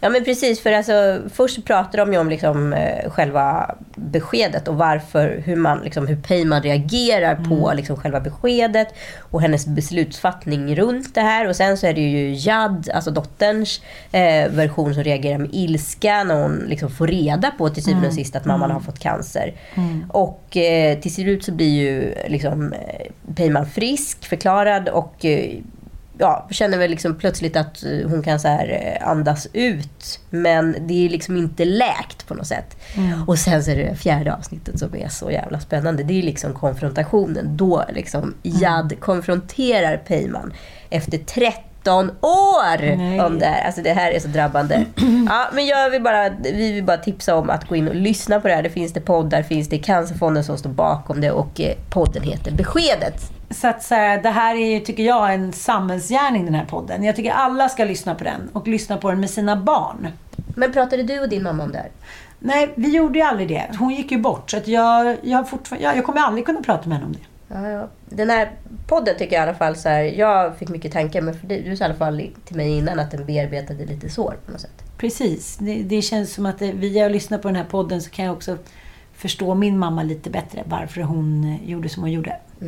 Ja 0.00 0.10
men 0.10 0.24
precis, 0.24 0.60
för 0.60 0.72
alltså, 0.72 1.20
först 1.32 1.64
pratar 1.64 1.98
de 1.98 2.12
ju 2.12 2.18
om 2.18 2.28
liksom, 2.28 2.72
eh, 2.72 3.10
själva 3.10 3.74
beskedet 3.94 4.68
och 4.68 4.74
varför, 4.74 5.42
hur, 5.44 5.56
man, 5.56 5.80
liksom, 5.84 6.06
hur 6.06 6.16
Peyman 6.16 6.62
reagerar 6.62 7.34
mm. 7.34 7.48
på 7.48 7.72
liksom, 7.74 7.96
själva 7.96 8.20
beskedet 8.20 8.88
och 9.18 9.42
hennes 9.42 9.66
beslutsfattning 9.66 10.76
runt 10.76 11.14
det 11.14 11.20
här. 11.20 11.48
Och 11.48 11.56
sen 11.56 11.76
så 11.76 11.86
är 11.86 11.94
det 11.94 12.00
ju 12.00 12.34
Jad, 12.34 12.90
alltså 12.94 13.10
dotterns 13.10 13.80
eh, 14.12 14.50
version 14.50 14.94
som 14.94 15.04
reagerar 15.04 15.38
med 15.38 15.50
ilska 15.52 16.24
när 16.24 16.42
hon 16.42 16.64
liksom, 16.68 16.90
får 16.90 17.06
reda 17.06 17.50
på 17.50 17.68
till 17.68 17.84
syvende 17.84 18.06
och 18.06 18.12
mm. 18.12 18.24
sist 18.24 18.36
att 18.36 18.44
mamman 18.44 18.70
mm. 18.70 18.74
har 18.74 18.82
fått 18.82 18.98
cancer. 18.98 19.54
Mm. 19.74 20.10
Och 20.10 20.56
eh, 20.56 20.98
till 20.98 21.14
slut 21.14 21.44
så 21.44 21.52
blir 21.52 21.80
ju 21.80 22.14
liksom, 22.28 22.72
eh, 22.72 23.34
Peyman 23.34 23.66
frisk, 23.66 24.24
förklarad 24.24 24.88
och 24.88 25.24
eh, 25.24 25.58
ja, 26.20 26.48
känner 26.50 26.78
väl 26.78 26.90
liksom 26.90 27.14
plötsligt 27.14 27.56
att 27.56 27.84
eh, 27.84 28.08
hon 28.08 28.22
kan 28.22 28.40
så 28.40 28.48
här 28.48 28.98
eh, 29.00 29.08
andas 29.08 29.48
ut. 29.52 30.20
Men 30.30 30.76
det 30.80 31.06
är 31.06 31.08
liksom 31.08 31.36
inte 31.36 31.64
läkt 31.64 32.26
på 32.26 32.34
något 32.34 32.46
sätt. 32.46 32.76
Mm. 32.96 33.28
Och 33.28 33.38
sen 33.38 33.64
så 33.64 33.70
är 33.70 33.76
det 33.76 33.82
det 33.82 33.96
fjärde 33.96 34.34
avsnittet 34.34 34.78
som 34.78 34.96
är 34.96 35.08
så 35.08 35.30
jävla 35.30 35.60
spännande. 35.60 36.02
Det 36.02 36.18
är 36.18 36.22
liksom 36.22 36.54
konfrontationen. 36.54 37.56
Då 37.56 37.84
liksom 37.88 38.34
Jad 38.42 38.92
mm. 38.92 39.00
konfronterar 39.00 39.96
Peyman 39.96 40.52
efter 40.90 41.18
30 41.18 41.60
13 41.84 42.10
år 42.20 42.96
Nej. 42.96 43.20
om 43.20 43.38
det 43.38 43.46
här. 43.46 43.66
Alltså 43.66 43.82
det 43.82 43.92
här 43.92 44.12
är 44.12 44.20
så 44.20 44.28
drabbande. 44.28 44.84
Ja, 45.28 45.48
men 45.52 45.66
jag 45.66 45.90
vill 45.90 46.02
bara, 46.02 46.30
vi 46.42 46.72
vill 46.72 46.84
bara 46.84 46.96
tipsa 46.96 47.36
om 47.36 47.50
att 47.50 47.68
gå 47.68 47.76
in 47.76 47.88
och 47.88 47.94
lyssna 47.94 48.40
på 48.40 48.48
det 48.48 48.54
här. 48.54 48.62
Det 48.62 48.70
finns 48.70 48.92
det 48.92 49.00
poddar, 49.00 49.42
finns 49.42 49.68
det 49.68 49.78
Cancerfonden 49.78 50.44
som 50.44 50.58
står 50.58 50.70
bakom 50.70 51.20
det 51.20 51.30
och 51.30 51.60
eh, 51.60 51.74
podden 51.90 52.22
heter 52.22 52.52
Beskedet. 52.52 53.39
Så 53.50 53.68
att 53.68 53.82
så 53.82 53.94
här, 53.94 54.22
det 54.22 54.28
här 54.28 54.54
är 54.54 54.74
ju, 54.74 54.80
tycker 54.80 55.02
jag, 55.02 55.34
en 55.34 55.52
samhällsgärning 55.52 56.44
den 56.44 56.54
här 56.54 56.64
podden. 56.64 57.04
Jag 57.04 57.16
tycker 57.16 57.32
alla 57.32 57.68
ska 57.68 57.84
lyssna 57.84 58.14
på 58.14 58.24
den 58.24 58.48
och 58.52 58.68
lyssna 58.68 58.96
på 58.96 59.10
den 59.10 59.20
med 59.20 59.30
sina 59.30 59.56
barn. 59.56 60.08
Men 60.56 60.72
pratade 60.72 61.02
du 61.02 61.20
och 61.20 61.28
din 61.28 61.42
mamma 61.42 61.62
om 61.62 61.72
det 61.72 61.78
här? 61.78 61.88
Nej, 62.38 62.72
vi 62.74 62.88
gjorde 62.88 63.18
ju 63.18 63.24
aldrig 63.24 63.48
det. 63.48 63.70
Hon 63.78 63.94
gick 63.94 64.12
ju 64.12 64.18
bort. 64.18 64.50
Så 64.50 64.56
att 64.56 64.68
jag, 64.68 65.16
jag, 65.22 65.46
jag, 65.78 65.96
jag 65.96 66.04
kommer 66.04 66.20
aldrig 66.20 66.46
kunna 66.46 66.62
prata 66.62 66.88
med 66.88 66.98
henne 66.98 67.06
om 67.06 67.12
det. 67.12 67.54
Ja, 67.54 67.68
ja. 67.68 67.88
Den 68.08 68.30
här 68.30 68.50
podden 68.86 69.14
tycker 69.18 69.36
jag 69.36 69.42
i 69.42 69.48
alla 69.48 69.58
fall 69.58 69.76
så 69.76 69.88
här, 69.88 70.02
jag 70.02 70.56
fick 70.56 70.68
mycket 70.68 70.92
tankar 70.92 71.20
men 71.20 71.34
för 71.34 71.46
dig, 71.46 71.62
du 71.62 71.76
sa 71.76 71.84
i 71.84 71.86
alla 71.86 71.94
fall 71.94 72.30
till 72.44 72.56
mig 72.56 72.78
innan 72.78 72.98
att 72.98 73.10
den 73.10 73.26
bearbetade 73.26 73.86
lite 73.86 74.08
sår 74.08 74.36
på 74.46 74.52
något 74.52 74.60
sätt. 74.60 74.82
Precis. 74.98 75.56
Det, 75.56 75.82
det 75.82 76.02
känns 76.02 76.34
som 76.34 76.46
att 76.46 76.58
det, 76.58 76.72
via 76.72 77.06
att 77.06 77.12
lyssna 77.12 77.38
på 77.38 77.48
den 77.48 77.56
här 77.56 77.64
podden 77.64 78.02
så 78.02 78.10
kan 78.10 78.24
jag 78.24 78.34
också 78.34 78.56
förstå 79.14 79.54
min 79.54 79.78
mamma 79.78 80.02
lite 80.02 80.30
bättre. 80.30 80.62
Varför 80.66 81.00
hon 81.00 81.44
eh, 81.44 81.70
gjorde 81.70 81.88
som 81.88 82.02
hon 82.02 82.12
gjorde. 82.12 82.36
Och 82.58 82.62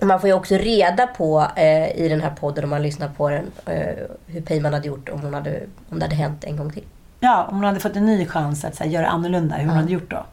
Man 0.00 0.20
får 0.20 0.28
ju 0.28 0.34
också 0.34 0.54
reda 0.54 1.06
på 1.06 1.46
eh, 1.56 1.96
i 1.96 2.08
den 2.08 2.20
här 2.20 2.30
podden 2.30 2.64
om 2.64 2.70
man 2.70 2.82
lyssnar 2.82 3.08
på 3.08 3.30
den 3.30 3.50
eh, 3.66 4.04
hur 4.26 4.40
Peyman 4.40 4.74
hade 4.74 4.88
gjort 4.88 5.08
om, 5.08 5.20
hon 5.20 5.34
hade, 5.34 5.62
om 5.88 5.98
det 5.98 6.04
hade 6.04 6.16
hänt 6.16 6.44
en 6.44 6.56
gång 6.56 6.72
till. 6.72 6.84
Ja, 7.20 7.44
om 7.44 7.54
hon 7.54 7.64
hade 7.64 7.80
fått 7.80 7.96
en 7.96 8.06
ny 8.06 8.26
chans 8.26 8.64
att 8.64 8.78
här, 8.78 8.86
göra 8.86 9.06
annorlunda, 9.06 9.56
hur 9.56 9.68
hon 9.68 9.76
hade 9.76 9.92
gjort 9.92 10.10
då. 10.10 10.26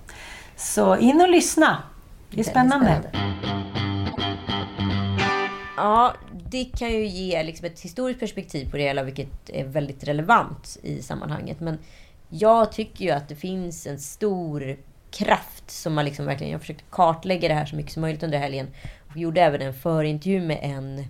Så 0.56 0.98
in 0.98 1.22
och 1.22 1.30
lyssna. 1.30 1.84
Det 2.30 2.40
är 2.40 2.44
spännande. 2.44 3.02
Ja, 5.78 6.14
det 6.50 6.64
kan 6.64 6.92
ju 6.92 7.08
ge 7.08 7.44
liksom 7.44 7.66
ett 7.66 7.80
historiskt 7.80 8.20
perspektiv 8.20 8.72
på 8.72 8.78
det 8.78 8.84
hela, 8.84 9.04
vilket 9.04 9.50
är 9.50 9.66
väldigt 9.66 10.04
relevant 10.04 10.78
i 10.84 11.02
sammanhanget. 11.02 11.60
Men 11.60 11.80
jag 12.30 12.72
tycker 12.72 13.06
ju 13.06 13.12
att 13.12 13.30
det 13.30 13.36
finns 13.36 13.88
en 13.88 14.00
stor 14.00 14.78
kraft 15.12 15.72
som 15.72 15.94
man 15.94 16.06
liksom 16.06 16.26
verkligen... 16.26 16.52
Jag 16.52 16.62
försökte 16.62 16.84
kartlägga 16.90 17.48
det 17.48 17.54
här 17.54 17.66
så 17.66 17.76
mycket 17.76 17.94
som 17.94 18.02
möjligt 18.02 18.24
under 18.24 18.38
helgen. 18.38 18.68
Och 19.14 19.20
gjorde 19.20 19.42
även 19.42 19.62
en 19.62 19.74
förintervju 19.74 20.42
med 20.42 20.60
en 20.62 21.06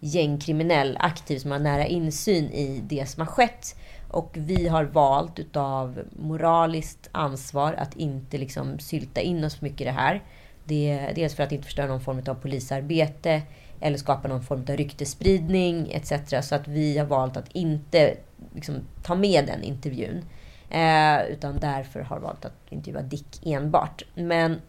gängkriminell 0.00 0.96
aktiv 1.00 1.38
som 1.38 1.50
har 1.50 1.58
nära 1.58 1.86
insyn 1.86 2.44
i 2.44 2.82
det 2.88 3.06
som 3.06 3.20
har 3.20 3.26
skett. 3.26 3.76
Och 4.08 4.30
vi 4.34 4.68
har 4.68 4.84
valt 4.84 5.38
utav 5.38 6.02
moraliskt 6.18 7.08
ansvar 7.12 7.72
att 7.72 7.96
inte 7.96 8.38
liksom 8.38 8.78
sylta 8.78 9.20
in 9.20 9.44
oss 9.44 9.54
för 9.54 9.64
mycket 9.64 9.80
i 9.80 9.84
det 9.84 9.90
här. 9.90 10.22
Det 10.64 10.90
är 10.90 11.14
dels 11.14 11.34
för 11.34 11.42
att 11.42 11.52
inte 11.52 11.64
förstöra 11.64 11.86
någon 11.86 12.00
form 12.00 12.22
av 12.28 12.34
polisarbete 12.34 13.42
eller 13.80 13.98
skapa 13.98 14.28
någon 14.28 14.42
form 14.42 14.64
av 14.68 14.76
ryktespridning 14.76 15.90
etc. 15.92 16.12
Så 16.48 16.54
att 16.54 16.68
vi 16.68 16.98
har 16.98 17.06
valt 17.06 17.36
att 17.36 17.48
inte 17.52 18.16
liksom, 18.54 18.74
ta 19.02 19.14
med 19.14 19.46
den 19.46 19.62
intervjun. 19.62 20.24
Eh, 20.70 21.26
utan 21.30 21.58
därför 21.60 22.00
har 22.00 22.18
valt 22.18 22.44
att 22.44 22.56
intervjua 22.70 23.02
Dick 23.02 23.46
enbart. 23.46 24.02
Men 24.14 24.60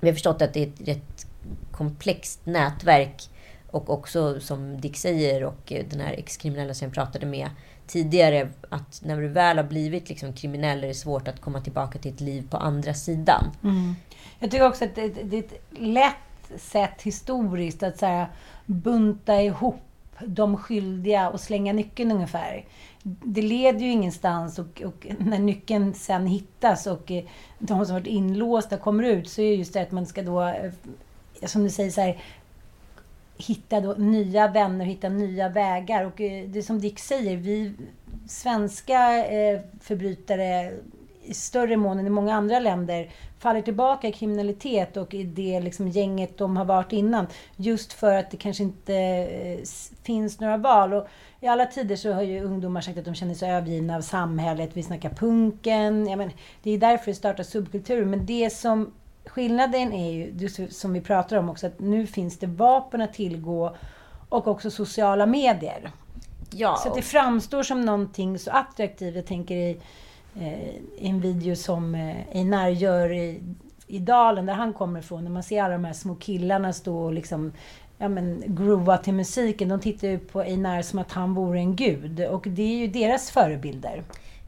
vi 0.00 0.08
har 0.08 0.14
förstått 0.14 0.42
att 0.42 0.54
det 0.54 0.62
är 0.62 0.66
ett 0.66 0.88
rätt 0.88 1.26
komplext 1.70 2.46
nätverk. 2.46 3.22
Och 3.70 3.90
också 3.90 4.40
som 4.40 4.80
Dick 4.80 4.96
säger 4.96 5.44
och 5.44 5.72
eh, 5.72 5.84
den 5.90 6.00
här 6.00 6.12
ex-kriminella 6.12 6.74
som 6.74 6.84
jag 6.86 6.94
pratade 6.94 7.26
med 7.26 7.50
tidigare. 7.86 8.48
Att 8.68 9.02
när 9.04 9.20
du 9.20 9.28
väl 9.28 9.56
har 9.56 9.64
blivit 9.64 10.08
liksom 10.08 10.32
kriminell 10.32 10.84
är 10.84 10.88
det 10.88 10.94
svårt 10.94 11.28
att 11.28 11.40
komma 11.40 11.60
tillbaka 11.60 11.98
till 11.98 12.12
ett 12.12 12.20
liv 12.20 12.48
på 12.50 12.56
andra 12.56 12.94
sidan. 12.94 13.44
Mm. 13.62 13.94
Jag 14.38 14.50
tycker 14.50 14.66
också 14.66 14.84
att 14.84 14.94
det, 14.94 15.08
det 15.08 15.36
är 15.36 15.42
ett 15.42 15.62
lätt 15.70 16.60
sätt 16.60 17.02
historiskt 17.02 17.82
att 17.82 17.98
så 17.98 18.06
här, 18.06 18.26
bunta 18.66 19.42
ihop 19.42 19.80
de 20.26 20.56
skyldiga 20.56 21.30
och 21.30 21.40
slänga 21.40 21.72
nyckeln 21.72 22.12
ungefär. 22.12 22.64
Det 23.02 23.42
leder 23.42 23.80
ju 23.80 23.90
ingenstans 23.90 24.58
och, 24.58 24.82
och 24.82 25.06
när 25.18 25.38
nyckeln 25.38 25.94
sen 25.94 26.26
hittas 26.26 26.86
och 26.86 27.10
eh, 27.10 27.24
de 27.58 27.86
som 27.86 27.94
varit 27.94 28.06
inlåsta 28.06 28.76
kommer 28.76 29.04
ut 29.04 29.28
så 29.28 29.40
är 29.40 29.54
just 29.54 29.72
det 29.72 29.82
att 29.82 29.92
man 29.92 30.06
ska 30.06 30.22
då, 30.22 30.42
eh, 30.42 30.72
Alltså, 31.42 31.52
som 31.52 31.64
du 31.64 31.70
säger 31.70 31.90
så 31.90 32.00
här, 32.00 32.22
hitta 33.36 33.80
då 33.80 33.92
nya 33.92 34.48
vänner, 34.48 34.84
hitta 34.84 35.08
nya 35.08 35.48
vägar. 35.48 36.04
Och 36.04 36.20
eh, 36.20 36.48
det 36.48 36.58
är 36.58 36.62
som 36.62 36.80
Dick 36.80 36.98
säger, 36.98 37.36
vi 37.36 37.72
svenska 38.28 39.26
eh, 39.26 39.60
förbrytare 39.80 40.72
i 41.24 41.34
större 41.34 41.76
mån 41.76 41.98
än 41.98 42.06
i 42.06 42.10
många 42.10 42.34
andra 42.34 42.60
länder 42.60 43.10
faller 43.38 43.62
tillbaka 43.62 44.08
i 44.08 44.12
kriminalitet 44.12 44.96
och 44.96 45.14
i 45.14 45.22
det 45.22 45.60
liksom 45.60 45.88
gänget 45.88 46.38
de 46.38 46.56
har 46.56 46.64
varit 46.64 46.92
innan. 46.92 47.26
Just 47.56 47.92
för 47.92 48.14
att 48.14 48.30
det 48.30 48.36
kanske 48.36 48.62
inte 48.62 48.94
eh, 48.94 49.58
finns 50.02 50.40
några 50.40 50.56
val. 50.56 50.92
Och 50.92 51.06
I 51.40 51.46
alla 51.46 51.66
tider 51.66 51.96
så 51.96 52.12
har 52.12 52.22
ju 52.22 52.44
ungdomar 52.44 52.80
sagt 52.80 52.98
att 52.98 53.04
de 53.04 53.14
känner 53.14 53.34
sig 53.34 53.50
övergivna 53.50 53.96
av 53.96 54.00
samhället. 54.00 54.70
Vi 54.72 54.82
snackar 54.82 55.10
punken. 55.10 56.06
Ja, 56.08 56.16
men 56.16 56.30
det 56.62 56.70
är 56.70 56.78
därför 56.78 57.06
det 57.06 57.14
startar 57.14 57.44
subkulturer. 57.44 58.04
Men 58.04 58.26
det 58.26 58.50
som 58.52 58.92
skillnaden 59.30 59.92
är 59.92 60.12
ju, 60.12 60.48
som 60.70 60.92
vi 60.92 61.00
pratar 61.00 61.36
om 61.36 61.48
också, 61.48 61.66
att 61.66 61.80
nu 61.80 62.06
finns 62.06 62.38
det 62.38 62.46
vapen 62.46 63.00
att 63.00 63.14
tillgå 63.14 63.76
och 64.28 64.48
också 64.48 64.70
sociala 64.70 65.26
medier. 65.26 65.90
Ja, 66.50 66.76
Så 66.76 66.94
det 66.94 67.02
framstår 67.02 67.62
som 67.62 67.80
någonting 67.80 68.38
så 68.38 68.50
attraktivt. 68.50 69.16
Jag 69.16 69.26
tänker 69.26 69.54
i, 69.54 69.80
eh, 70.40 71.08
en 71.08 71.20
video 71.20 71.56
som 71.56 71.94
eh, 71.94 72.16
Einar 72.32 72.68
gör 72.68 73.12
i, 73.12 73.40
i 73.86 73.98
dalen 73.98 74.46
där 74.46 74.54
han 74.54 74.72
kommer 74.72 75.00
ifrån. 75.00 75.24
När 75.24 75.30
man 75.30 75.42
ser 75.42 75.62
alla 75.62 75.72
de 75.72 75.84
här 75.84 75.92
små 75.92 76.14
killarna 76.14 76.72
stå 76.72 76.98
och 76.98 77.12
liksom 77.12 77.52
ja, 77.98 78.08
men, 78.08 78.42
groova 78.46 78.96
till 78.96 79.14
musiken. 79.14 79.68
De 79.68 79.80
tittar 79.80 80.08
ju 80.08 80.18
på 80.18 80.40
Einar 80.40 80.82
som 80.82 80.98
att 80.98 81.12
han 81.12 81.34
vore 81.34 81.58
en 81.58 81.76
gud. 81.76 82.20
Och 82.20 82.42
det 82.46 82.62
är 82.62 82.78
ju 82.78 82.86
deras 82.86 83.30
förebilder. 83.30 84.02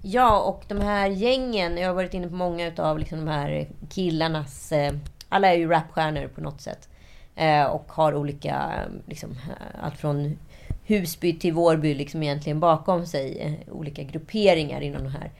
Ja, 0.04 0.40
och 0.40 0.64
de 0.68 0.80
här 0.80 1.08
gängen, 1.08 1.76
jag 1.76 1.88
har 1.88 1.94
varit 1.94 2.14
inne 2.14 2.28
på 2.28 2.34
många 2.34 2.72
av 2.76 2.98
liksom 2.98 3.18
de 3.18 3.28
här 3.28 3.68
killarnas... 3.90 4.72
Eh, 4.72 4.92
alla 5.28 5.52
är 5.52 5.56
ju 5.56 5.68
rapstjärnor 5.68 6.28
på 6.28 6.40
något 6.40 6.60
sätt. 6.60 6.88
Eh, 7.34 7.64
och 7.64 7.92
har 7.92 8.14
olika, 8.14 8.72
liksom, 9.06 9.30
eh, 9.30 9.84
allt 9.84 9.96
från 9.96 10.38
Husby 10.84 11.38
till 11.38 11.52
Vårby 11.52 11.94
liksom 11.94 12.22
egentligen 12.22 12.60
bakom 12.60 13.06
sig. 13.06 13.58
Olika 13.70 14.02
grupperingar 14.02 14.80
inom 14.80 15.04
de 15.04 15.10
här. 15.10 15.30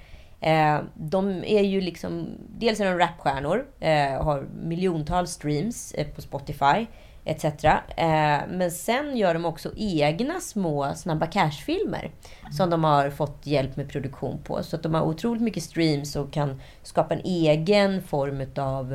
Eh, 0.42 0.80
de 0.94 1.44
är 1.44 1.62
ju 1.62 1.80
liksom, 1.80 2.26
dels 2.48 2.80
är 2.80 2.84
de 2.84 2.98
rapstjärnor, 2.98 3.66
eh, 3.80 4.24
har 4.24 4.48
miljontals 4.62 5.30
streams 5.30 5.92
eh, 5.92 6.06
på 6.06 6.22
Spotify 6.22 6.86
etc. 7.24 7.44
Eh, 7.44 8.40
men 8.48 8.70
sen 8.70 9.16
gör 9.16 9.34
de 9.34 9.44
också 9.44 9.70
egna 9.76 10.40
små 10.40 10.92
Snabba 10.94 11.26
Cash-filmer 11.26 12.10
som 12.50 12.70
de 12.70 12.84
har 12.84 13.10
fått 13.10 13.46
hjälp 13.46 13.76
med 13.76 13.88
produktion 13.88 14.38
på. 14.44 14.62
Så 14.62 14.76
att 14.76 14.82
de 14.82 14.94
har 14.94 15.02
otroligt 15.02 15.42
mycket 15.42 15.62
streams 15.62 16.16
och 16.16 16.32
kan 16.32 16.60
skapa 16.82 17.14
en 17.14 17.24
egen 17.24 18.02
form 18.02 18.46
av 18.56 18.92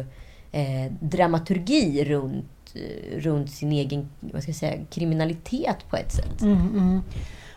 eh, 0.52 0.92
dramaturgi 1.00 2.06
runt, 2.06 2.76
eh, 2.76 3.20
runt 3.20 3.52
sin 3.52 3.72
egen 3.72 4.10
vad 4.20 4.42
ska 4.42 4.50
jag 4.50 4.56
säga, 4.56 4.86
kriminalitet 4.90 5.90
på 5.90 5.98
ett 5.98 6.12
sätt. 6.12 6.42
Mm, 6.42 6.58
mm. 6.58 7.02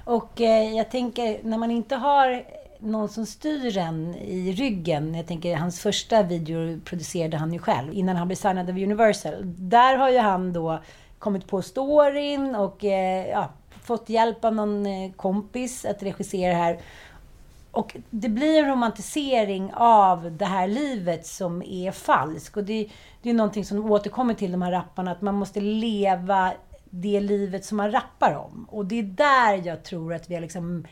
Och 0.04 0.40
eh, 0.40 0.76
jag 0.76 0.90
tänker, 0.90 1.40
när 1.42 1.58
man 1.58 1.70
inte 1.70 1.96
har 1.96 2.44
någon 2.82 3.08
som 3.08 3.26
styr 3.26 3.78
en 3.78 4.14
i 4.14 4.52
ryggen. 4.52 5.14
Jag 5.14 5.26
tänker, 5.26 5.56
hans 5.56 5.80
första 5.80 6.22
video 6.22 6.80
producerade 6.80 7.36
han 7.36 7.52
ju 7.52 7.58
själv 7.58 7.92
innan 7.92 8.16
han 8.16 8.28
blev 8.28 8.36
signad 8.36 8.70
av 8.70 8.76
Universal. 8.76 9.34
Där 9.44 9.96
har 9.96 10.10
ju 10.10 10.18
han 10.18 10.52
då 10.52 10.80
kommit 11.18 11.46
på 11.46 11.62
storyn 11.62 12.54
och 12.54 12.84
eh, 12.84 13.28
ja, 13.28 13.50
fått 13.82 14.08
hjälp 14.08 14.44
av 14.44 14.54
någon 14.54 14.86
eh, 14.86 15.12
kompis 15.12 15.84
att 15.84 16.02
regissera 16.02 16.54
här. 16.54 16.78
Och 17.70 17.96
det 18.10 18.28
blir 18.28 18.62
en 18.62 18.68
romantisering 18.68 19.72
av 19.74 20.32
det 20.32 20.44
här 20.44 20.68
livet 20.68 21.26
som 21.26 21.62
är 21.62 21.92
falskt. 21.92 22.56
Och 22.56 22.64
det, 22.64 22.88
det 23.22 23.30
är 23.30 23.34
någonting 23.34 23.64
som 23.64 23.90
återkommer 23.90 24.34
till 24.34 24.52
de 24.52 24.62
här 24.62 24.72
rapparna, 24.72 25.10
att 25.10 25.22
man 25.22 25.34
måste 25.34 25.60
leva 25.60 26.52
det 26.90 27.20
livet 27.20 27.64
som 27.64 27.76
man 27.76 27.92
rappar 27.92 28.34
om. 28.34 28.66
Och 28.70 28.86
det 28.86 28.98
är 28.98 29.02
där 29.02 29.66
jag 29.66 29.84
tror 29.84 30.14
att 30.14 30.30
vi 30.30 30.34
har 30.34 30.42
liksom... 30.42 30.86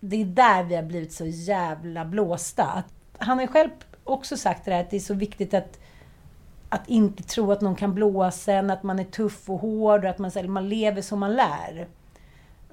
Det 0.00 0.20
är 0.20 0.24
där 0.24 0.64
vi 0.64 0.74
har 0.74 0.82
blivit 0.82 1.12
så 1.12 1.26
jävla 1.26 2.04
blåsta. 2.04 2.82
Han 3.18 3.38
har 3.38 3.42
ju 3.42 3.48
själv 3.48 3.70
också 4.04 4.36
sagt 4.36 4.64
det 4.64 4.70
där 4.70 4.80
att 4.80 4.90
det 4.90 4.96
är 4.96 5.00
så 5.00 5.14
viktigt 5.14 5.54
att 5.54 5.78
att 6.68 6.88
inte 6.88 7.22
tro 7.22 7.52
att 7.52 7.60
någon 7.60 7.76
kan 7.76 7.94
blåsa 7.94 8.52
en, 8.52 8.70
att 8.70 8.82
man 8.82 8.98
är 8.98 9.04
tuff 9.04 9.50
och 9.50 9.60
hård 9.60 10.04
och 10.04 10.10
att 10.10 10.18
man, 10.18 10.30
här, 10.34 10.48
man 10.48 10.68
lever 10.68 11.02
som 11.02 11.18
man 11.18 11.36
lär. 11.36 11.86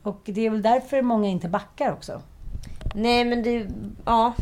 Och 0.01 0.21
det 0.25 0.45
är 0.45 0.49
väl 0.49 0.61
därför 0.61 1.01
många 1.01 1.27
inte 1.27 1.49
backar 1.49 1.91
också. 1.91 2.21
Nej 2.95 3.25
men 3.25 3.43
det, 3.43 3.67
ja. 4.05 4.33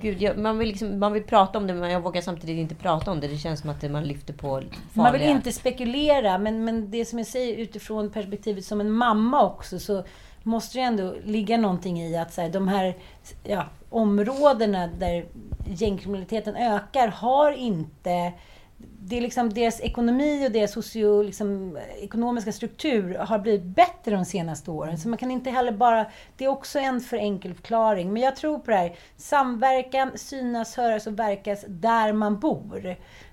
Gud, 0.00 0.22
jag, 0.22 0.38
man, 0.38 0.58
vill 0.58 0.68
liksom, 0.68 0.98
man 0.98 1.12
vill 1.12 1.22
prata 1.22 1.58
om 1.58 1.66
det 1.66 1.74
men 1.74 1.90
jag 1.90 2.00
vågar 2.00 2.22
samtidigt 2.22 2.58
inte 2.58 2.74
prata 2.74 3.10
om 3.10 3.20
det. 3.20 3.28
Det 3.28 3.36
känns 3.36 3.60
som 3.60 3.70
att 3.70 3.90
man 3.90 4.04
lyfter 4.04 4.34
på 4.34 4.48
farliga... 4.48 4.70
Man 4.92 5.12
vill 5.12 5.22
inte 5.22 5.52
spekulera, 5.52 6.38
men, 6.38 6.64
men 6.64 6.90
det 6.90 7.04
som 7.04 7.18
jag 7.18 7.28
säger 7.28 7.56
utifrån 7.56 8.10
perspektivet 8.10 8.64
som 8.64 8.80
en 8.80 8.90
mamma 8.90 9.44
också, 9.44 9.78
så 9.78 10.04
måste 10.46 10.78
det 10.78 10.82
ändå 10.82 11.14
ligga 11.24 11.56
någonting 11.56 12.00
i 12.00 12.16
att 12.16 12.32
så 12.32 12.40
här, 12.40 12.48
de 12.48 12.68
här 12.68 12.96
ja, 13.44 13.64
områdena 13.90 14.86
där 14.86 15.26
gängkriminaliteten 15.66 16.56
ökar 16.56 17.08
har 17.08 17.52
inte 17.52 18.32
det 18.78 19.16
är 19.16 19.20
liksom 19.20 19.52
deras 19.52 19.80
ekonomi 19.80 20.46
och 20.46 20.52
deras 20.52 20.72
socio, 20.72 21.22
liksom, 21.22 21.78
ekonomiska 22.00 22.52
struktur 22.52 23.14
har 23.18 23.38
blivit 23.38 23.62
bättre 23.62 24.10
de 24.10 24.24
senaste 24.24 24.70
åren. 24.70 24.98
Så 24.98 25.08
man 25.08 25.18
kan 25.18 25.30
inte 25.30 25.50
heller 25.50 25.72
bara... 25.72 26.06
Det 26.36 26.44
är 26.44 26.48
också 26.48 26.78
en 26.78 27.00
för 27.00 27.16
enkel 27.16 27.54
förklaring. 27.54 28.12
Men 28.12 28.22
jag 28.22 28.36
tror 28.36 28.58
på 28.58 28.70
det 28.70 28.76
här. 28.76 28.96
Samverkan, 29.16 30.10
synas, 30.14 30.76
höras 30.76 31.06
och 31.06 31.18
verkas 31.18 31.64
där 31.68 32.12
man 32.12 32.38
bor. 32.40 32.86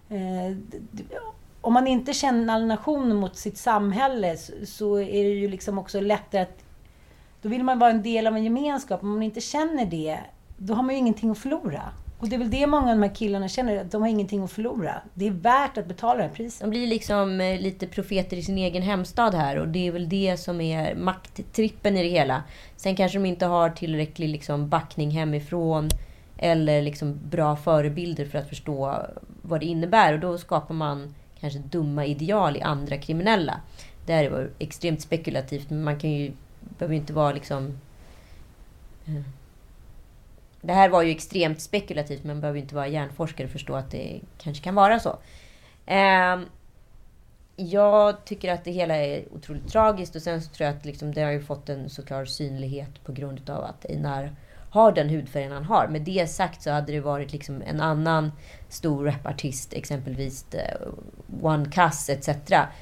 Eh, 0.10 0.58
om 1.62 1.74
man 1.74 1.88
inte 1.88 2.14
känner 2.14 2.54
alienation 2.54 3.16
mot 3.16 3.38
sitt 3.38 3.58
samhälle 3.58 4.38
så 4.66 5.00
är 5.00 5.24
det 5.24 5.30
ju 5.30 5.48
liksom 5.48 5.80
också 5.80 6.02
lättare 6.02 6.42
att... 6.42 6.63
Då 7.44 7.50
vill 7.50 7.64
man 7.64 7.80
vara 7.80 7.92
en 7.92 8.04
del 8.04 8.28
av 8.28 8.36
en 8.36 8.44
gemenskap. 8.44 9.04
Om 9.04 9.10
man 9.10 9.24
inte 9.24 9.42
känner 9.42 9.86
det, 9.86 10.20
då 10.58 10.74
har 10.74 10.84
man 10.84 10.96
ju 10.96 11.00
ingenting 11.00 11.30
att 11.30 11.38
förlora. 11.38 11.82
Och 12.20 12.30
det 12.30 12.36
är 12.36 12.40
väl 12.40 12.50
det 12.50 12.68
många 12.68 12.92
av 12.92 12.98
de 12.98 13.04
här 13.04 13.16
killarna 13.16 13.48
känner, 13.48 13.78
att 13.78 13.92
de 13.92 14.02
har 14.02 14.10
ingenting 14.10 14.44
att 14.44 14.52
förlora. 14.52 15.02
Det 15.14 15.28
är 15.28 15.32
värt 15.32 15.78
att 15.78 15.86
betala 15.86 16.18
det 16.18 16.24
här 16.24 16.30
priset. 16.30 16.62
De 16.62 16.70
blir 16.70 16.88
liksom 16.88 17.42
eh, 17.42 17.60
lite 17.60 17.88
profeter 17.88 18.38
i 18.38 18.44
sin 18.44 18.58
egen 18.58 18.84
hemstad 18.84 19.34
här 19.34 19.58
och 19.58 19.68
det 19.68 19.88
är 19.88 19.92
väl 19.92 20.10
det 20.10 20.38
som 20.38 20.62
är 20.62 20.96
makttrippen 20.96 21.98
i 21.98 22.04
det 22.04 22.10
hela. 22.10 22.44
Sen 22.76 22.96
kanske 22.96 23.18
de 23.18 23.26
inte 23.26 23.46
har 23.46 23.70
tillräcklig 23.70 24.30
liksom 24.30 24.70
backning 24.70 25.12
hemifrån 25.12 25.90
eller 26.38 26.82
liksom 26.82 27.20
bra 27.30 27.56
förebilder 27.56 28.26
för 28.26 28.38
att 28.38 28.50
förstå 28.50 28.98
vad 29.42 29.60
det 29.60 29.66
innebär 29.66 30.14
och 30.14 30.20
då 30.20 30.38
skapar 30.38 30.74
man 30.74 31.16
kanske 31.40 31.60
dumma 31.60 32.06
ideal 32.06 32.58
i 32.58 32.62
andra 32.62 32.98
kriminella. 32.98 33.62
Det 34.06 34.14
här 34.14 34.24
är 34.24 34.50
extremt 34.60 35.02
spekulativt 35.02 35.70
men 35.70 35.84
man 35.84 36.00
kan 36.00 36.12
ju, 36.12 36.32
behöver 36.78 36.94
ju 36.94 37.00
inte 37.00 37.14
vara 37.14 37.34
liksom 37.34 37.80
eh. 39.06 39.22
det 40.62 40.74
här 40.74 40.90
var 40.90 41.02
ju 41.02 41.12
extremt 41.12 41.62
spekulativt, 41.62 42.24
men 42.24 42.36
man 42.36 42.42
behöver 42.42 42.60
inte 42.60 42.76
vara 42.76 42.88
hjärnforskare 42.88 43.48
för 43.48 43.52
att 43.52 43.62
förstå 43.62 43.76
att 43.76 43.92
det 43.92 44.22
kanske 44.38 44.64
kan 44.64 44.76
vara 44.76 45.00
så. 45.00 45.18
Ehm, 45.86 46.46
jag 47.56 48.26
tycker 48.26 48.54
att 48.54 48.64
det 48.64 48.72
hela 48.72 48.96
är 48.96 49.24
otroligt 49.32 49.68
tragiskt 49.68 50.16
och 50.16 50.22
sen 50.22 50.42
så 50.42 50.50
tror 50.50 50.68
jag 50.68 50.78
att 50.78 50.86
liksom, 50.86 51.14
det 51.14 51.22
har 51.22 51.32
ju 51.32 51.42
fått 51.42 51.70
en 51.70 51.90
såklart 51.90 52.28
synlighet 52.28 53.04
på 53.04 53.12
grund 53.12 53.50
av 53.50 53.64
att 53.64 53.86
Einar 53.86 54.36
har 54.70 54.92
den 54.92 55.10
hudfärgen 55.10 55.52
han 55.52 55.64
har. 55.64 55.88
Med 55.88 56.02
det 56.02 56.28
sagt 56.30 56.62
så 56.62 56.72
hade 56.72 56.92
det 56.92 57.00
varit 57.00 57.32
liksom 57.32 57.62
en 57.62 57.82
annan 57.82 58.32
stor 58.70 59.06
rapartist, 59.06 59.74
exempelvis 59.74 60.54
eh, 60.54 60.78
One 61.42 61.72
Cass 61.72 62.10
etc. 62.10 62.30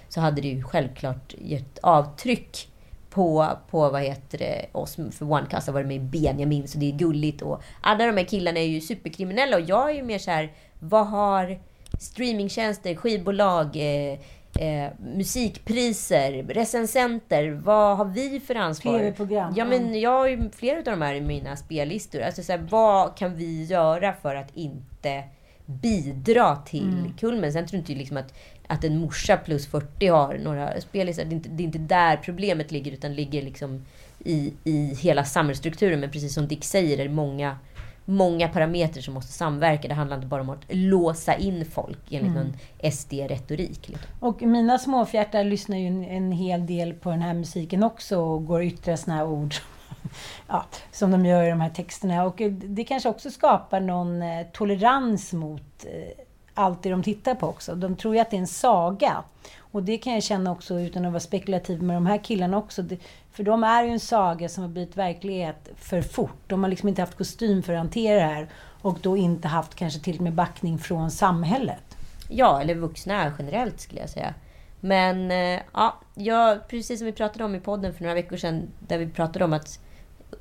Så 0.09 0.21
hade 0.21 0.41
det 0.41 0.47
ju 0.47 0.63
självklart 0.63 1.35
gett 1.37 1.79
avtryck 1.79 2.70
på, 3.11 3.47
på 3.69 3.89
vad 3.89 4.01
heter 4.01 4.37
det, 4.37 4.65
oss. 4.71 4.95
För 4.95 5.31
One 5.31 5.45
Cast 5.49 5.67
har 5.67 5.73
varit 5.73 5.87
med 5.87 5.97
i 5.97 5.99
Benjamin, 5.99 6.67
så 6.67 6.77
det 6.77 6.85
är 6.91 6.97
gulligt. 6.97 7.41
Och 7.41 7.61
alla 7.81 8.05
de 8.05 8.17
här 8.17 8.23
killarna 8.23 8.59
är 8.59 8.67
ju 8.67 8.81
superkriminella 8.81 9.55
och 9.57 9.61
jag 9.61 9.89
är 9.89 9.93
ju 9.93 10.03
mer 10.03 10.19
så 10.19 10.31
här, 10.31 10.51
vad 10.79 11.07
har 11.07 11.59
streamingtjänster, 11.99 12.95
skivbolag, 12.95 13.75
eh, 13.75 14.19
eh, 14.59 14.91
musikpriser, 15.15 16.43
recensenter. 16.43 17.49
Vad 17.49 17.97
har 17.97 18.05
vi 18.05 18.39
för 18.39 18.55
ansvar? 18.55 18.99
TV-program. 18.99 19.53
Ja, 19.57 19.65
men 19.65 19.99
jag 19.99 20.11
har 20.11 20.27
ju 20.27 20.49
flera 20.51 20.77
av 20.77 20.83
de 20.83 21.01
här 21.01 21.13
i 21.13 21.21
mina 21.21 21.55
spellistor. 21.55 22.21
Alltså, 22.21 22.43
så 22.43 22.51
här, 22.51 22.67
vad 22.69 23.17
kan 23.17 23.35
vi 23.35 23.63
göra 23.63 24.13
för 24.13 24.35
att 24.35 24.55
inte 24.55 25.23
bidra 25.71 26.55
till 26.55 26.89
mm. 26.89 27.13
kulmen? 27.19 27.53
Sen 27.53 27.67
tror 27.67 27.77
jag 27.77 27.81
inte 27.81 27.93
liksom 27.93 28.17
att 28.17 28.33
att 28.71 28.83
en 28.83 28.97
morsa 28.97 29.37
plus 29.37 29.67
40 29.67 30.07
har 30.07 30.37
några 30.43 30.81
spelisar. 30.81 31.25
Det 31.25 31.29
är 31.29 31.33
inte, 31.33 31.49
det 31.49 31.63
är 31.63 31.65
inte 31.65 31.79
där 31.79 32.17
problemet 32.17 32.71
ligger, 32.71 32.91
utan 32.91 33.15
ligger 33.15 33.41
liksom 33.41 33.85
i, 34.19 34.53
i 34.63 34.95
hela 34.95 35.25
samhällsstrukturen. 35.25 35.99
Men 35.99 36.11
precis 36.11 36.33
som 36.33 36.47
Dick 36.47 36.63
säger, 36.63 36.99
är 36.99 37.03
det 37.03 37.13
många, 37.13 37.57
många 38.05 38.47
parametrar 38.47 39.01
som 39.01 39.13
måste 39.13 39.31
samverka. 39.31 39.87
Det 39.87 39.93
handlar 39.93 40.17
inte 40.17 40.27
bara 40.27 40.41
om 40.41 40.49
att 40.49 40.63
låsa 40.69 41.35
in 41.35 41.65
folk 41.65 41.99
enligt 42.09 42.31
mm. 42.31 42.43
någon 42.43 42.53
SD-retorik. 42.91 43.89
Liksom. 43.89 44.09
Och 44.19 44.41
mina 44.41 44.79
småfjärtar 44.79 45.43
lyssnar 45.43 45.77
ju 45.77 45.87
en, 45.87 46.05
en 46.05 46.31
hel 46.31 46.65
del 46.65 46.93
på 46.93 47.09
den 47.09 47.21
här 47.21 47.33
musiken 47.33 47.83
också 47.83 48.19
och 48.19 48.45
går 48.45 48.59
och 48.59 48.65
yttrar 48.65 48.95
såna 48.95 49.17
här 49.17 49.25
ord 49.25 49.55
ja, 50.47 50.65
som 50.91 51.11
de 51.11 51.25
gör 51.25 51.43
i 51.43 51.49
de 51.49 51.61
här 51.61 51.69
texterna. 51.69 52.23
Och 52.23 52.41
det 52.51 52.83
kanske 52.83 53.09
också 53.09 53.31
skapar 53.31 53.79
någon 53.79 54.21
eh, 54.21 54.47
tolerans 54.53 55.33
mot 55.33 55.85
eh, 55.85 56.23
allt 56.53 56.83
det 56.83 56.89
de 56.89 57.03
tittar 57.03 57.35
på 57.35 57.47
också. 57.47 57.75
De 57.75 57.95
tror 57.95 58.15
ju 58.15 58.21
att 58.21 58.31
det 58.31 58.37
är 58.37 58.41
en 58.41 58.47
saga. 58.47 59.23
Och 59.57 59.83
det 59.83 59.97
kan 59.97 60.13
jag 60.13 60.23
känna 60.23 60.51
också 60.51 60.79
utan 60.79 61.05
att 61.05 61.11
vara 61.11 61.19
spekulativ 61.19 61.83
med 61.83 61.95
de 61.95 62.05
här 62.05 62.17
killarna 62.17 62.57
också. 62.57 62.83
För 63.31 63.43
de 63.43 63.63
är 63.63 63.83
ju 63.83 63.89
en 63.89 63.99
saga 63.99 64.49
som 64.49 64.63
har 64.63 64.69
blivit 64.69 64.97
verklighet 64.97 65.69
för 65.77 66.01
fort. 66.01 66.39
De 66.47 66.63
har 66.63 66.69
liksom 66.69 66.89
inte 66.89 67.01
haft 67.01 67.17
kostym 67.17 67.63
för 67.63 67.73
att 67.73 67.79
hantera 67.79 68.15
det 68.15 68.33
här. 68.33 68.49
Och 68.81 68.99
då 69.01 69.17
inte 69.17 69.47
haft 69.47 69.75
kanske 69.75 69.99
till 69.99 70.17
och 70.17 70.23
med 70.23 70.33
backning 70.33 70.77
från 70.77 71.11
samhället. 71.11 71.97
Ja, 72.29 72.61
eller 72.61 72.75
vuxna 72.75 73.33
generellt 73.39 73.79
skulle 73.79 74.01
jag 74.01 74.09
säga. 74.09 74.33
Men 74.79 75.31
eh, 75.31 75.61
ja, 75.73 75.99
jag, 76.15 76.67
precis 76.67 76.99
som 76.99 77.05
vi 77.05 77.11
pratade 77.11 77.43
om 77.43 77.55
i 77.55 77.59
podden 77.59 77.93
för 77.93 78.01
några 78.01 78.15
veckor 78.15 78.37
sedan. 78.37 78.67
Där 78.79 78.97
vi 78.97 79.07
pratade 79.07 79.45
om 79.45 79.53
att 79.53 79.79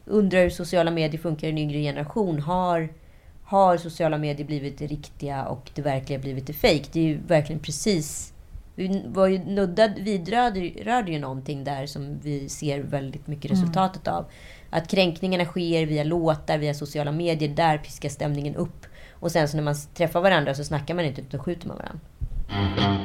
undra 0.04 0.38
hur 0.38 0.50
sociala 0.50 0.90
medier 0.90 1.20
funkar 1.20 1.46
i 1.48 1.50
en 1.50 1.58
yngre 1.58 1.78
generation. 1.78 2.40
Har 2.40 2.88
har 3.50 3.76
sociala 3.76 4.18
medier 4.18 4.46
blivit 4.46 4.78
det 4.78 4.86
riktiga 4.86 5.44
och 5.44 5.70
det 5.74 5.82
verkliga 5.82 6.18
blivit 6.18 6.46
det 6.46 6.52
fejk? 6.52 6.92
Det 6.92 7.00
är 7.00 7.04
ju 7.04 7.18
verkligen 7.26 7.60
precis... 7.62 8.32
Vi 8.74 9.02
var 9.06 9.26
ju 9.26 9.38
nuddad, 9.38 9.90
vidrörde 9.98 11.10
ju 11.10 11.18
någonting 11.18 11.64
där 11.64 11.86
som 11.86 12.18
vi 12.22 12.48
ser 12.48 12.80
väldigt 12.80 13.26
mycket 13.26 13.50
mm. 13.50 13.62
resultatet 13.62 14.06
mm. 14.06 14.18
av. 14.18 14.24
Att 14.70 14.88
kränkningarna 14.88 15.44
sker 15.44 15.86
via 15.86 16.04
låtar, 16.04 16.58
via 16.58 16.74
sociala 16.74 17.12
medier. 17.12 17.48
Där 17.48 17.78
piskar 17.78 18.08
stämningen 18.08 18.56
upp. 18.56 18.86
Och 19.12 19.32
sen 19.32 19.48
så 19.48 19.56
när 19.56 19.64
man 19.64 19.74
träffar 19.94 20.20
varandra 20.20 20.54
så 20.54 20.64
snackar 20.64 20.94
man 20.94 21.04
inte 21.04 21.20
utan 21.20 21.40
skjuter 21.40 21.68
man 21.68 21.76
varandra. 21.76 22.99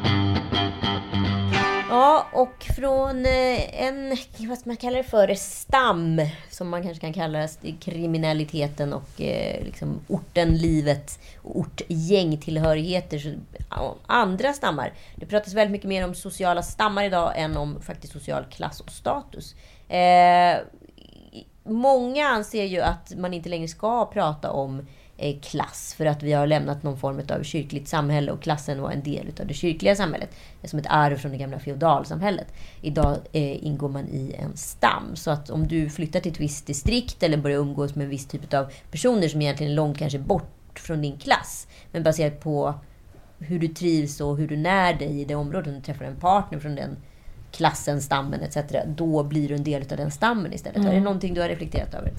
Ja, 2.06 2.26
och 2.32 2.64
från 2.76 3.26
eh, 3.26 3.84
en, 3.84 4.18
vad 4.40 4.58
man 4.68 4.78
kallar 4.78 4.98
det 4.98 5.04
för, 5.04 5.36
stam, 5.36 6.22
som 6.50 6.70
man 6.70 6.84
kanske 6.84 7.02
kan 7.02 7.14
kalla 7.14 7.48
kriminaliteten 7.80 8.94
och 8.94 9.22
eh, 9.22 9.64
liksom 9.64 10.00
orten, 10.08 10.58
livet 10.58 11.20
och 11.42 11.60
ortgängtillhörigheter. 11.60 13.20
Så, 13.20 13.96
andra 14.06 14.54
stammar. 14.54 14.94
Det 15.16 15.26
pratas 15.26 15.54
väldigt 15.54 15.72
mycket 15.72 15.88
mer 15.88 16.06
om 16.06 16.16
sociala 16.16 16.64
stammar 16.64 17.04
idag 17.04 17.34
än 17.36 17.58
om 17.58 17.82
faktiskt 17.82 18.14
social 18.14 18.46
klass 18.50 18.80
och 18.80 18.92
status. 18.92 19.56
Eh, 19.90 20.58
många 21.64 22.28
anser 22.28 22.64
ju 22.64 22.82
att 22.82 23.14
man 23.18 23.34
inte 23.34 23.50
längre 23.50 23.68
ska 23.68 24.06
prata 24.06 24.52
om 24.52 24.88
klass 25.42 25.94
för 25.98 26.06
att 26.06 26.24
vi 26.24 26.34
har 26.34 26.48
lämnat 26.48 26.84
någon 26.84 26.98
form 26.98 27.22
av 27.30 27.44
kyrkligt 27.44 27.88
samhälle 27.88 28.32
och 28.32 28.42
klassen 28.42 28.82
var 28.82 28.92
en 28.92 29.04
del 29.04 29.28
av 29.40 29.48
det 29.48 29.54
kyrkliga 29.54 29.96
samhället. 29.96 30.30
Som 30.64 30.80
ett 30.80 30.86
arv 30.90 31.18
från 31.18 31.32
det 31.32 31.38
gamla 31.38 31.60
feodalsamhället. 31.60 32.48
Idag 32.82 33.18
eh, 33.32 33.66
ingår 33.66 33.90
man 33.90 34.08
i 34.08 34.36
en 34.40 34.58
stam. 34.58 35.16
Så 35.16 35.32
att 35.32 35.50
om 35.50 35.68
du 35.68 35.90
flyttar 35.90 36.20
till 36.20 36.32
ett 36.32 36.40
visst 36.40 36.68
distrikt 36.68 37.24
eller 37.24 37.38
börjar 37.38 37.60
umgås 37.60 37.96
med 37.96 38.04
en 38.04 38.10
viss 38.10 38.28
typ 38.28 38.54
av 38.54 38.72
personer 38.92 39.28
som 39.28 39.42
egentligen 39.42 39.72
är 39.72 39.76
långt 39.76 39.98
kanske 39.98 40.20
bort 40.20 40.80
från 40.80 41.02
din 41.02 41.18
klass. 41.18 41.68
Men 41.92 42.04
baserat 42.04 42.40
på 42.40 42.74
hur 43.40 43.60
du 43.60 43.68
trivs 43.68 44.22
och 44.22 44.38
hur 44.38 44.48
du 44.48 44.58
när 44.58 44.94
dig 44.94 45.22
i 45.22 45.26
det 45.26 45.36
området. 45.36 45.68
Om 45.68 45.74
du 45.74 45.82
träffar 45.82 46.06
en 46.06 46.16
partner 46.16 46.60
från 46.60 46.76
den 46.76 46.98
klassen, 47.52 48.02
stammen 48.02 48.42
etc. 48.42 48.58
Då 48.88 49.24
blir 49.24 49.50
du 49.50 49.56
en 49.56 49.64
del 49.64 49.82
av 49.82 49.98
den 49.98 50.12
stammen 50.12 50.54
istället. 50.54 50.78
Mm. 50.78 50.90
Är 50.90 50.96
det 50.96 51.02
någonting 51.02 51.34
du 51.34 51.42
har 51.42 51.48
reflekterat 51.48 51.94
över? 51.94 52.12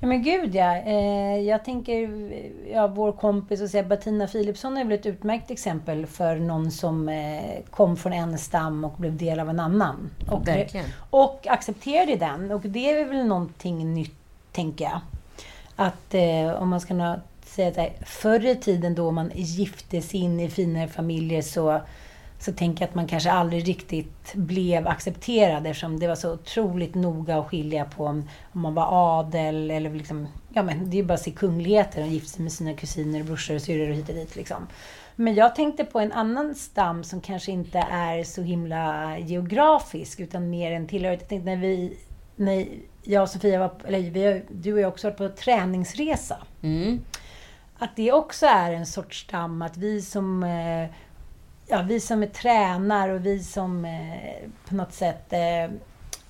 Ja 0.00 0.06
men 0.06 0.22
gud 0.22 0.54
ja. 0.54 0.76
Eh, 0.76 1.40
jag 1.40 1.64
tänker, 1.64 2.30
ja, 2.72 2.86
vår 2.86 3.12
kompis 3.12 3.60
och 3.60 3.70
säga 3.70 3.82
Bettina 3.82 4.26
Philipsson 4.26 4.76
är 4.76 4.84
väl 4.84 4.92
ett 4.92 5.06
utmärkt 5.06 5.50
exempel 5.50 6.06
för 6.06 6.36
någon 6.36 6.70
som 6.70 7.08
eh, 7.08 7.42
kom 7.70 7.96
från 7.96 8.12
en 8.12 8.38
stam 8.38 8.84
och 8.84 8.94
blev 8.96 9.16
del 9.16 9.40
av 9.40 9.50
en 9.50 9.60
annan. 9.60 10.10
Och, 10.30 10.48
Verkligen. 10.48 10.86
och 11.10 11.46
accepterade 11.46 12.16
den. 12.16 12.50
Och 12.50 12.60
det 12.60 12.90
är 12.90 13.04
väl 13.04 13.26
någonting 13.26 13.94
nytt, 13.94 14.16
tänker 14.52 14.84
jag. 14.84 15.00
Att 15.76 16.14
eh, 16.14 16.62
om 16.62 16.68
man 16.68 16.80
ska 16.80 17.16
säga 17.44 17.82
att 17.82 18.08
förr 18.08 18.46
i 18.46 18.56
tiden 18.56 18.94
då 18.94 19.10
man 19.10 19.30
gifte 19.34 20.02
sig 20.02 20.20
in 20.20 20.40
i 20.40 20.50
finare 20.50 20.88
familjer 20.88 21.42
så 21.42 21.80
så 22.44 22.52
tänker 22.52 22.82
jag 22.82 22.88
att 22.88 22.94
man 22.94 23.06
kanske 23.06 23.30
aldrig 23.30 23.68
riktigt 23.68 24.34
blev 24.34 24.88
accepterad 24.88 25.66
eftersom 25.66 26.00
det 26.00 26.08
var 26.08 26.14
så 26.14 26.32
otroligt 26.32 26.94
noga 26.94 27.38
att 27.38 27.46
skilja 27.46 27.84
på 27.84 28.06
om, 28.06 28.28
om 28.52 28.60
man 28.60 28.74
var 28.74 29.18
adel 29.18 29.70
eller 29.70 29.90
liksom, 29.90 30.28
ja 30.52 30.62
men 30.62 30.90
det 30.90 30.96
är 30.96 31.00
ju 31.00 31.06
bara 31.06 31.14
att 31.14 31.20
se 31.20 31.30
kungligheter. 31.30 32.00
De 32.00 32.08
gifte 32.08 32.30
sig 32.30 32.42
med 32.42 32.52
sina 32.52 32.74
kusiner, 32.74 33.22
brorsor 33.22 33.54
och 33.54 33.62
syrror 33.62 33.90
och 33.90 33.96
hit 33.96 34.08
och 34.08 34.14
dit 34.14 34.36
liksom. 34.36 34.66
Men 35.16 35.34
jag 35.34 35.54
tänkte 35.54 35.84
på 35.84 36.00
en 36.00 36.12
annan 36.12 36.54
stam 36.54 37.04
som 37.04 37.20
kanske 37.20 37.52
inte 37.52 37.78
är 37.90 38.24
så 38.24 38.42
himla 38.42 39.18
geografisk 39.18 40.20
utan 40.20 40.50
mer 40.50 40.72
en 40.72 40.86
tillhörighet. 40.86 41.20
Jag 41.20 41.28
tänkte 41.28 41.50
när 41.50 41.56
vi, 41.56 41.98
när 42.36 42.66
jag 43.02 43.22
och 43.22 43.28
Sofia 43.28 43.58
var, 43.58 43.74
eller 43.84 44.10
vi, 44.10 44.42
du 44.50 44.72
och 44.72 44.80
jag 44.80 44.88
också 44.88 45.06
varit 45.06 45.18
på 45.18 45.28
träningsresa. 45.28 46.36
Mm. 46.62 47.00
Att 47.78 47.96
det 47.96 48.12
också 48.12 48.46
är 48.46 48.72
en 48.72 48.86
sorts 48.86 49.20
stam, 49.20 49.62
att 49.62 49.76
vi 49.76 50.02
som 50.02 50.42
eh, 50.42 50.88
ja, 51.66 51.82
vi 51.82 52.00
som 52.00 52.22
är 52.22 52.26
tränar 52.26 53.08
och 53.08 53.26
vi 53.26 53.42
som 53.42 53.84
eh, 53.84 54.48
på 54.68 54.74
något 54.74 54.92
sätt 54.92 55.32
eh, 55.32 55.76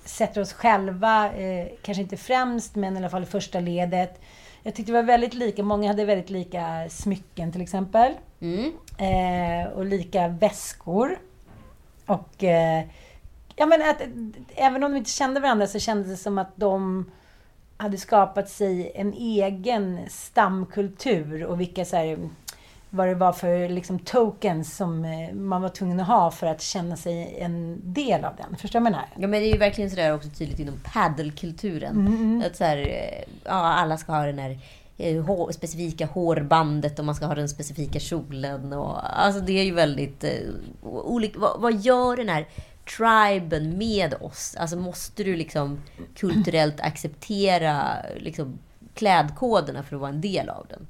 sätter 0.05 0.41
oss 0.41 0.53
själva, 0.53 1.33
eh, 1.33 1.67
kanske 1.81 2.01
inte 2.01 2.17
främst, 2.17 2.75
men 2.75 2.93
i 2.93 2.97
alla 2.97 3.09
fall 3.09 3.23
i 3.23 3.25
första 3.25 3.59
ledet, 3.59 4.21
Jag 4.63 4.75
tyckte 4.75 4.91
det 4.91 4.97
var 4.97 5.03
väldigt 5.03 5.33
lika. 5.33 5.63
Många 5.63 5.87
hade 5.87 6.05
väldigt 6.05 6.29
lika 6.29 6.89
smycken 6.89 7.51
till 7.51 7.61
exempel. 7.61 8.13
Mm. 8.41 8.71
Eh, 8.97 9.71
och 9.71 9.85
lika 9.85 10.27
väskor. 10.27 11.19
Och 12.05 12.43
eh, 12.43 12.83
ja, 13.55 13.65
men 13.65 13.81
att, 13.81 14.01
även 14.55 14.83
om 14.83 14.91
de 14.91 14.97
inte 14.97 15.09
kände 15.11 15.39
varandra 15.39 15.67
så 15.67 15.79
kändes 15.79 16.07
det 16.07 16.17
som 16.17 16.37
att 16.37 16.51
de 16.55 17.05
hade 17.77 17.97
skapat 17.97 18.49
sig 18.49 18.91
en 18.95 19.13
egen 19.13 19.99
stamkultur 20.09 21.45
och 21.45 21.59
vilka 21.61 21.85
så 21.85 21.95
här, 21.95 22.29
vad 22.95 23.07
det 23.07 23.15
var 23.15 23.33
för 23.33 23.69
liksom, 23.69 23.99
tokens 23.99 24.77
som 24.77 25.05
eh, 25.05 25.33
man 25.33 25.61
var 25.61 25.69
tvungen 25.69 25.99
att 25.99 26.07
ha 26.07 26.31
för 26.31 26.47
att 26.47 26.61
känna 26.61 26.95
sig 26.95 27.37
en 27.39 27.79
del 27.93 28.25
av 28.25 28.35
den. 28.35 28.57
Förstår 28.57 28.79
du 28.79 28.83
vad 28.83 28.91
jag 28.91 28.97
menar? 28.97 29.09
Ja 29.15 29.27
men 29.27 29.41
det 29.41 29.47
är 29.47 29.53
ju 29.53 29.57
verkligen 29.57 29.89
sådär 29.89 30.13
också 30.13 30.29
tydligt 30.29 30.59
inom 30.59 30.79
paddelkulturen. 30.93 32.43
Att 32.45 32.55
så 32.55 32.63
här, 32.63 32.77
eh, 32.77 33.33
ja, 33.43 33.51
alla 33.51 33.97
ska 33.97 34.11
ha 34.11 34.25
den 34.25 34.39
här 34.39 34.59
eh, 34.97 35.23
hår, 35.23 35.51
specifika 35.51 36.05
hårbandet 36.05 36.99
och 36.99 37.05
man 37.05 37.15
ska 37.15 37.25
ha 37.25 37.35
den 37.35 37.49
specifika 37.49 37.99
kjolen. 37.99 38.73
Och, 38.73 39.19
alltså 39.23 39.41
det 39.41 39.59
är 39.59 39.63
ju 39.63 39.73
väldigt 39.73 40.23
eh, 40.23 40.31
olika. 40.81 41.39
Vad, 41.39 41.61
vad 41.61 41.75
gör 41.75 42.17
den 42.17 42.29
här 42.29 42.47
triben 42.97 43.77
med 43.77 44.13
oss? 44.21 44.55
Alltså 44.59 44.77
måste 44.77 45.23
du 45.23 45.35
liksom 45.35 45.81
kulturellt 46.15 46.81
acceptera 46.81 47.95
liksom, 48.17 48.59
klädkoderna 48.93 49.83
för 49.83 49.95
att 49.95 50.01
vara 50.01 50.11
en 50.11 50.21
del 50.21 50.49
av 50.49 50.65
den? 50.69 50.87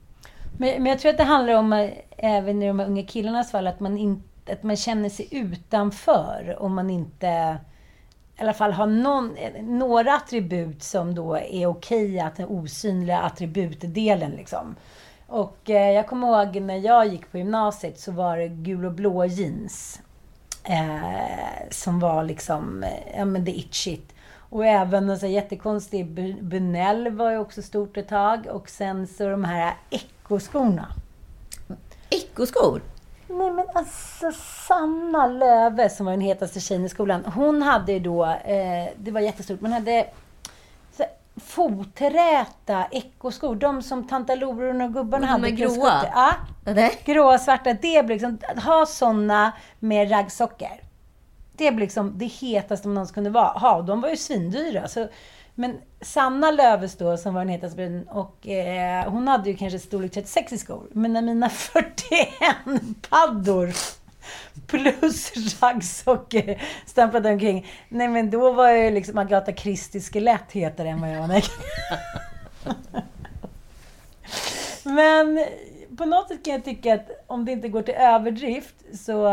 Men, 0.57 0.83
men 0.83 0.85
jag 0.85 0.99
tror 0.99 1.11
att 1.11 1.17
det 1.17 1.23
handlar 1.23 1.53
om, 1.53 1.73
eh, 1.73 1.89
även 2.17 2.63
i 2.63 2.67
de 2.67 2.79
här 2.79 2.87
unga 2.87 3.03
killarnas 3.03 3.51
fall, 3.51 3.67
att 3.67 3.79
man, 3.79 3.97
in, 3.97 4.23
att 4.51 4.63
man 4.63 4.75
känner 4.75 5.09
sig 5.09 5.27
utanför 5.31 6.55
om 6.59 6.75
man 6.75 6.89
inte 6.89 7.57
i 8.37 8.41
alla 8.41 8.53
fall 8.53 8.71
har 8.71 8.87
någon, 8.87 9.37
några 9.61 10.15
attribut 10.15 10.83
som 10.83 11.15
då 11.15 11.37
är 11.37 11.67
okej, 11.67 12.19
att 12.19 12.35
den 12.35 12.47
osynliga 12.47 13.19
attributdelen 13.19 14.31
liksom. 14.31 14.75
Och 15.27 15.69
eh, 15.69 15.91
jag 15.91 16.07
kommer 16.07 16.27
ihåg 16.27 16.61
när 16.61 16.77
jag 16.77 17.07
gick 17.07 17.31
på 17.31 17.37
gymnasiet 17.37 17.99
så 17.99 18.11
var 18.11 18.37
det 18.37 18.47
gul 18.47 18.85
och 18.85 18.91
blå 18.91 19.25
jeans. 19.25 20.01
Eh, 20.63 21.69
som 21.69 21.99
var 21.99 22.23
liksom, 22.23 22.83
eh, 22.83 23.17
ja 23.17 23.25
men 23.25 23.45
det 23.45 23.51
it 23.51 23.73
shit. 23.73 24.14
Och 24.49 24.65
även 24.65 25.09
en 25.09 25.19
så 25.19 25.27
jättekonstig 25.27 26.05
Bu- 26.05 26.41
Bunell 26.43 27.09
var 27.09 27.31
ju 27.31 27.37
också 27.37 27.61
stort 27.61 27.97
ett 27.97 28.07
tag. 28.09 28.47
Och 28.51 28.69
sen 28.69 29.07
så 29.07 29.29
de 29.29 29.43
här 29.43 29.73
Ecco-skorna. 29.89 30.85
Ekoskor? 32.09 32.81
Nej 33.27 33.51
men 33.51 33.65
alltså 33.75 34.31
Sanna 34.67 35.27
Löve 35.27 35.89
som 35.89 36.05
var 36.05 36.13
den 36.13 36.21
hetaste 36.21 36.59
tjejen 36.59 36.85
i 36.85 36.89
skolan. 36.89 37.25
Hon 37.35 37.61
hade 37.61 37.91
ju 37.91 37.99
då, 37.99 38.25
eh, 38.25 38.89
det 38.97 39.11
var 39.11 39.19
jättestort, 39.21 39.61
men 39.61 39.73
hade 39.73 40.07
så 40.97 41.03
foträta 41.35 42.85
Ecco-skor. 42.91 43.55
De 43.55 43.81
som 43.81 44.07
tantalororna 44.07 44.85
och 44.85 44.93
gubbarna 44.93 45.25
De 45.25 45.31
hade. 45.31 45.47
är 45.47 45.67
på 45.67 45.73
gråa? 45.75 46.05
Ja, 46.65 46.89
gråa, 47.05 47.37
svarta. 47.39 47.73
Det 47.73 48.05
blir 48.05 48.15
liksom, 48.19 48.37
ha 48.65 48.85
såna 48.85 49.51
med 49.79 50.11
raggsockor. 50.11 50.84
Det 51.57 51.71
blir 51.71 51.85
liksom 51.85 52.17
det 52.17 52.25
hetaste 52.25 52.87
man 52.87 52.95
någonsin 52.95 53.13
kunde 53.13 53.29
vara. 53.29 53.47
ha. 53.47 53.81
De 53.81 54.01
var 54.01 54.09
ju 54.09 54.17
svindyra. 54.17 54.87
Så, 54.87 55.07
men 55.55 55.77
Sanna 56.01 56.51
Löfves 56.51 56.97
då, 56.97 57.17
som 57.17 57.33
var 57.33 57.41
den 57.41 57.49
hetaste 57.49 57.75
bruden, 57.75 58.07
och 58.07 58.47
eh, 58.47 59.11
hon 59.11 59.27
hade 59.27 59.49
ju 59.49 59.55
kanske 59.55 59.79
storlek 59.79 60.11
36 60.11 60.53
i 60.53 60.57
skor. 60.57 60.87
Men 60.91 61.13
när 61.13 61.21
mina 61.21 61.49
41 61.49 62.55
paddor 63.09 63.73
plus 64.67 65.33
raggsockor 65.61 66.61
stämplade 66.85 67.29
omkring. 67.29 67.67
Nej 67.89 68.07
men 68.07 68.29
då 68.29 68.51
var 68.51 68.67
jag 68.67 68.83
ju 68.83 68.91
liksom 68.91 69.17
Agatha 69.17 69.53
Christie 69.53 70.01
skelett 70.01 70.51
hetare 70.51 70.89
än 70.89 71.01
vad 71.01 71.09
jag 71.09 71.19
var 71.19 71.27
när 71.27 71.45
Men 74.95 75.45
på 75.97 76.05
något 76.05 76.27
sätt 76.27 76.45
kan 76.45 76.53
jag 76.53 76.65
tycka 76.65 76.93
att 76.93 77.23
om 77.27 77.45
det 77.45 77.51
inte 77.51 77.69
går 77.69 77.81
till 77.81 77.93
överdrift 77.93 78.75
så 78.93 79.27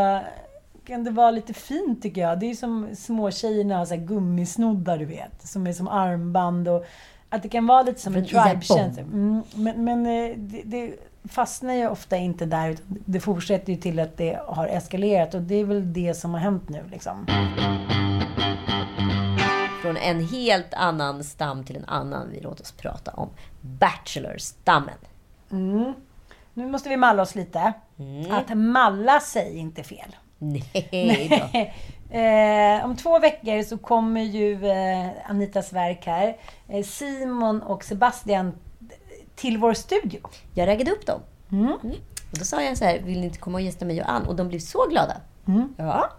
kan 0.85 1.05
det 1.05 1.11
vara 1.11 1.31
lite 1.31 1.55
fint 1.55 2.03
tycker 2.03 2.21
jag. 2.21 2.41
Det 2.41 2.47
är 2.47 2.49
ju 2.49 2.57
som 2.57 2.89
små 2.97 3.31
tjejerna 3.31 3.77
har 3.77 3.85
så 3.85 3.95
här 3.95 4.03
gummisnoddar 4.03 4.99
du 4.99 5.05
vet. 5.05 5.49
Som 5.49 5.67
är 5.67 5.73
som 5.73 5.89
armband 5.89 6.69
och 6.69 6.85
att 7.29 7.43
det 7.43 7.49
kan 7.49 7.67
vara 7.67 7.83
lite 7.83 8.01
som 8.01 8.15
en 8.15 8.27
tribe-känsla. 8.27 9.03
Mm, 9.03 9.43
men 9.55 9.85
men 9.85 10.07
eh, 10.07 10.37
det, 10.37 10.63
det 10.65 10.95
fastnar 11.29 11.75
ju 11.75 11.89
ofta 11.89 12.17
inte 12.17 12.47
där. 12.47 12.71
Utan 12.71 12.99
det 13.05 13.21
fortsätter 13.21 13.73
ju 13.73 13.79
till 13.79 13.99
att 13.99 14.17
det 14.17 14.41
har 14.47 14.67
eskalerat 14.67 15.35
och 15.35 15.43
det 15.43 15.55
är 15.55 15.65
väl 15.65 15.93
det 15.93 16.15
som 16.15 16.35
har 16.35 16.41
hänt 16.41 16.69
nu 16.69 16.85
liksom. 16.91 17.27
Från 19.83 19.97
en 19.97 20.21
helt 20.27 20.75
annan 20.75 21.25
stam 21.25 21.65
till 21.65 21.77
en 21.77 21.85
annan. 21.85 22.31
Vi 22.33 22.41
låter 22.41 22.63
oss 22.63 22.73
prata 22.73 23.11
om 23.11 23.29
Bachelor-stammen. 23.61 24.99
Mm. 25.51 25.95
Nu 26.55 26.67
måste 26.67 26.89
vi 26.89 26.97
malla 26.97 27.23
oss 27.23 27.35
lite. 27.35 27.73
Att 28.31 28.57
malla 28.57 29.21
sig 29.21 29.57
inte 29.57 29.83
fel. 29.83 30.17
Nej 30.43 31.29
då. 31.31 31.59
eh, 32.19 32.85
om 32.85 32.97
två 32.97 33.19
veckor 33.19 33.63
så 33.63 33.79
kommer 33.79 34.23
ju 34.23 34.67
eh, 34.67 35.31
Anitas 35.31 35.73
verk 35.73 36.07
här. 36.07 36.37
Eh, 36.69 36.85
Simon 36.85 37.63
och 37.63 37.85
Sebastian 37.85 38.53
till 39.35 39.59
vår 39.59 39.75
studio. 39.75 40.21
Jag 40.55 40.69
raggade 40.69 40.91
upp 40.91 41.07
dem. 41.07 41.21
Mm. 41.53 41.73
Och 42.33 42.39
då 42.39 42.45
sa 42.45 42.63
jag 42.63 42.79
så 42.79 42.85
här, 42.85 42.99
vill 42.99 43.21
ni 43.21 43.27
inte 43.27 43.39
komma 43.39 43.59
och 43.59 43.63
gästa 43.63 43.85
mig 43.85 44.03
och 44.03 44.11
Ann? 44.11 44.27
Och 44.27 44.37
de 44.37 44.49
blev 44.49 44.59
så 44.59 44.87
glada. 44.91 45.17
Mm. 45.47 45.75
Ja. 45.77 46.11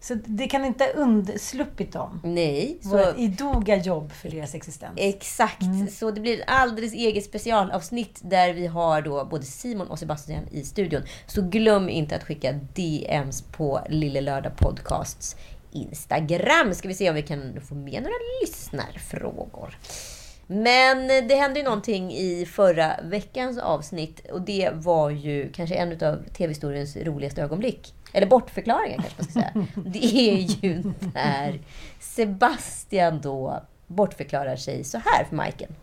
Så 0.00 0.14
det 0.14 0.46
kan 0.46 0.64
inte 0.64 0.84
ha 0.84 0.90
undsluppit 0.90 1.92
dem. 1.92 2.20
Nej. 2.24 2.78
Så, 2.82 2.88
Vårt 2.88 3.18
idoga 3.18 3.76
jobb 3.76 4.12
för 4.12 4.30
deras 4.30 4.54
existens. 4.54 4.92
exakt. 4.96 5.92
Så 5.92 6.10
det 6.10 6.20
blir 6.20 6.38
ett 6.38 6.44
alldeles 6.46 6.92
eget 6.92 7.24
specialavsnitt 7.24 8.20
där 8.22 8.52
vi 8.52 8.66
har 8.66 9.02
då 9.02 9.24
både 9.24 9.44
Simon 9.44 9.86
och 9.86 9.98
Sebastian 9.98 10.48
i 10.50 10.64
studion. 10.64 11.02
Så 11.26 11.42
glöm 11.42 11.88
inte 11.88 12.16
att 12.16 12.24
skicka 12.24 12.52
DMs 12.52 13.42
på 13.42 13.80
Lille 13.88 14.20
Lördag 14.20 14.56
Podcasts 14.56 15.36
Instagram. 15.72 16.74
Ska 16.74 16.88
vi 16.88 16.94
se 16.94 17.08
om 17.08 17.14
vi 17.14 17.22
kan 17.22 17.60
få 17.68 17.74
med 17.74 18.02
några 18.02 18.16
lyssnarfrågor. 18.42 19.78
Men 20.46 21.28
det 21.28 21.34
hände 21.34 21.58
ju 21.60 21.64
någonting 21.64 22.12
i 22.12 22.46
förra 22.46 22.96
veckans 23.02 23.58
avsnitt 23.58 24.30
och 24.30 24.40
det 24.40 24.70
var 24.74 25.10
ju 25.10 25.52
kanske 25.52 25.74
en 25.74 25.92
av 25.92 26.24
tv-historiens 26.36 26.96
roligaste 26.96 27.42
ögonblick. 27.42 27.94
Eller 28.12 28.26
bortförklaringar 28.26 28.96
kanske 28.96 29.16
man 29.18 29.24
ska 29.24 29.32
säga. 29.32 29.66
Det 29.90 30.04
är 30.30 30.64
ju 30.64 30.82
när 31.14 31.60
Sebastian 32.00 33.20
då 33.20 33.62
bortförklarar 33.86 34.56
sig 34.56 34.84
så 34.84 34.98
här 35.04 35.24
för 35.24 35.36
Majken. 35.36 35.74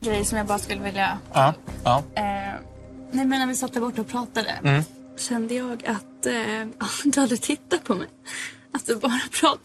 grej 0.00 0.24
som 0.24 0.38
jag 0.38 0.46
bara 0.46 0.58
skulle 0.58 0.82
vilja... 0.82 1.18
Ja, 1.32 1.54
ja. 1.84 2.02
Eh, 2.14 2.22
nej 3.10 3.24
men 3.24 3.28
när 3.28 3.46
vi 3.46 3.54
satt 3.54 3.72
där 3.72 3.80
borta 3.80 4.00
och 4.00 4.08
pratade 4.08 4.84
kände 5.16 5.54
jag 5.54 5.86
att 5.86 6.26
eh, 6.26 6.66
du 7.04 7.20
hade 7.20 7.36
tittat 7.36 7.84
på 7.84 7.94
mig. 7.94 8.08
Att 8.72 8.86
du 8.86 8.96
bara 8.96 9.20
pratade. 9.40 9.62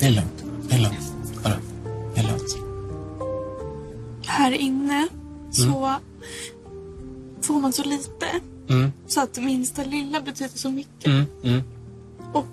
Det 0.00 0.06
är 0.06 0.10
lugnt. 0.10 0.47
Det 0.68 0.74
är 0.74 0.78
lugnt. 0.78 1.12
Hörru, 1.44 1.60
det 2.14 2.20
är 2.20 2.24
lugnt. 2.24 2.56
Här 4.26 4.52
inne 4.52 5.08
så 5.52 5.94
får 7.42 7.60
man 7.60 7.72
så 7.72 7.84
lite. 7.84 8.26
Mm. 8.68 8.92
Så 9.06 9.20
att 9.20 9.34
det 9.34 9.40
minsta 9.40 9.84
lilla 9.84 10.20
betyder 10.20 10.58
så 10.58 10.70
mycket. 10.70 11.06
Mm, 11.06 11.26
mm, 11.44 11.62
Och 12.32 12.46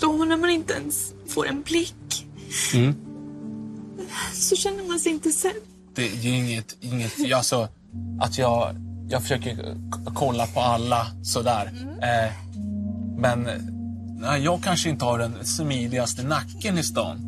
då 0.00 0.12
när 0.12 0.36
man 0.36 0.50
inte 0.50 0.72
ens 0.74 1.12
får 1.26 1.46
en 1.46 1.62
blick 1.62 2.26
mm. 2.74 2.94
så 4.32 4.56
känner 4.56 4.88
man 4.88 5.00
sig 5.00 5.12
inte 5.12 5.32
sedd. 5.32 5.52
Det 5.94 6.06
är 6.08 6.16
ju 6.16 6.36
inget, 6.36 6.76
inget 6.80 7.32
alltså, 7.34 7.68
att 8.20 8.38
jag, 8.38 8.74
jag 9.08 9.22
försöker 9.22 9.76
kolla 10.14 10.46
på 10.46 10.60
alla 10.60 11.06
sådär. 11.22 11.72
Eh, 12.02 12.32
men 13.18 13.48
nej, 14.20 14.44
jag 14.44 14.62
kanske 14.62 14.88
inte 14.88 15.04
har 15.04 15.18
den 15.18 15.46
smidigaste 15.46 16.22
nacken 16.22 16.78
i 16.78 16.82
stan. 16.82 17.18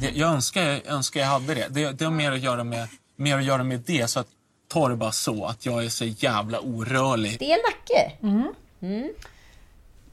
Det, 0.00 0.10
jag 0.10 0.30
önskar, 0.32 0.62
jag 0.62 0.86
önskar 0.86 1.20
jag 1.20 1.26
hade 1.26 1.54
det. 1.54 1.66
det. 1.70 1.90
Det 1.90 2.04
har 2.04 2.12
mer 2.12 2.32
att 2.32 2.40
göra 2.40 2.64
med, 2.64 2.88
mer 3.16 3.36
att 3.36 3.44
göra 3.44 3.64
med 3.64 3.80
det. 3.86 4.10
Så 4.10 4.20
att, 4.20 4.26
ta 4.72 4.88
det 4.88 4.96
bara 4.96 5.12
så, 5.12 5.44
att 5.44 5.66
jag 5.66 5.84
är 5.84 5.88
så 5.88 6.04
jävla 6.04 6.60
orörlig. 6.60 7.36
Det 7.38 7.52
är 7.52 7.56
en 7.56 7.62
nacke. 7.70 8.12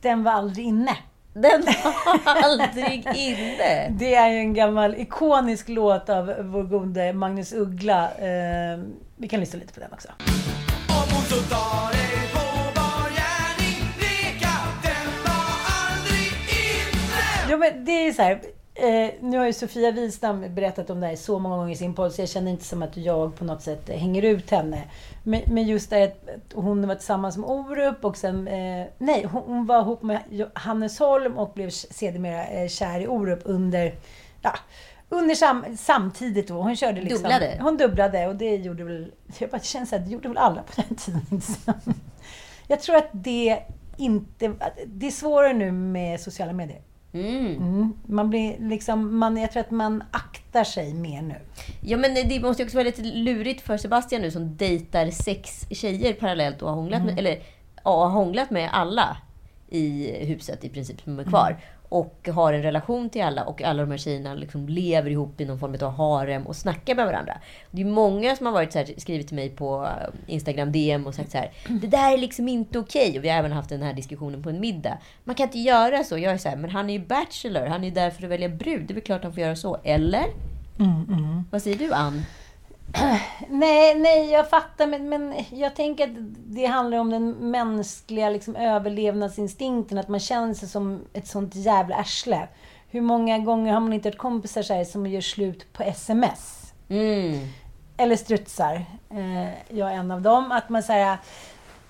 Den 0.02 0.24
var 0.24 0.32
aldrig 0.32 0.66
inne. 0.66 0.98
Den 1.34 1.66
var 1.66 2.20
aldrig 2.44 3.08
inne. 3.16 3.90
Det 3.90 4.16
är 4.16 4.30
ju 4.30 4.38
en 4.38 4.54
gammal 4.54 4.96
ikonisk 4.96 5.70
låt 5.70 6.10
av 6.10 6.26
vår 6.40 6.64
gode 6.64 7.14
Magnus 7.14 7.54
Uggla. 7.54 8.12
Eh, 8.12 8.80
vi 9.18 9.28
kan 9.28 9.40
lyssna 9.40 9.60
lite 9.60 9.74
på 9.74 9.80
den 9.80 9.94
också. 9.94 10.10
Ja, 17.50 17.58
men 17.58 17.86
det 17.86 18.08
är 18.08 18.14
så 18.14 18.22
här. 18.22 18.42
Eh, 18.76 19.12
nu 19.22 19.38
har 19.38 19.46
ju 19.46 19.54
Sofia 19.54 19.92
Wistam 19.92 20.56
berättat 20.56 20.90
om 20.90 21.00
det 21.00 21.08
här 21.08 21.16
så 21.16 21.40
många 21.40 21.58
gånger 21.58 21.74
i 21.74 21.76
sin 21.76 21.94
podd 21.94 22.14
så 22.14 22.22
jag 22.22 22.30
känner 22.30 22.52
inte 22.52 22.64
som 22.64 22.82
att 22.82 22.98
jag 22.98 23.36
på 23.36 23.46
något 23.46 23.62
sätt 23.62 23.90
hänger 23.90 24.22
ut 24.22 24.50
henne. 24.50 24.84
Men, 25.24 25.42
men 25.46 25.68
just 25.68 25.90
det 25.90 26.04
att 26.04 26.54
hon 26.54 26.88
var 26.88 26.96
tillsammans 26.96 27.38
med 27.38 27.50
Orup 27.50 28.06
och 28.06 28.18
sen... 28.18 28.48
Eh, 28.48 28.88
nej, 28.98 29.26
hon, 29.32 29.66
var 29.66 29.82
ihop 29.82 30.04
med 30.04 30.20
Hannes 30.54 31.00
Holm 31.00 31.38
och 31.38 31.54
blev 31.54 31.70
sedermera 31.70 32.46
eh, 32.46 32.68
kär 32.68 33.00
i 33.00 33.08
Orup 33.08 33.42
under... 33.44 33.96
Ja, 34.42 34.56
under 35.10 35.36
sam, 35.36 35.66
samtidigt 35.78 36.48
då. 36.48 36.62
Hon 36.62 36.76
körde 36.76 37.02
liksom... 37.02 37.24
Dubblade? 37.24 37.58
Hon 37.62 37.78
dubblade 37.78 38.28
och 38.28 38.36
det 38.36 38.56
gjorde 38.56 38.84
väl... 38.84 39.12
Jag 39.40 39.50
bara 39.50 39.62
känner 39.62 39.92
här, 39.92 40.00
det 40.00 40.10
gjorde 40.12 40.28
väl 40.28 40.38
alla 40.38 40.62
på 40.62 40.82
den 40.82 40.96
tiden. 40.96 41.42
jag 42.68 42.82
tror 42.82 42.96
att 42.96 43.10
det 43.12 43.64
inte... 43.98 44.54
Det 44.86 45.08
är 45.08 45.12
svårare 45.12 45.54
nu 45.54 45.72
med 45.72 46.20
sociala 46.20 46.54
medier. 46.54 46.82
Mm. 47.14 47.46
Mm. 47.58 47.94
Man 48.06 48.30
blir 48.30 48.56
liksom, 48.60 49.18
man, 49.18 49.38
jag 49.38 49.52
tror 49.52 49.62
att 49.64 49.72
man 49.72 50.04
aktar 50.12 50.64
sig 50.64 50.94
mer 50.94 51.22
nu. 51.22 51.36
Ja, 51.82 51.98
men 51.98 52.14
det 52.14 52.40
måste 52.42 52.62
ju 52.64 52.66
också 52.66 52.78
vara 52.78 52.86
lite 52.86 53.02
lurigt 53.02 53.62
för 53.62 53.78
Sebastian 53.78 54.22
nu 54.22 54.32
som 54.32 54.56
dejtar 54.58 55.10
sex 55.12 55.66
tjejer 55.72 56.14
parallellt 56.14 56.62
och 56.62 56.70
har 56.70 56.76
hånglat, 56.76 57.02
Mm. 57.02 57.16
med, 57.16 57.20
eller, 57.20 57.40
ja, 57.84 58.04
har 58.06 58.10
hånglat 58.10 58.50
med 58.52 58.70
alla 58.74 59.18
i 59.70 60.12
huset 60.26 60.64
i 60.64 60.70
princip 60.70 61.02
som 61.02 61.20
är 61.20 61.24
kvar. 61.24 61.58
Mm. 61.92 62.02
Och 62.02 62.30
har 62.34 62.54
en 62.54 62.62
relation 62.62 63.10
till 63.10 63.22
alla 63.24 63.44
och 63.44 63.62
alla 63.62 63.82
de 63.82 63.92
här 63.92 63.98
tjejerna 63.98 64.34
liksom 64.34 64.70
lever 64.70 65.12
ihop 65.12 65.42
i 65.42 65.46
någon 65.46 65.60
form 65.60 65.76
av 65.82 65.92
harem 65.92 66.48
och 66.48 66.56
snackar 66.56 66.96
med 66.96 67.06
varandra. 67.06 67.38
Det 67.72 67.82
är 67.82 67.86
många 67.86 68.36
som 68.36 68.46
har 68.46 68.54
varit 68.54 68.74
så 68.74 68.80
här, 68.80 68.90
skrivit 68.98 69.28
till 69.28 69.36
mig 69.36 69.50
på 69.50 69.84
eh, 69.86 70.34
Instagram 70.34 70.72
DM 70.72 71.08
och 71.08 71.16
sagt 71.16 71.32
så 71.32 71.38
här. 71.38 71.52
Det 71.68 71.88
där 71.88 72.14
är 72.14 72.18
liksom 72.18 72.48
inte 72.48 72.80
okej. 72.80 73.18
Och 73.18 73.24
vi 73.24 73.30
har 73.30 73.38
även 73.38 73.52
haft 73.52 73.70
den 73.70 73.82
här 73.82 73.94
diskussionen 73.94 74.44
på 74.44 74.50
en 74.50 74.60
middag. 74.60 74.98
Man 75.24 75.36
kan 75.36 75.44
inte 75.48 75.60
göra 75.60 76.04
så. 76.04 76.18
Jag 76.18 76.34
är 76.34 76.38
så 76.38 76.50
här, 76.50 76.56
men 76.56 76.70
han 76.70 76.90
är 76.90 76.94
ju 76.94 77.06
bachelor. 77.06 77.66
Han 77.66 77.82
är 77.84 77.88
ju 77.88 77.94
där 77.94 78.10
för 78.12 78.24
att 78.24 78.30
välja 78.30 78.50
brud. 78.50 78.88
Det 78.88 78.92
är 78.92 78.96
väl 78.96 79.04
klart 79.04 79.24
han 79.24 79.34
får 79.34 79.42
göra 79.44 79.56
så. 79.56 79.78
Eller? 79.84 80.26
Mm, 80.80 81.44
Vad 81.52 81.62
säger 81.62 81.78
du 81.78 81.94
Ann? 81.94 82.22
Nej, 83.50 83.96
nej, 83.96 84.32
jag 84.32 84.50
fattar. 84.50 84.88
Men, 84.88 85.10
men 85.10 85.34
jag 85.52 85.76
tänker 85.76 86.04
att 86.04 86.16
det 86.46 86.66
handlar 86.66 86.98
om 86.98 87.10
den 87.10 87.32
mänskliga 87.32 88.30
liksom, 88.30 88.56
överlevnadsinstinkten. 88.56 89.98
Att 89.98 90.08
man 90.08 90.20
känner 90.20 90.54
sig 90.54 90.70
som 90.70 91.06
ett 91.14 91.28
sånt 91.28 91.56
jävla 91.56 91.96
arsle. 91.96 92.48
Hur 92.90 93.02
många 93.02 93.40
gånger 93.40 93.74
har 93.74 93.80
man 93.80 93.94
inte 93.94 94.10
hört 94.10 94.18
kompisar 94.18 94.62
så 94.62 94.74
här, 94.74 94.84
som 94.84 95.08
gör 95.08 95.22
slut 95.22 95.74
på 95.74 95.84
sms? 95.84 96.74
Mm. 96.90 97.48
Eller 97.98 98.16
strutsar. 98.16 98.86
Eh, 99.10 99.78
jag 99.78 99.92
är 99.92 99.96
en 99.96 100.12
av 100.12 100.22
dem. 100.22 100.52
Att 100.52 100.70
man 100.70 100.84
säger 100.84 101.18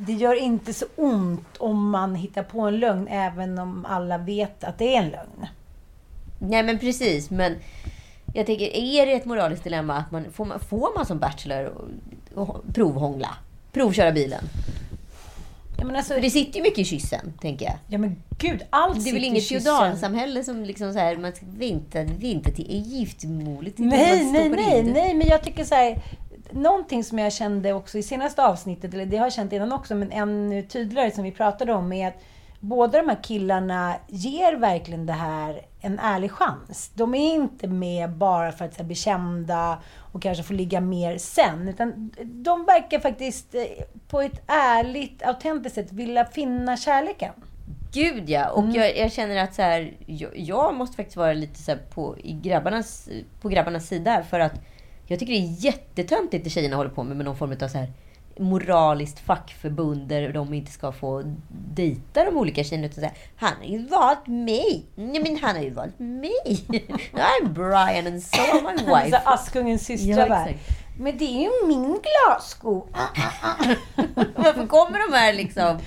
det 0.01 0.13
gör 0.13 0.35
inte 0.35 0.73
så 0.73 0.85
ont 0.95 1.57
om 1.57 1.89
man 1.89 2.15
hittar 2.15 2.43
på 2.43 2.61
en 2.61 2.79
lögn, 2.79 3.07
även 3.07 3.59
om 3.59 3.85
alla 3.85 4.17
vet 4.17 4.63
att 4.63 4.77
det 4.77 4.95
är 4.95 5.01
en 5.01 5.09
lögn. 5.09 5.47
Nej 6.39 6.63
men 6.63 6.79
precis, 6.79 7.29
men 7.29 7.55
jag 8.33 8.45
tänker, 8.45 8.75
är 8.75 9.05
det 9.05 9.11
ett 9.11 9.25
moraliskt 9.25 9.63
dilemma 9.63 9.95
att 9.95 10.11
man 10.11 10.25
får 10.31 10.45
man, 10.45 10.59
får 10.59 10.95
man 10.95 11.05
som 11.05 11.19
bachelor 11.19 11.73
provhångla? 12.73 13.29
Provköra 13.71 14.11
bilen? 14.11 14.43
Ja, 15.79 15.85
men 15.85 15.95
alltså, 15.95 16.13
För 16.13 16.21
det 16.21 16.29
sitter 16.29 16.57
ju 16.57 16.63
mycket 16.63 16.79
i 16.79 16.85
kyssen, 16.85 17.33
tänker 17.41 17.65
jag. 17.65 17.75
ja 17.87 17.97
men 17.97 18.23
gud, 18.37 18.61
allt 18.69 19.03
Det 19.03 19.09
är 19.09 19.13
väl 19.13 19.23
inget 19.23 19.47
feodalsamhälle 19.47 20.43
som 20.43 20.63
liksom 20.63 20.93
så 20.93 20.99
här, 20.99 21.17
man 21.17 21.31
ska 21.31 21.45
vänta, 21.57 22.03
vänta 22.03 22.51
till 22.51 22.71
är 22.71 22.79
giftmålet. 22.79 23.77
Nej, 23.77 24.31
nej, 24.31 24.49
nej, 24.49 24.79
in 24.79 24.91
nej, 24.93 25.13
men 25.13 25.27
jag 25.27 25.43
tycker 25.43 25.63
så 25.63 25.75
här. 25.75 26.01
Någonting 26.51 27.03
som 27.03 27.19
jag 27.19 27.33
kände 27.33 27.73
också 27.73 27.97
i 27.97 28.03
senaste 28.03 28.45
avsnittet, 28.45 28.93
eller 28.93 29.05
det 29.05 29.17
har 29.17 29.25
jag 29.25 29.33
känt 29.33 29.53
innan 29.53 29.71
också, 29.71 29.95
men 29.95 30.11
ännu 30.11 30.63
tydligare 30.63 31.11
som 31.11 31.23
vi 31.23 31.31
pratade 31.31 31.73
om, 31.73 31.93
är 31.93 32.07
att 32.07 32.21
båda 32.59 33.01
de 33.01 33.09
här 33.09 33.23
killarna 33.23 33.95
ger 34.07 34.55
verkligen 34.55 35.05
det 35.05 35.13
här 35.13 35.61
en 35.81 35.99
ärlig 35.99 36.31
chans. 36.31 36.91
De 36.93 37.15
är 37.15 37.33
inte 37.35 37.67
med 37.67 38.09
bara 38.09 38.51
för 38.51 38.65
att 38.65 38.77
här, 38.77 38.83
bli 38.85 38.95
kända 38.95 39.79
och 40.11 40.21
kanske 40.21 40.43
få 40.43 40.53
ligga 40.53 40.81
mer 40.81 41.17
sen. 41.17 41.67
Utan 41.67 42.11
de 42.23 42.65
verkar 42.65 42.99
faktiskt 42.99 43.55
eh, 43.55 43.61
på 44.07 44.21
ett 44.21 44.41
ärligt, 44.47 45.23
autentiskt 45.23 45.75
sätt 45.75 45.91
vilja 45.91 46.25
finna 46.25 46.77
kärleken. 46.77 47.33
Gud 47.93 48.29
ja, 48.29 48.53
Mm. 48.57 48.69
och 48.69 48.75
jag, 48.75 48.97
jag 48.97 49.11
känner 49.11 49.43
att 49.43 49.53
så 49.55 49.61
här, 49.61 49.93
jag, 50.05 50.37
jag 50.37 50.75
måste 50.75 50.95
faktiskt 50.95 51.17
vara 51.17 51.33
lite 51.33 51.59
så 51.59 51.75
på, 51.89 52.15
i 52.17 52.33
grabbarnas, 52.33 53.09
på 53.41 53.49
grabbarnas 53.49 53.87
sida. 53.87 54.23
För 54.29 54.39
att 54.39 54.61
jag 55.07 55.19
tycker 55.19 55.33
det 55.33 55.39
är 55.39 55.65
jättetöntigt 55.65 56.43
det 56.43 56.49
tjejerna 56.49 56.75
håller 56.75 56.89
på 56.89 57.03
med, 57.03 57.17
med 57.17 57.25
någon 57.25 57.37
form 57.37 57.55
av 57.61 57.67
så 57.67 57.77
här 57.77 57.91
moraliskt 58.39 59.19
fackförbund 59.19 60.07
där 60.07 60.33
de 60.33 60.53
inte 60.53 60.71
ska 60.71 60.91
få 60.91 61.23
dejta 61.49 62.25
de 62.25 62.37
olika 62.37 62.63
tjejerna. 62.63 62.87
Utan 62.87 62.95
så 63.03 63.07
här, 63.07 63.17
han 63.35 63.53
har 63.57 63.65
ju 63.65 63.87
valt 63.87 64.27
mig. 64.27 64.85
Nej 64.95 65.23
men 65.23 65.37
han 65.41 65.55
har 65.55 65.63
ju 65.63 65.69
valt 65.69 65.99
mig. 65.99 66.65
I'm 67.13 67.53
Brian 67.53 68.07
and 68.07 68.23
so 68.23 68.41
am 68.41 68.63
my 68.63 68.77
Så 68.77 68.95
wife. 68.95 69.21
Askungens 69.25 69.85
systrar 69.85 70.47
Ja. 70.47 70.53
Men 70.97 71.17
det 71.17 71.25
är 71.25 71.41
ju 71.41 71.67
min 71.67 71.99
glassko. 72.01 72.87
Varför 74.35 74.67
kommer 74.67 75.09
de 75.09 75.17
här 75.17 75.33
liksom 75.33 75.79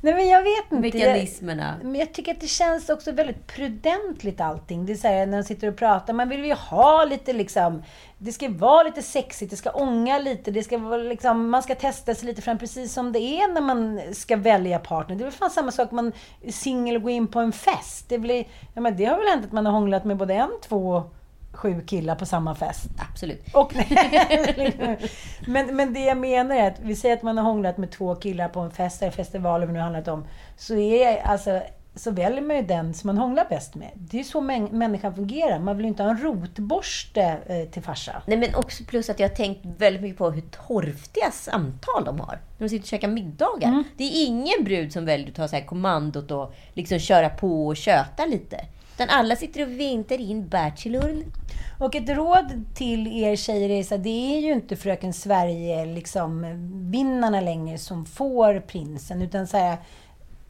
Nej 0.00 0.14
men 0.14 0.28
jag 0.28 0.42
vet 0.42 0.72
inte. 0.72 0.98
mekanismerna? 0.98 1.74
Men 1.82 1.94
jag 1.94 2.12
tycker 2.12 2.32
att 2.32 2.40
det 2.40 2.46
känns 2.46 2.88
också 2.88 3.12
väldigt 3.12 3.46
prudentligt 3.46 4.40
allting. 4.40 4.86
Det 4.86 4.92
är 4.92 4.96
så 4.96 5.08
här, 5.08 5.26
när 5.26 5.38
de 5.38 5.44
sitter 5.44 5.68
och 5.68 5.76
pratar, 5.76 6.12
man 6.12 6.28
vill 6.28 6.44
ju 6.44 6.54
ha 6.54 7.04
lite 7.04 7.32
liksom... 7.32 7.82
Det 8.18 8.32
ska 8.32 8.48
vara 8.48 8.82
lite 8.82 9.02
sexigt, 9.02 9.50
det 9.50 9.56
ska 9.56 9.70
ånga 9.70 10.18
lite, 10.18 10.50
det 10.50 10.62
ska 10.62 10.78
vara 10.78 11.02
liksom, 11.02 11.50
man 11.50 11.62
ska 11.62 11.74
testa 11.74 12.14
sig 12.14 12.26
lite 12.26 12.42
fram 12.42 12.58
precis 12.58 12.92
som 12.92 13.12
det 13.12 13.18
är 13.18 13.52
när 13.54 13.60
man 13.60 14.00
ska 14.12 14.36
välja 14.36 14.78
partner. 14.78 15.16
Det 15.16 15.22
är 15.22 15.24
väl 15.24 15.32
fan 15.32 15.50
samma 15.50 15.70
sak 15.70 15.90
man 15.90 16.12
är 16.42 16.52
singel 16.52 16.96
och 16.96 17.02
går 17.02 17.10
in 17.10 17.26
på 17.26 17.40
en 17.40 17.52
fest. 17.52 18.08
Det, 18.08 18.18
blir, 18.18 18.44
ja, 18.74 18.80
men 18.80 18.96
det 18.96 19.04
har 19.04 19.18
väl 19.18 19.28
hänt 19.28 19.46
att 19.46 19.52
man 19.52 19.66
har 19.66 19.72
hånglat 19.72 20.04
med 20.04 20.16
både 20.16 20.34
en, 20.34 20.50
två, 20.68 21.10
sju 21.58 21.82
killar 21.86 22.14
på 22.14 22.26
samma 22.26 22.54
fest. 22.54 22.88
Absolut. 23.10 23.54
Och, 23.54 23.74
men, 25.46 25.76
men 25.76 25.92
det 25.92 26.00
jag 26.00 26.18
menar 26.18 26.56
är 26.56 26.70
att 26.70 26.80
vi 26.80 26.96
säger 26.96 27.16
att 27.16 27.22
man 27.22 27.38
har 27.38 27.44
hånglat 27.44 27.78
med 27.78 27.90
två 27.90 28.14
killar 28.14 28.48
på 28.48 28.60
en 28.60 28.70
fest, 28.70 29.02
eller 29.02 29.12
festival, 29.12 29.60
vad 29.60 29.68
det 29.68 29.72
nu 29.72 29.78
handlat 29.78 30.08
om. 30.08 30.24
Så, 30.56 30.76
är, 30.76 31.22
alltså, 31.22 31.60
så 31.94 32.10
väljer 32.10 32.42
man 32.42 32.56
ju 32.56 32.62
den 32.62 32.94
som 32.94 33.08
man 33.08 33.18
hånglar 33.18 33.46
bäst 33.48 33.74
med. 33.74 33.90
Det 33.94 34.16
är 34.16 34.18
ju 34.18 34.24
så 34.24 34.40
män, 34.40 34.64
människan 34.64 35.14
fungerar. 35.14 35.58
Man 35.58 35.76
vill 35.76 35.84
ju 35.84 35.88
inte 35.88 36.02
ha 36.02 36.10
en 36.10 36.18
rotborste 36.18 37.38
eh, 37.46 37.70
till 37.70 37.82
farsa. 37.82 38.22
Nej 38.26 38.38
men 38.38 38.54
också 38.54 38.84
plus 38.84 39.10
att 39.10 39.20
jag 39.20 39.28
har 39.28 39.36
tänkt 39.36 39.60
väldigt 39.78 40.02
mycket 40.02 40.18
på 40.18 40.30
hur 40.30 40.42
torftiga 40.42 41.30
samtal 41.30 42.04
de 42.04 42.20
har. 42.20 42.38
När 42.58 42.66
de 42.66 42.68
sitter 42.68 42.84
och 42.84 42.88
käkar 42.88 43.08
middagar. 43.08 43.68
Mm. 43.68 43.84
Det 43.96 44.04
är 44.04 44.26
ingen 44.26 44.64
brud 44.64 44.92
som 44.92 45.04
väljer 45.04 45.28
att 45.28 45.34
ta 45.34 45.48
så 45.48 45.56
här 45.56 45.66
kommandot 45.66 46.30
och 46.30 46.54
liksom 46.74 46.98
köra 46.98 47.28
på 47.28 47.66
och 47.66 47.76
köta 47.76 48.26
lite. 48.26 48.64
Utan 48.98 49.10
alla 49.10 49.36
sitter 49.36 49.62
och 49.62 49.80
väntar 49.80 50.20
in 50.20 50.48
Bachelorn. 50.48 51.24
Och 51.78 51.94
ett 51.94 52.08
råd 52.08 52.64
till 52.74 53.22
er 53.22 53.36
tjejer 53.36 53.70
är 53.70 53.82
så 53.82 53.94
här, 53.94 54.02
det 54.02 54.36
är 54.36 54.40
ju 54.40 54.52
inte 54.52 54.76
Fröken 54.76 55.12
Sverige, 55.12 55.86
liksom, 55.86 56.46
vinnarna 56.90 57.40
längre 57.40 57.78
som 57.78 58.06
får 58.06 58.60
prinsen. 58.60 59.22
Utan 59.22 59.46
så 59.46 59.56
här, 59.56 59.76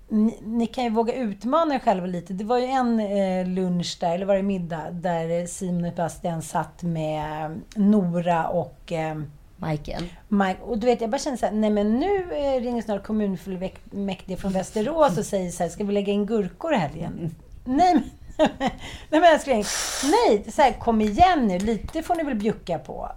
ni, 0.09 0.39
ni 0.43 0.67
kan 0.67 0.85
ju 0.85 0.91
våga 0.91 1.13
utmana 1.15 1.75
er 1.75 1.79
själva 1.79 2.07
lite. 2.07 2.33
Det 2.33 2.45
var 2.45 2.59
ju 2.59 2.65
en 2.65 3.01
eh, 3.01 3.47
lunch 3.47 3.97
där, 4.01 4.15
eller 4.15 4.27
var 4.27 4.37
det 4.37 4.43
middag, 4.43 4.91
där 4.91 5.47
Simon 5.47 5.85
och 5.85 5.95
Bastian 5.95 6.43
satt 6.43 6.83
med 6.83 7.61
Nora 7.77 8.49
och 8.49 8.93
eh, 8.93 9.19
Majken. 9.57 10.03
Mike. 10.29 10.59
Och 10.63 10.79
du 10.79 10.87
vet, 10.87 11.01
jag 11.01 11.11
bara 11.11 11.19
känner 11.19 11.37
så 11.37 11.47
här, 11.47 11.53
nej 11.53 11.71
men 11.71 11.99
nu 11.99 12.23
eh, 12.33 12.61
ringer 12.61 12.83
snart 12.83 13.03
kommunfullmäktige 13.03 14.37
från 14.37 14.53
Västerås 14.53 15.19
och 15.19 15.27
säger 15.27 15.51
så 15.51 15.63
här, 15.63 15.71
ska 15.71 15.85
vi 15.85 15.93
lägga 15.93 16.13
in 16.13 16.27
gurkor 16.27 16.73
i 16.73 16.77
helgen? 16.77 17.35
Nej, 17.65 17.95
men, 17.95 18.03
nej 18.59 19.21
men 19.21 19.25
älskling, 19.25 19.65
nej, 20.03 20.45
så 20.53 20.63
här, 20.63 20.73
kom 20.73 21.01
igen 21.01 21.47
nu, 21.47 21.59
lite 21.59 22.03
får 22.03 22.15
ni 22.15 22.23
väl 22.23 22.35
bjucka 22.35 22.79
på. 22.79 23.11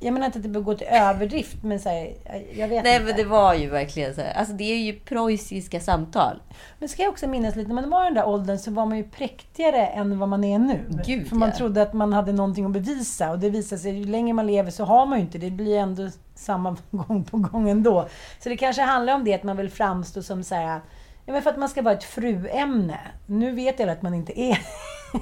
Jag 0.00 0.12
menar 0.12 0.26
inte 0.26 0.38
att 0.38 0.42
det 0.42 0.48
bör 0.48 0.60
gå 0.60 0.74
till 0.74 0.86
överdrift, 0.86 1.62
men 1.62 1.80
så 1.80 1.88
här, 1.88 2.14
jag 2.54 2.68
vet 2.68 2.84
Nej 2.84 2.94
inte. 2.94 3.04
men 3.04 3.16
det 3.16 3.24
var 3.24 3.54
ju 3.54 3.70
verkligen 3.70 4.14
så 4.14 4.20
här. 4.20 4.32
Alltså 4.32 4.54
det 4.54 4.64
är 4.64 4.76
ju 4.76 4.92
preussiska 4.92 5.80
samtal. 5.80 6.42
Men 6.78 6.88
ska 6.88 7.02
jag 7.02 7.12
också 7.12 7.26
minnas 7.26 7.56
lite, 7.56 7.68
när 7.68 7.74
man 7.74 7.90
var 7.90 8.02
i 8.02 8.04
den 8.04 8.14
där 8.14 8.28
åldern 8.28 8.58
så 8.58 8.70
var 8.70 8.86
man 8.86 8.98
ju 8.98 9.04
präktigare 9.04 9.86
än 9.86 10.18
vad 10.18 10.28
man 10.28 10.44
är 10.44 10.58
nu. 10.58 10.80
Gud, 11.06 11.28
För 11.28 11.36
man 11.36 11.48
ja. 11.48 11.56
trodde 11.56 11.82
att 11.82 11.92
man 11.92 12.12
hade 12.12 12.32
någonting 12.32 12.64
att 12.64 12.70
bevisa 12.70 13.30
och 13.30 13.38
det 13.38 13.50
visar 13.50 13.76
sig, 13.76 13.98
ju 13.98 14.04
längre 14.04 14.32
man 14.32 14.46
lever 14.46 14.70
så 14.70 14.84
har 14.84 15.06
man 15.06 15.18
ju 15.18 15.24
inte 15.24 15.38
det. 15.38 15.46
Det 15.46 15.56
blir 15.56 15.78
ändå 15.78 16.10
samma 16.34 16.76
gång 16.90 17.24
på 17.24 17.36
gång 17.36 17.68
ändå. 17.70 18.08
Så 18.40 18.48
det 18.48 18.56
kanske 18.56 18.82
handlar 18.82 19.14
om 19.14 19.24
det, 19.24 19.34
att 19.34 19.42
man 19.42 19.56
vill 19.56 19.70
framstå 19.70 20.22
som 20.22 20.44
så 20.44 20.54
här, 20.54 20.80
ja 21.26 21.32
men 21.32 21.42
för 21.42 21.50
att 21.50 21.58
man 21.58 21.68
ska 21.68 21.82
vara 21.82 21.94
ett 21.94 22.04
fruämne. 22.04 23.00
Nu 23.26 23.52
vet 23.52 23.78
jag 23.78 23.88
att 23.88 24.02
man 24.02 24.14
inte 24.14 24.40
är 24.40 24.58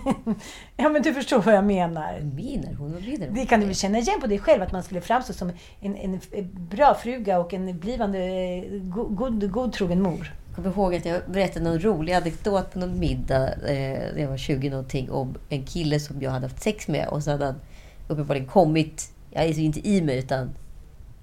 Ja 0.76 0.88
men 0.88 1.02
du 1.02 1.14
förstår 1.14 1.42
vad 1.42 1.54
jag 1.54 1.64
menar. 1.64 2.20
Menar 2.20 2.74
hon? 2.78 2.90
Menar 2.90 3.26
hon? 3.26 3.34
Det 3.34 3.46
kan 3.46 3.60
du 3.60 3.66
väl 3.66 3.74
känna 3.74 3.98
igen 3.98 4.20
på 4.20 4.26
dig 4.26 4.38
själv, 4.38 4.62
att 4.62 4.72
man 4.72 4.82
skulle 4.82 5.00
framstå 5.00 5.32
som 5.32 5.52
en, 5.80 5.96
en 5.96 6.20
bra 6.52 6.94
fruga 6.94 7.38
och 7.38 7.54
en 7.54 7.78
blivande 7.78 8.18
eh, 8.18 8.80
god, 8.82 9.16
god, 9.16 9.50
godtrogen 9.50 10.02
mor. 10.02 10.32
Jag 10.46 10.56
kommer 10.56 10.70
ihåg 10.70 10.94
att 10.94 11.04
jag 11.04 11.20
berättade 11.26 11.64
någon 11.64 11.80
rolig 11.80 12.12
anekdot 12.12 12.72
på 12.72 12.78
någon 12.78 12.98
middag 12.98 13.52
eh, 13.52 14.14
när 14.14 14.18
jag 14.18 14.28
var 14.28 14.36
20 14.36 14.70
någonting 14.70 15.10
om 15.10 15.34
en 15.48 15.64
kille 15.64 16.00
som 16.00 16.22
jag 16.22 16.30
hade 16.30 16.46
haft 16.46 16.62
sex 16.62 16.88
med 16.88 17.08
och 17.08 17.22
så 17.22 17.30
hade 17.30 17.44
han 17.44 17.60
uppenbarligen 18.08 18.48
kommit, 18.48 19.12
jag 19.30 19.44
är 19.44 19.58
inte 19.58 19.88
i 19.88 20.02
mig 20.02 20.18
utan 20.18 20.50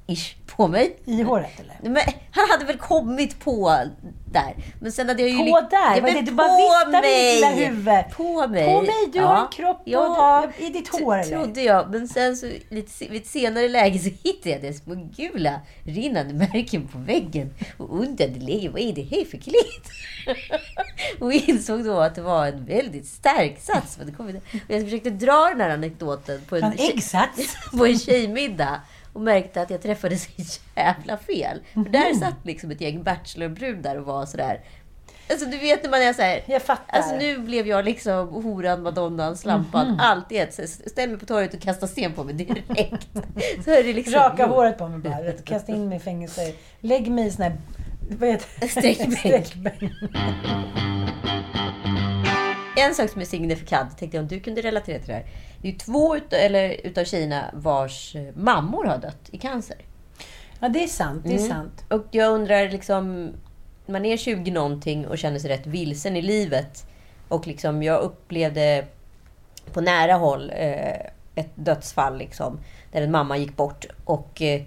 ish 0.10 0.36
på 0.56 0.68
mig. 0.68 0.96
I 1.06 1.22
håret 1.22 1.60
eller? 1.60 1.92
Men 1.92 2.04
han 2.32 2.50
hade 2.50 2.66
väl 2.66 2.78
kommit 2.78 3.40
på 3.40 3.84
där. 4.32 4.56
Men 4.80 4.92
sen 4.92 5.08
hade 5.08 5.22
jag 5.22 5.30
ju... 5.30 5.52
På 5.52 5.62
där? 5.62 5.96
Ja, 5.96 6.02
men 6.02 6.14
det, 6.14 6.22
du 6.22 6.32
bara 6.32 6.58
viftar 6.58 6.92
med 6.92 7.04
ditt 7.04 7.36
lilla 7.36 7.50
huvud. 7.50 8.16
På 8.18 8.48
mig. 8.48 8.66
På 8.66 8.82
mig? 8.82 9.10
Du 9.14 9.20
har 9.20 9.42
en 9.42 9.48
kropp 9.52 9.78
och 9.82 9.88
ja, 9.88 10.48
du- 10.58 10.66
i 10.66 10.70
ditt 10.70 10.88
hår, 10.88 11.18
eller? 11.18 11.38
trodde 11.38 11.62
jag. 11.62 11.92
Men 11.92 12.08
sen 12.08 12.38
så, 12.38 12.52
lite, 12.70 13.06
vid 13.10 13.22
ett 13.22 13.28
senare 13.28 13.70
läge 13.70 14.00
så 14.00 14.10
hittade 14.24 14.50
jag 14.50 14.62
det 14.62 14.74
små 14.74 15.10
gula 15.18 15.60
rinnande 15.84 16.34
märken 16.34 16.88
på 16.88 16.98
väggen. 16.98 17.54
Och 17.78 18.00
undrade 18.00 18.40
länge, 18.40 18.70
vad 18.70 18.82
är 18.82 18.94
det 18.94 19.02
här 19.02 19.26
för 19.26 19.38
kläder? 19.38 20.00
och 21.20 21.34
insåg 21.34 21.84
då 21.86 22.00
att 22.00 22.16
det 22.16 22.22
var 22.22 22.48
en 22.48 22.66
väldigt 22.66 23.08
stark 23.08 23.60
sats. 23.62 24.00
Och 24.18 24.30
jag 24.68 24.84
försökte 24.84 25.10
dra 25.10 25.50
den 25.50 25.62
här 25.62 25.70
anekdoten 25.70 26.42
på 26.50 26.56
en, 26.56 26.64
En 26.64 26.74
äggsats? 26.80 27.56
på 27.78 27.86
en 27.86 28.00
tjejmiddag 28.00 28.82
och 29.14 29.22
märkte 29.22 29.62
att 29.62 29.70
jag 29.70 29.82
träffade 29.82 30.18
så 30.18 30.30
jävla 30.76 31.18
fel. 31.18 31.60
För 31.74 31.80
Mhm. 31.80 31.92
där 31.92 32.14
satt 32.14 32.36
liksom 32.46 32.72
ett 32.72 32.82
gäng 32.82 33.04
bachelorbrudar 33.04 33.96
och 33.96 34.06
var 34.06 34.26
sådär. 34.26 34.62
Alltså 35.32 35.46
du 35.46 35.58
vet 35.58 35.84
när 35.84 35.90
man 35.90 36.02
är 36.02 36.14
såhär. 36.14 36.44
Jag 36.46 36.62
fattar. 36.62 36.98
Alltså 36.98 37.16
nu 37.16 37.38
blev 37.38 37.68
jag 37.68 37.86
liksom 37.86 38.28
horan, 38.30 38.84
madonnan, 38.84 39.38
slampan, 39.38 39.88
Mhm. 39.88 40.00
allt 40.00 40.32
i 40.32 40.38
ett. 40.38 40.70
Ställ 40.70 41.10
mig 41.10 41.20
på 41.20 41.26
torget 41.26 41.54
och 41.54 41.60
kasta 41.62 41.88
sten 41.88 42.14
på 42.14 42.24
mig 42.24 42.34
direkt. 42.34 43.08
så 43.66 43.72
är 43.72 43.84
det 43.84 43.94
liksom 43.94 44.14
Raka 44.14 44.46
håret 44.46 44.78
på 44.78 44.88
mig 44.88 45.00
bara. 45.00 45.32
Kasta 45.46 45.72
in 45.72 45.90
mig 45.90 45.98
i 45.98 46.00
fängelse. 46.02 46.54
Lägg 46.80 47.12
mig 47.12 47.28
i 47.28 47.32
sån 47.32 47.44
här... 47.44 47.58
Vad 48.20 48.30
heter 48.30 48.48
det? 48.60 48.68
Sträckbänk. 48.68 49.92
En 52.80 52.96
sak 52.96 53.10
som 53.10 53.22
är 53.22 53.26
signifikant, 53.26 53.98
tänkte 53.98 54.18
jag 54.18 54.22
om 54.22 54.28
du 54.28 54.40
kunde 54.40 54.62
relatera 54.62 55.00
till 55.00 55.08
det 55.08 55.14
här. 55.14 55.26
Det 55.62 55.68
är 55.68 55.72
ju 55.72 55.78
två 55.78 56.18
ut, 56.18 56.34
eller, 56.34 56.76
utav 56.84 57.04
tjejerna 57.04 57.46
vars 57.54 58.16
eh, 58.16 58.36
mammor 58.36 58.86
har 58.86 58.98
dött 58.98 59.30
i 59.32 59.38
cancer. 59.38 59.78
Ja, 60.60 60.70
det 60.70 60.84
är 60.84 60.88
sant. 60.88 61.22
Det 61.24 61.34
är 61.34 61.38
Mm. 61.38 61.50
sant. 61.50 61.86
Och 61.90 62.06
jag 62.12 62.34
undrar 62.34 62.70
liksom, 62.70 63.32
man 63.86 64.06
är 64.06 64.18
20 64.18 64.52
någonting 64.52 65.08
och 65.08 65.18
känner 65.18 65.40
sig 65.40 65.50
rätt 65.50 65.68
vilsen 65.68 66.16
i 66.16 66.22
livet. 66.22 66.86
Och 67.28 67.48
liksom, 67.48 67.84
jag 67.84 68.02
upplevde 68.02 68.86
på 69.74 69.82
nära 69.82 70.14
håll 70.14 70.52
eh, 70.56 71.00
ett 71.36 71.52
dödsfall 71.56 72.18
liksom, 72.18 72.60
där 72.92 73.02
en 73.02 73.12
mamma 73.12 73.38
gick 73.38 73.56
bort. 73.56 73.86
Och 74.06 74.42
eh, 74.42 74.62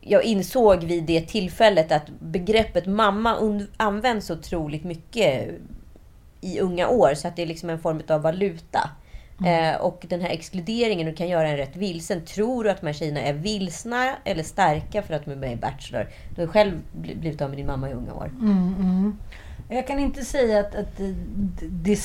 jag 0.00 0.24
insåg 0.24 0.84
vid 0.84 1.04
det 1.04 1.20
tillfället 1.20 1.92
att 1.92 2.08
begreppet 2.20 2.86
mamma 2.86 3.60
används 3.76 4.26
så 4.26 4.34
otroligt 4.34 4.84
mycket 4.84 5.48
i 6.42 6.60
unga 6.60 6.88
år 6.88 7.14
så 7.14 7.28
att 7.28 7.36
det 7.36 7.42
är 7.42 7.46
liksom 7.46 7.70
en 7.70 7.78
form 7.78 8.02
av 8.08 8.22
valuta. 8.22 8.90
Eh, 9.46 9.80
och 9.80 10.06
den 10.08 10.20
här 10.20 10.28
exkluderingen 10.28 11.14
kan 11.14 11.28
göra 11.28 11.48
en 11.48 11.56
rätt 11.56 11.76
vilsen. 11.76 12.24
Tror 12.24 12.64
du 12.64 12.70
att 12.70 12.80
de 12.80 12.86
här 12.86 12.94
tjejerna 12.94 13.20
är 13.20 13.32
vilsna 13.32 14.16
eller 14.24 14.42
starka 14.42 15.02
för 15.02 15.14
att 15.14 15.24
de 15.24 15.30
är 15.30 15.36
med 15.36 15.52
i 15.52 15.56
Bachelor? 15.56 16.08
Du 16.34 16.40
har 16.40 16.48
själv 16.48 16.80
bli- 16.92 17.14
blivit 17.14 17.40
av 17.40 17.48
med 17.48 17.58
din 17.58 17.66
mamma 17.66 17.90
i 17.90 17.92
unga 17.92 18.14
år. 18.14 18.26
Mm, 18.40 18.74
mm. 18.78 19.16
Jag 19.68 19.86
kan 19.86 19.98
inte 19.98 20.24
säga 20.24 20.60
att, 20.60 20.74
att, 20.74 20.96
det, 20.96 21.14
det, 21.68 21.98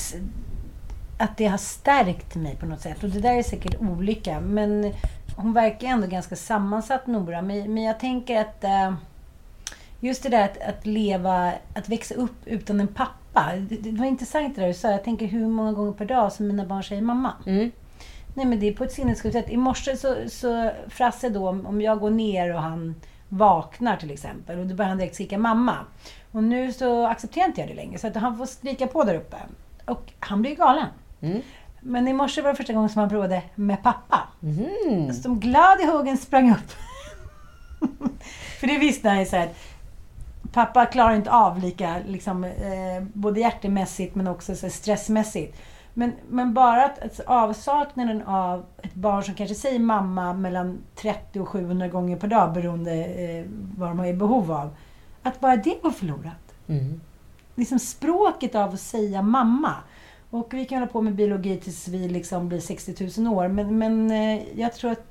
att 1.18 1.36
det 1.36 1.46
har 1.46 1.58
stärkt 1.58 2.34
mig 2.34 2.56
på 2.56 2.66
något 2.66 2.80
sätt. 2.80 3.04
Och 3.04 3.10
det 3.10 3.20
där 3.20 3.34
är 3.38 3.42
säkert 3.42 3.80
olika. 3.80 4.40
Men 4.40 4.92
hon 5.36 5.52
verkar 5.52 5.88
ändå 5.88 6.06
ganska 6.06 6.36
sammansatt, 6.36 7.06
Nora. 7.06 7.42
Men, 7.42 7.74
men 7.74 7.82
jag 7.82 8.00
tänker 8.00 8.40
att 8.40 8.64
eh, 8.64 8.94
just 10.00 10.22
det 10.22 10.28
där 10.28 10.44
att, 10.44 10.58
att 10.62 10.86
leva, 10.86 11.52
att 11.74 11.88
växa 11.88 12.14
upp 12.14 12.46
utan 12.46 12.80
en 12.80 12.88
pappa. 12.88 13.17
Det, 13.68 13.76
det 13.76 13.98
var 13.98 14.06
intressant 14.06 14.54
det 14.54 14.60
där 14.60 14.68
du 14.68 14.74
sa. 14.74 14.90
Jag 14.90 15.04
tänker 15.04 15.26
hur 15.26 15.46
många 15.46 15.72
gånger 15.72 15.92
per 15.92 16.04
dag 16.04 16.32
som 16.32 16.46
mina 16.46 16.64
barn 16.64 16.84
säger 16.84 17.02
mamma. 17.02 17.32
Mm. 17.46 17.70
Nej 18.34 18.46
men 18.46 18.60
det 18.60 18.68
är 18.68 18.72
på 18.72 18.84
ett 18.84 18.92
sinnessjukt 18.92 19.32
sätt. 19.32 19.50
I 19.50 19.56
morse 19.56 19.96
så, 19.96 20.16
så 20.28 20.70
Frasse 20.88 21.28
då, 21.28 21.48
om 21.48 21.80
jag 21.80 22.00
går 22.00 22.10
ner 22.10 22.54
och 22.54 22.62
han 22.62 22.94
vaknar 23.28 23.96
till 23.96 24.10
exempel 24.10 24.58
och 24.58 24.66
då 24.66 24.74
börjar 24.74 24.88
han 24.88 24.98
direkt 24.98 25.14
skrika 25.14 25.38
mamma. 25.38 25.76
Och 26.32 26.42
nu 26.42 26.72
så 26.72 27.06
accepterar 27.06 27.46
inte 27.46 27.60
jag 27.60 27.70
det 27.70 27.74
längre 27.74 27.98
så 27.98 28.06
att 28.06 28.16
han 28.16 28.38
får 28.38 28.46
skrika 28.46 28.86
på 28.86 29.04
där 29.04 29.14
uppe. 29.14 29.36
Och 29.84 30.12
han 30.18 30.42
blir 30.42 30.56
galen. 30.56 30.86
Mm. 31.20 31.42
Men 31.80 32.08
i 32.08 32.12
morse 32.12 32.42
var 32.42 32.50
det 32.50 32.56
första 32.56 32.72
gången 32.72 32.88
som 32.88 33.00
han 33.00 33.08
provade 33.08 33.42
med 33.54 33.82
pappa. 33.82 34.28
Mm. 34.42 35.12
Som 35.12 35.40
glad 35.40 35.80
i 35.80 35.84
hågen 35.84 36.18
sprang 36.18 36.50
upp. 36.50 36.72
För 38.60 38.66
det 38.66 38.78
visste 38.78 39.08
han 39.08 39.18
ju 39.18 39.26
så 39.26 39.36
här, 39.36 39.46
att 39.46 39.56
pappa 40.52 40.86
klarar 40.86 41.14
inte 41.14 41.30
av 41.30 41.58
lika, 41.58 41.96
liksom, 42.06 42.44
eh, 42.44 43.02
både 43.12 43.40
hjärtemässigt 43.40 44.14
men 44.14 44.28
också 44.28 44.54
stressmässigt. 44.70 45.58
Men, 45.94 46.12
men 46.28 46.54
bara 46.54 46.84
att, 46.84 46.98
att 46.98 47.20
avsaknaden 47.26 48.22
av 48.22 48.64
ett 48.82 48.94
barn 48.94 49.22
som 49.22 49.34
kanske 49.34 49.54
säger 49.54 49.78
mamma 49.78 50.32
mellan 50.32 50.78
30 50.94 51.40
och 51.40 51.48
700 51.48 51.88
gånger 51.88 52.16
per 52.16 52.28
dag 52.28 52.52
beroende 52.52 53.04
eh, 53.04 53.44
vad 53.76 53.88
de 53.88 53.98
har 53.98 54.06
i 54.06 54.14
behov 54.14 54.52
av. 54.52 54.76
Att 55.22 55.40
bara 55.40 55.56
det 55.56 55.82
går 55.82 55.90
förlorat. 55.90 56.54
Mm. 56.68 57.00
Liksom 57.54 57.78
språket 57.78 58.54
av 58.54 58.74
att 58.74 58.80
säga 58.80 59.22
mamma. 59.22 59.74
Och 60.30 60.54
vi 60.54 60.64
kan 60.64 60.78
hålla 60.78 60.92
på 60.92 61.02
med 61.02 61.14
biologi 61.14 61.56
tills 61.56 61.88
vi 61.88 62.08
liksom 62.08 62.48
blir 62.48 62.60
60 62.60 63.22
000 63.22 63.34
år. 63.34 63.48
Men, 63.48 63.78
men 63.78 64.10
eh, 64.10 64.60
jag 64.60 64.74
tror 64.74 64.90
att 64.90 65.04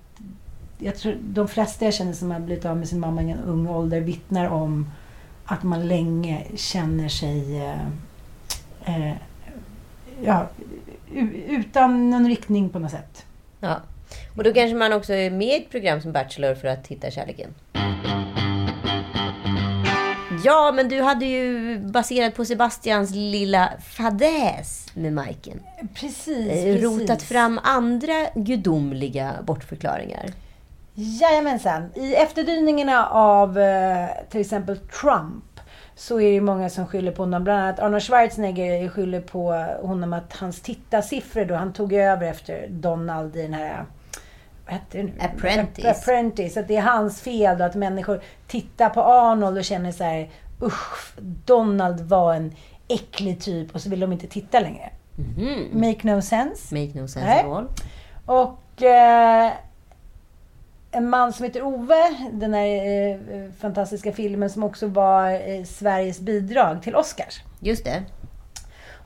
jag 0.79 0.95
tror, 0.95 1.17
de 1.21 1.47
flesta 1.47 1.85
jag 1.85 1.93
känner 1.93 2.13
som 2.13 2.31
har 2.31 2.39
blivit 2.39 2.65
av 2.65 2.77
med 2.77 2.87
sin 2.87 2.99
mamma 2.99 3.23
i 3.23 3.31
en 3.31 3.39
ung 3.39 3.67
ålder 3.67 4.01
vittnar 4.01 4.49
om 4.49 4.89
att 5.47 5.63
man 5.63 5.87
länge 5.87 6.45
känner 6.55 7.09
sig 7.09 7.61
eh, 7.61 7.87
eh, 8.85 9.15
ja, 10.23 10.47
utan 11.47 12.09
någon 12.09 12.27
riktning 12.27 12.69
på 12.69 12.79
något 12.79 12.91
sätt. 12.91 13.25
Ja. 13.59 13.81
Och 14.37 14.43
då 14.43 14.53
kanske 14.53 14.75
man 14.75 14.93
också 14.93 15.13
är 15.13 15.31
med 15.31 15.47
i 15.47 15.55
ett 15.55 15.69
program 15.71 16.01
som 16.01 16.11
Bachelor 16.11 16.55
för 16.55 16.67
att 16.67 16.87
hitta 16.87 17.11
kärleken. 17.11 17.53
Ja, 20.43 20.71
men 20.75 20.89
du 20.89 21.01
hade 21.01 21.25
ju 21.25 21.77
baserat 21.79 22.35
på 22.35 22.45
Sebastians 22.45 23.11
lilla 23.11 23.73
fadäs 23.89 24.87
med 24.93 25.13
Majken. 25.13 25.59
Precis, 25.93 26.27
eh, 26.27 26.63
precis. 26.63 26.83
rotat 26.83 27.23
fram 27.23 27.59
andra 27.63 28.27
gudomliga 28.35 29.35
bortförklaringar. 29.43 30.33
Jajamensan. 30.99 31.91
I 31.95 32.15
efterdyningarna 32.15 33.07
av 33.07 33.59
eh, 33.59 34.07
till 34.29 34.41
exempel 34.41 34.77
Trump 34.77 35.59
så 35.95 36.21
är 36.21 36.31
det 36.31 36.41
många 36.41 36.69
som 36.69 36.87
skyller 36.87 37.11
på 37.11 37.21
honom. 37.21 37.43
Bland 37.43 37.61
annat 37.61 37.79
Arnold 37.79 38.03
Schwarzenegger 38.03 38.89
skyller 38.89 39.21
på 39.21 39.51
honom 39.87 40.13
att 40.13 40.33
hans 40.33 40.61
tittarsiffror 40.61 41.45
då 41.45 41.55
han 41.55 41.73
tog 41.73 41.93
över 41.93 42.27
efter 42.27 42.67
Donald 42.67 43.35
i 43.35 43.41
den 43.41 43.53
här 43.53 43.85
vad 44.65 44.73
hette 44.73 44.97
det 44.97 45.03
nu? 45.03 45.13
Apprentice. 45.19 45.85
Apprentice. 45.85 46.57
Att 46.57 46.67
det 46.67 46.75
är 46.75 46.81
hans 46.81 47.21
fel 47.21 47.57
då 47.57 47.63
att 47.63 47.75
människor 47.75 48.21
tittar 48.47 48.89
på 48.89 49.01
Arnold 49.01 49.57
och 49.57 49.65
känner 49.65 49.91
så 49.91 50.03
här 50.03 50.29
usch, 50.61 51.13
Donald 51.45 52.01
var 52.01 52.33
en 52.33 52.55
äcklig 52.87 53.41
typ 53.41 53.75
och 53.75 53.81
så 53.81 53.89
vill 53.89 53.99
de 53.99 54.11
inte 54.11 54.27
titta 54.27 54.59
längre. 54.59 54.89
Mhm. 55.15 55.81
Make 55.87 56.15
no 56.15 56.21
sense. 56.21 56.75
Make 56.75 57.01
no 57.01 57.07
sense 57.07 57.29
Nej. 57.29 57.39
at 57.39 57.45
all. 57.45 57.67
Och 58.25 58.83
eh, 58.83 59.51
en 60.91 61.09
man 61.09 61.33
som 61.33 61.43
heter 61.45 61.63
Ove, 61.63 62.29
den 62.31 62.53
här 62.53 62.65
eh, 62.65 63.51
fantastiska 63.59 64.13
filmen 64.13 64.49
som 64.49 64.63
också 64.63 64.87
var 64.87 65.31
eh, 65.31 65.63
Sveriges 65.63 66.19
bidrag 66.19 66.83
till 66.83 66.95
Oscars. 66.95 67.41
Just 67.59 67.85
det. 67.85 68.03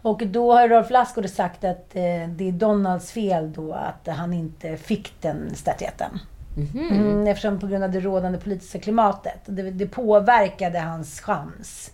Och 0.01 0.27
då 0.27 0.53
har 0.53 0.69
Rolf 0.69 0.89
Lassgård 0.89 1.29
sagt 1.29 1.63
att 1.63 1.95
eh, 1.95 2.27
det 2.29 2.47
är 2.47 2.51
Donalds 2.51 3.11
fel 3.11 3.53
då 3.53 3.73
att 3.73 4.07
han 4.07 4.33
inte 4.33 4.77
fick 4.77 5.21
den 5.21 5.55
statyetten. 5.55 6.19
Mhm. 6.57 6.87
Mm, 6.91 7.27
eftersom 7.27 7.59
på 7.59 7.67
grund 7.67 7.83
av 7.83 7.91
det 7.91 7.99
rådande 7.99 8.39
politiska 8.39 8.79
klimatet. 8.79 9.39
Det, 9.45 9.71
det 9.71 9.87
påverkade 9.87 10.79
hans 10.79 11.21
chans 11.21 11.91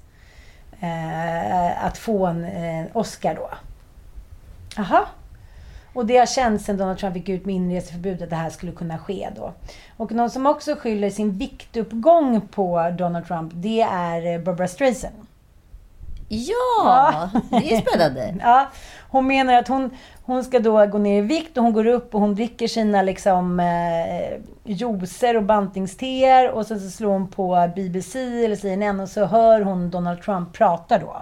eh, 0.80 1.86
att 1.86 1.98
få 1.98 2.26
en 2.26 2.46
eh, 2.46 2.86
Oscar 2.94 3.36
då. 3.36 3.50
Aha. 4.78 5.08
Och 5.98 6.06
det 6.06 6.18
har 6.18 6.26
känts 6.26 6.66
sedan 6.66 6.78
Donald 6.78 6.98
Trump 6.98 7.16
gick 7.16 7.30
ut 7.30 7.46
med 7.46 7.56
inreseförbud 7.56 8.22
att 8.22 8.30
det 8.30 8.36
här 8.36 8.50
skulle 8.50 8.72
kunna 8.72 8.98
ske 8.98 9.30
då. 9.36 9.54
Och 9.98 10.12
någon 10.12 10.30
som 10.30 10.46
också 10.46 10.76
skyller 10.76 11.10
sin 11.10 11.32
viktuppgång 11.32 12.42
på 12.42 12.94
Donald 12.98 13.28
Trump, 13.28 13.52
det 13.56 13.82
är 13.82 14.34
eh, 14.34 14.42
Barbara 14.42 14.68
Streisand. 14.68 15.16
Ja, 16.30 17.30
det 17.50 17.74
är 17.74 17.82
spännande. 17.82 18.36
Ja, 18.42 18.68
hon 19.10 19.28
menar 19.28 19.54
att 19.54 19.68
hon, 19.68 19.90
hon 20.24 20.44
ska 20.44 20.60
då 20.60 20.86
gå 20.86 20.98
ner 20.98 21.18
i 21.18 21.26
vikt 21.26 21.58
och 21.58 21.64
hon 21.64 21.74
går 21.74 21.88
upp 21.88 22.16
och 22.16 22.22
hon 22.22 22.36
dricker 22.36 22.68
sina 22.68 23.02
liksom 23.02 23.60
eh, 23.60 24.40
juicer 24.64 25.38
och 25.38 25.44
bantningsteer 25.44 26.52
och 26.52 26.66
sen 26.66 26.80
så 26.80 26.90
slår 26.90 27.12
hon 27.12 27.28
på 27.28 27.72
BBC 27.76 28.46
eller 28.46 28.56
CNN 28.56 29.00
och 29.00 29.10
så 29.10 29.26
hör 29.26 29.62
hon 29.62 29.90
Donald 29.90 30.22
Trump 30.22 30.54
prata 30.54 31.00
då. 31.00 31.22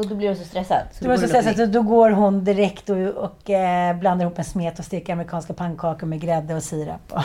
Och 0.00 0.06
då 0.06 0.14
blir 0.14 0.28
hon 0.28 0.36
så 0.36 0.44
stressad. 0.44 0.82
Så 0.92 1.04
då, 1.04 1.16
så 1.16 1.20
hon 1.20 1.28
säga, 1.28 1.54
så 1.54 1.66
då 1.66 1.82
går 1.82 2.10
hon 2.10 2.44
direkt 2.44 2.90
och, 2.90 2.96
och 2.96 3.50
eh, 3.50 3.96
blandar 3.96 4.26
ihop 4.26 4.38
en 4.38 4.44
smet 4.44 4.78
och 4.78 4.84
steker 4.84 5.12
amerikanska 5.12 5.52
pannkakor 5.52 6.06
med 6.06 6.20
grädde 6.20 6.54
och 6.54 6.62
sirap. 6.62 7.12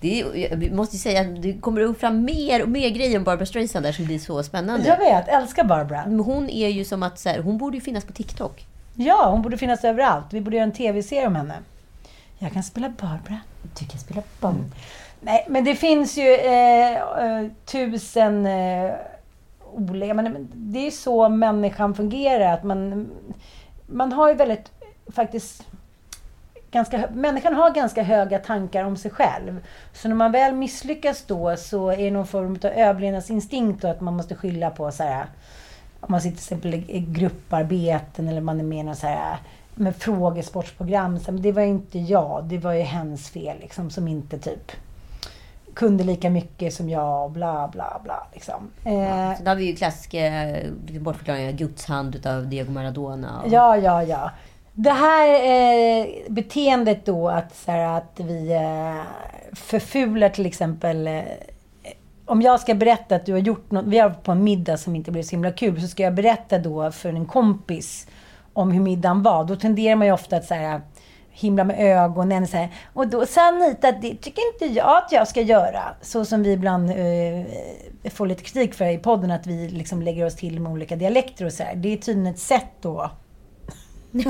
Det 0.00 0.20
är, 0.20 0.62
jag 0.62 0.72
måste 0.72 0.96
säga 0.96 1.20
att 1.20 1.42
det 1.42 1.52
kommer 1.52 1.80
upp 1.80 2.00
fram 2.00 2.24
mer 2.24 2.62
och 2.62 2.68
mer 2.68 2.90
grejer 2.90 3.18
om 3.18 3.24
Barbara 3.24 3.46
Streisand 3.46 3.86
där 3.86 3.92
som 3.92 4.04
blir 4.04 4.18
så 4.18 4.42
spännande. 4.42 4.86
jag 4.86 4.98
vet, 4.98 5.28
älskar 5.28 5.64
Barbara. 5.64 6.02
Hon 6.02 6.50
är 6.50 6.68
ju 6.68 6.84
som 6.84 7.02
att 7.02 7.18
så 7.18 7.28
här, 7.28 7.38
hon 7.38 7.58
borde 7.58 7.76
ju 7.76 7.80
finnas 7.80 8.04
på 8.04 8.12
TikTok. 8.12 8.66
Ja, 8.94 9.30
hon 9.30 9.42
borde 9.42 9.58
finnas 9.58 9.84
överallt. 9.84 10.26
Vi 10.30 10.40
borde 10.40 10.56
göra 10.56 10.64
en 10.64 10.72
tv-serie 10.72 11.26
om 11.26 11.36
henne. 11.36 11.54
Jag 12.38 12.52
kan 12.52 12.62
spela 12.62 12.88
Barbara. 12.88 13.38
Du 13.78 13.86
kan 13.86 14.00
spela 14.00 14.22
Barbara. 14.40 14.64
Nej, 15.20 15.46
men 15.48 15.64
det 15.64 15.74
finns 15.74 16.18
ju 16.18 16.34
eh, 16.34 16.92
eh, 16.92 17.46
tusen 17.64 18.46
eh, 18.46 18.92
olika... 19.74 20.14
Men 20.14 20.48
det 20.54 20.86
är 20.86 20.90
så 20.90 21.28
människan 21.28 21.94
fungerar. 21.94 22.54
Att 22.54 22.64
man, 22.64 23.10
man 23.86 24.12
har 24.12 24.28
ju 24.28 24.34
väldigt, 24.34 24.70
faktiskt... 25.06 25.66
Ganska, 26.70 27.08
människan 27.14 27.54
har 27.54 27.70
ganska 27.70 28.02
höga 28.02 28.38
tankar 28.38 28.84
om 28.84 28.96
sig 28.96 29.10
själv. 29.10 29.66
Så 29.92 30.08
när 30.08 30.14
man 30.14 30.32
väl 30.32 30.54
misslyckas 30.54 31.24
då 31.26 31.56
så 31.56 31.90
är 31.90 31.96
det 31.96 32.10
någon 32.10 32.26
form 32.26 32.58
av 32.64 32.70
överlevnadsinstinkt 32.70 33.84
och 33.84 33.90
att 33.90 34.00
man 34.00 34.16
måste 34.16 34.34
skylla 34.34 34.70
på 34.70 34.90
så 34.90 35.02
här... 35.02 35.26
Om 36.00 36.12
man 36.12 36.20
sitter 36.20 36.36
till 36.36 36.44
exempel 36.44 36.74
i 36.74 37.00
grupparbeten 37.08 38.28
eller 38.28 38.40
man 38.40 38.60
är 38.60 38.64
med 38.64 38.78
i 38.78 38.82
någon 38.82 38.96
så 38.96 39.06
här 39.06 39.38
med 39.74 39.96
frågesportsprogram. 39.96 41.18
Så, 41.18 41.30
det 41.30 41.52
var 41.52 41.62
ju 41.62 41.68
inte 41.68 41.98
jag, 41.98 42.44
det 42.44 42.58
var 42.58 42.72
ju 42.72 42.82
hens 42.82 43.30
fel 43.30 43.56
liksom 43.60 43.90
som 43.90 44.08
inte 44.08 44.38
typ 44.38 44.72
kunde 45.80 46.04
lika 46.04 46.30
mycket 46.30 46.74
som 46.74 46.88
jag 46.88 47.24
och 47.24 47.30
bla 47.30 47.68
bla 47.72 48.00
bla. 48.04 48.26
Liksom. 48.32 48.70
Eh, 48.84 49.36
Så 49.36 49.42
då 49.44 49.50
har 49.50 49.56
vi 49.56 49.64
ju 49.64 49.76
klassiska 49.76 50.18
liksom, 50.86 51.04
bortförklaringar. 51.04 51.52
Guds 51.52 51.86
hand 51.86 52.14
utav 52.14 52.48
Diego 52.48 52.72
Maradona. 52.72 53.40
Och... 53.40 53.52
Ja, 53.52 53.76
ja, 53.76 54.02
ja. 54.02 54.30
Det 54.74 54.90
här 54.90 55.28
eh, 55.28 56.06
beteendet 56.28 57.06
då 57.06 57.28
att, 57.28 57.54
så 57.54 57.70
här, 57.70 57.96
att 57.98 58.20
vi 58.20 58.52
eh, 58.52 59.02
förfular 59.52 60.28
till 60.28 60.46
exempel 60.46 61.06
eh, 61.06 61.22
om 62.26 62.42
jag 62.42 62.60
ska 62.60 62.74
berätta 62.74 63.16
att 63.16 63.26
du 63.26 63.32
har 63.32 63.38
gjort 63.38 63.70
något, 63.70 63.84
vi 63.86 63.98
har 63.98 64.10
på 64.10 64.32
en 64.32 64.44
middag 64.44 64.76
som 64.76 64.96
inte 64.96 65.10
blev 65.10 65.22
så 65.22 65.30
himla 65.30 65.52
kul, 65.52 65.80
så 65.80 65.88
ska 65.88 66.02
jag 66.02 66.14
berätta 66.14 66.58
då 66.58 66.92
för 66.92 67.08
en 67.08 67.26
kompis 67.26 68.06
om 68.52 68.70
hur 68.70 68.80
middagen 68.80 69.22
var. 69.22 69.44
Då 69.44 69.56
tenderar 69.56 69.96
man 69.96 70.06
ju 70.06 70.12
ofta 70.12 70.36
att 70.36 70.44
så 70.44 70.54
här, 70.54 70.80
himla 71.40 71.64
med 71.64 71.80
ögonen. 71.80 72.46
Så 72.46 72.56
här. 72.56 72.68
Och 72.92 73.08
då 73.08 73.26
sa 73.26 73.48
Anita 73.48 73.88
att 73.88 74.02
det 74.02 74.14
tycker 74.14 74.42
inte 74.52 74.78
jag 74.78 74.98
att 74.98 75.12
jag 75.12 75.28
ska 75.28 75.40
göra. 75.40 75.82
Så 76.02 76.24
som 76.24 76.42
vi 76.42 76.52
ibland 76.52 76.90
eh, 76.90 78.10
får 78.10 78.26
lite 78.26 78.42
kritik 78.42 78.74
för 78.74 78.84
i 78.84 78.98
podden, 78.98 79.30
att 79.30 79.46
vi 79.46 79.68
liksom 79.68 80.02
lägger 80.02 80.26
oss 80.26 80.36
till 80.36 80.60
med 80.60 80.72
olika 80.72 80.96
dialekter 80.96 81.44
och 81.44 81.52
så 81.52 81.62
här. 81.62 81.74
Det 81.74 81.92
är 81.92 81.96
tydligen 81.96 82.34
ett 82.34 82.38
sätt 82.38 82.70
då. 82.80 83.10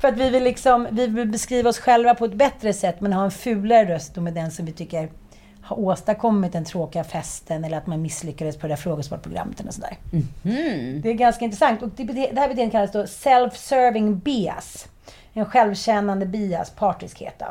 för 0.00 0.08
att 0.08 0.16
vi 0.16 0.30
vill, 0.30 0.44
liksom, 0.44 0.88
vi 0.90 1.06
vill 1.06 1.28
beskriva 1.28 1.70
oss 1.70 1.78
själva 1.78 2.14
på 2.14 2.24
ett 2.24 2.34
bättre 2.34 2.72
sätt, 2.72 3.00
men 3.00 3.12
ha 3.12 3.24
en 3.24 3.30
fulare 3.30 3.94
röst 3.94 4.14
då 4.14 4.20
med 4.20 4.34
den 4.34 4.50
som 4.50 4.66
vi 4.66 4.72
tycker 4.72 5.10
har 5.66 5.78
åstadkommit 5.78 6.52
den 6.52 6.64
tråkiga 6.64 7.04
festen 7.04 7.64
eller 7.64 7.78
att 7.78 7.86
man 7.86 8.02
misslyckades 8.02 8.56
på 8.56 8.66
det 8.66 8.72
där 8.72 8.76
frågesportprogrammet 8.76 9.60
eller 9.60 9.72
sådär. 9.72 9.96
Mhm. 10.10 11.00
Det 11.02 11.10
är 11.10 11.14
ganska 11.14 11.44
intressant. 11.44 11.82
Och 11.82 11.88
det, 11.96 12.04
det 12.04 12.40
här 12.40 12.48
beteendet 12.48 12.72
kallas 12.72 12.92
då 12.92 13.02
self-serving 13.02 14.14
bias. 14.14 14.88
En 15.38 15.46
självkännande 15.46 16.26
bias, 16.26 16.70
partiskhet. 16.70 17.34
då. 17.38 17.46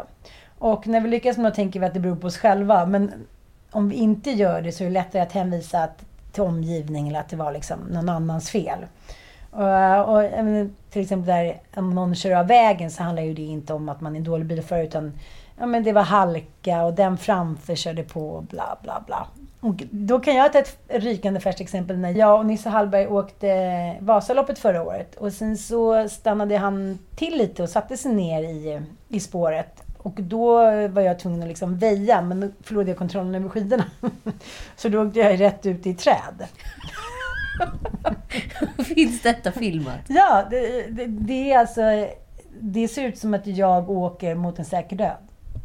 Och 0.59 0.87
när 0.87 1.01
vi 1.01 1.09
lyckas 1.09 1.37
med 1.37 1.51
det 1.51 1.55
tänker 1.55 1.79
vi 1.79 1.85
att 1.85 1.93
det 1.93 1.99
beror 1.99 2.15
på 2.15 2.27
oss 2.27 2.37
själva. 2.37 2.85
Men 2.85 3.11
om 3.71 3.89
vi 3.89 3.95
inte 3.95 4.31
gör 4.31 4.61
det 4.61 4.71
så 4.71 4.83
är 4.83 4.87
det 4.87 4.93
lättare 4.93 5.21
att 5.21 5.31
hänvisa 5.31 5.83
att, 5.83 6.05
till 6.31 6.43
omgivning 6.43 7.07
eller 7.07 7.19
att 7.19 7.29
det 7.29 7.35
var 7.35 7.51
liksom 7.51 7.79
någon 7.79 8.09
annans 8.09 8.49
fel. 8.49 8.79
Eh, 9.57 9.99
och, 9.99 10.23
och, 10.23 10.69
till 10.89 11.01
exempel 11.01 11.27
där 11.27 11.61
om 11.75 11.95
någon 11.95 12.15
kör 12.15 12.31
av 12.31 12.47
vägen 12.47 12.91
så 12.91 13.03
handlar 13.03 13.23
ju 13.23 13.33
det 13.33 13.41
inte 13.41 13.73
om 13.73 13.89
att 13.89 14.01
man 14.01 14.13
är 14.15 14.17
en 14.17 14.23
dålig 14.23 14.47
bilförare 14.47 14.83
utan 14.83 15.19
ja, 15.59 15.65
men 15.65 15.83
det 15.83 15.91
var 15.91 16.03
halka 16.03 16.83
och 16.83 16.93
den 16.93 17.17
framför 17.17 17.75
körde 17.75 18.03
på 18.03 18.29
och 18.29 18.43
bla 18.43 18.77
bla 18.81 19.03
bla. 19.05 19.27
Och 19.65 19.83
då 19.91 20.19
kan 20.19 20.35
jag 20.35 20.53
ta 20.53 20.59
ett 20.59 20.77
rykande 20.87 21.39
färskt 21.39 21.61
exempel 21.61 21.97
när 21.97 22.11
jag 22.11 22.39
och 22.39 22.45
Nisse 22.45 22.69
Hallberg 22.69 23.07
åkte 23.07 23.97
Vasaloppet 23.99 24.59
förra 24.59 24.83
året. 24.83 25.15
Och 25.15 25.33
sen 25.33 25.57
så 25.57 26.09
stannade 26.09 26.57
han 26.57 26.99
till 27.15 27.37
lite 27.37 27.63
och 27.63 27.69
satte 27.69 27.97
sig 27.97 28.13
ner 28.13 28.43
i, 28.43 28.81
i 29.09 29.19
spåret. 29.19 29.83
Och 29.97 30.13
då 30.21 30.55
var 30.87 31.01
jag 31.01 31.19
tvungen 31.19 31.41
att 31.41 31.47
liksom 31.47 31.77
väja, 31.77 32.21
men 32.21 32.39
då 32.41 32.47
förlorade 32.63 32.91
jag 32.91 32.97
kontrollen 32.97 33.35
över 33.35 33.49
skidorna. 33.49 33.85
Så 34.75 34.89
då 34.89 35.05
åkte 35.05 35.19
jag 35.19 35.39
rätt 35.39 35.65
ut 35.65 35.87
i 35.87 35.93
träd. 35.93 36.47
Finns 38.95 39.21
detta 39.21 39.51
filmat? 39.51 39.99
Ja, 40.07 40.43
det, 40.49 40.87
det, 40.89 41.05
det 41.05 41.51
är 41.51 41.59
alltså... 41.59 41.81
Det 42.59 42.87
ser 42.87 43.03
ut 43.03 43.17
som 43.17 43.33
att 43.33 43.47
jag 43.47 43.89
åker 43.89 44.35
mot 44.35 44.59
en 44.59 44.65
säker 44.65 44.95
död. 44.95 45.17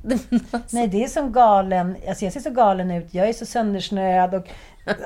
Nej, 0.71 0.89
det 0.89 1.05
är 1.05 1.09
som 1.09 1.33
galen. 1.33 1.97
Alltså 2.09 2.25
jag 2.25 2.33
ser 2.33 2.41
så 2.41 2.51
galen 2.51 2.91
ut. 2.91 3.15
Jag 3.15 3.29
är 3.29 3.33
så 3.33 3.47
söndersnöad 3.47 4.35
och 4.35 4.49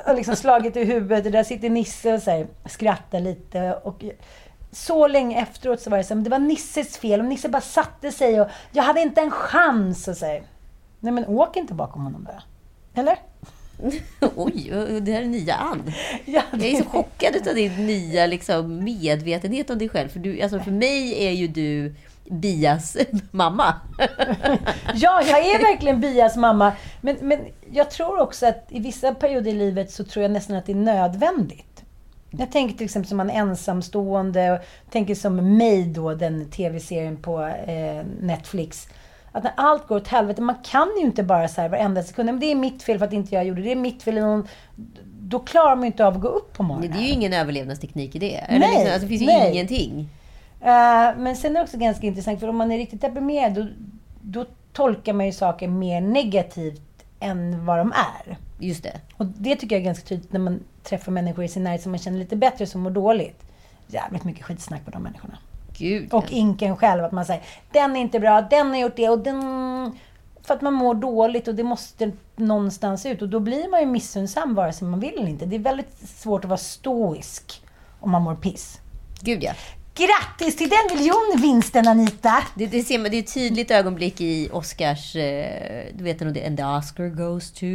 har 0.05 0.15
liksom 0.15 0.35
slagit 0.35 0.75
i 0.75 0.83
huvudet. 0.83 1.25
Och 1.25 1.31
där 1.31 1.43
sitter 1.43 1.69
Nisse 1.69 2.13
och 2.13 2.21
så 2.21 2.31
här, 2.31 2.47
skrattar 2.65 3.19
lite. 3.19 3.73
Och 3.73 4.03
så 4.71 5.07
länge 5.07 5.41
efteråt 5.41 5.81
så 5.81 5.89
var 5.89 5.97
det 5.97 6.03
så 6.03 6.15
här, 6.15 6.21
det 6.21 6.29
var 6.29 6.39
Nisses 6.39 6.97
fel. 6.97 7.19
Och 7.19 7.25
Nisse 7.25 7.49
bara 7.49 7.61
satte 7.61 8.11
sig 8.11 8.41
och 8.41 8.47
jag 8.71 8.83
hade 8.83 9.01
inte 9.01 9.21
en 9.21 9.31
chans. 9.31 10.07
Och 10.07 10.17
så 10.17 10.25
här. 10.25 10.43
Nej, 10.99 11.13
men 11.13 11.25
åk 11.25 11.57
inte 11.57 11.73
bakom 11.73 12.03
honom 12.03 12.27
då. 12.31 12.41
Eller? 13.01 13.17
Oj, 14.35 14.71
det 15.01 15.11
här 15.11 15.21
är 15.21 15.25
nya 15.25 15.55
Ann. 15.55 15.91
Ja, 16.25 16.41
Jag 16.51 16.63
är 16.63 16.77
så 16.77 16.89
chockad 16.89 17.35
utav 17.35 17.55
din 17.55 17.85
nya 17.87 18.25
liksom, 18.25 18.83
medvetenhet 18.83 19.69
om 19.69 19.77
dig 19.77 19.89
själv. 19.89 20.09
För, 20.09 20.19
du, 20.19 20.41
alltså, 20.41 20.59
för 20.59 20.71
mig 20.71 21.25
är 21.27 21.31
ju 21.31 21.47
du 21.47 21.95
Bias 22.29 22.97
mamma. 23.31 23.73
Ja, 24.93 25.21
jag 25.21 25.39
är 25.39 25.59
verkligen 25.59 26.01
Bias 26.01 26.35
mamma. 26.35 26.71
Men, 27.01 27.17
men 27.21 27.39
jag 27.71 27.91
tror 27.91 28.19
också 28.21 28.47
att 28.47 28.65
i 28.69 28.79
vissa 28.79 29.13
perioder 29.13 29.51
i 29.51 29.53
livet 29.53 29.91
så 29.91 30.03
tror 30.03 30.23
jag 30.23 30.31
nästan 30.31 30.55
att 30.55 30.65
det 30.65 30.71
är 30.71 30.75
nödvändigt. 30.75 31.83
Jag 32.37 32.51
tänker 32.51 32.77
till 32.77 32.85
exempel 32.85 33.09
som 33.09 33.19
en 33.19 33.29
ensamstående, 33.29 34.51
och 34.51 34.59
tänker 34.91 35.15
som 35.15 35.57
mig 35.57 35.85
då, 35.85 36.13
den 36.13 36.49
tv-serien 36.49 37.17
på 37.17 37.45
eh, 37.45 38.05
Netflix. 38.21 38.87
Att 39.31 39.43
när 39.43 39.53
allt 39.57 39.87
går 39.87 39.95
åt 39.95 40.07
helvete, 40.07 40.41
man 40.41 40.55
kan 40.63 40.87
ju 40.99 41.05
inte 41.05 41.23
bara 41.23 41.47
här 41.47 41.69
varenda 41.69 42.03
sekund, 42.03 42.25
men 42.25 42.39
det 42.39 42.51
är 42.51 42.55
mitt 42.55 42.83
fel 42.83 42.99
för 42.99 43.05
att 43.05 43.13
inte 43.13 43.35
jag 43.35 43.45
gjorde 43.45 43.61
det, 43.61 43.67
det 43.67 43.71
är 43.71 43.75
mitt 43.75 44.03
fel. 44.03 44.17
eller 44.17 44.27
Någon, 44.27 44.47
då 45.19 45.39
klarar 45.39 45.75
man 45.75 45.83
ju 45.83 45.87
inte 45.87 46.05
av 46.05 46.15
att 46.15 46.21
gå 46.21 46.27
upp 46.27 46.53
på 46.53 46.63
morgonen. 46.63 46.91
Det 46.91 46.97
är 46.97 47.07
ju 47.07 47.13
ingen 47.13 47.33
överlevnadsteknik 47.33 48.15
i 48.15 48.19
det. 48.19 48.35
Eller 48.35 48.59
Nej, 48.59 48.69
liksom, 48.69 48.85
alltså, 48.85 49.01
det 49.01 49.07
finns 49.07 49.21
ju 49.21 49.25
nej. 49.25 49.51
ingenting. 49.51 50.09
Eh, 50.65 51.17
men 51.17 51.35
sen 51.35 51.51
är 51.51 51.59
det 51.59 51.63
också 51.63 51.77
ganska 51.77 52.07
intressant, 52.07 52.39
för 52.39 52.47
om 52.47 52.57
man 52.57 52.71
är 52.71 52.77
riktigt 52.77 53.01
deprimerad, 53.01 53.53
då, 53.53 53.67
då 54.21 54.45
tolkar 54.73 55.13
man 55.13 55.25
ju 55.25 55.31
saker 55.31 55.67
mer 55.67 56.01
negativt 56.01 57.05
än 57.19 57.65
vad 57.65 57.77
de 57.77 57.91
är. 57.91 58.37
Just 58.59 58.83
det. 58.83 59.01
Och 59.17 59.25
det 59.25 59.55
tycker 59.55 59.75
jag 59.75 59.81
är 59.81 59.85
ganska 59.85 60.07
tydligt 60.07 60.33
när 60.33 60.39
man 60.39 60.59
träffar 60.83 61.11
människor 61.11 61.43
i 61.43 61.47
sin 61.47 61.63
närhet 61.63 61.81
som 61.81 61.91
man 61.91 61.99
känner 61.99 62.19
lite 62.19 62.35
bättre, 62.35 62.65
som 62.65 62.81
mår 62.81 62.91
dåligt. 62.91 63.43
Jävligt 63.87 64.23
mycket 64.23 64.45
skitsnack 64.45 64.85
på 64.85 64.91
de 64.91 65.03
människorna. 65.03 65.37
Gud. 65.77 66.13
Och 66.13 66.31
inken 66.31 66.77
själv, 66.77 67.03
att 67.03 67.11
man 67.11 67.25
säger 67.25 67.43
den 67.71 67.95
är 67.95 68.01
inte 68.01 68.19
bra, 68.19 68.41
den 68.41 68.69
har 68.69 68.77
gjort 68.77 68.95
det 68.95 69.09
och 69.09 69.19
den... 69.19 69.41
För 70.41 70.53
att 70.53 70.61
man 70.61 70.73
mår 70.73 70.95
dåligt 70.95 71.47
och 71.47 71.55
det 71.55 71.63
måste 71.63 72.11
någonstans 72.35 73.05
ut. 73.05 73.21
Och 73.21 73.29
då 73.29 73.39
blir 73.39 73.71
man 73.71 73.79
ju 73.79 73.85
missunnsam 73.85 74.55
vare 74.55 74.73
sig 74.73 74.87
man 74.87 74.99
vill 74.99 75.13
eller 75.13 75.27
inte. 75.27 75.45
Det 75.45 75.55
är 75.55 75.59
väldigt 75.59 76.09
svårt 76.09 76.43
att 76.43 76.49
vara 76.49 76.57
stoisk 76.57 77.63
om 77.99 78.11
man 78.11 78.21
mår 78.21 78.35
piss. 78.35 78.79
Gud 79.21 79.43
ja. 79.43 79.53
Grattis 79.97 80.55
till 80.55 80.69
den 80.69 80.97
miljonvinsten 80.97 81.87
Anita! 81.87 82.43
Det, 82.55 82.65
det, 82.65 82.81
ser 82.81 82.99
man, 82.99 83.11
det 83.11 83.17
är 83.17 83.19
ett 83.19 83.33
tydligt 83.33 83.71
ögonblick 83.71 84.21
i 84.21 84.49
Oscars... 84.53 85.15
Eh, 85.15 85.85
du 85.93 86.03
vet 86.03 86.19
nog 86.19 86.33
det, 86.33 86.47
and 86.47 86.57
the 86.57 86.63
Oscar 86.63 87.09
goes 87.09 87.51
to. 87.51 87.65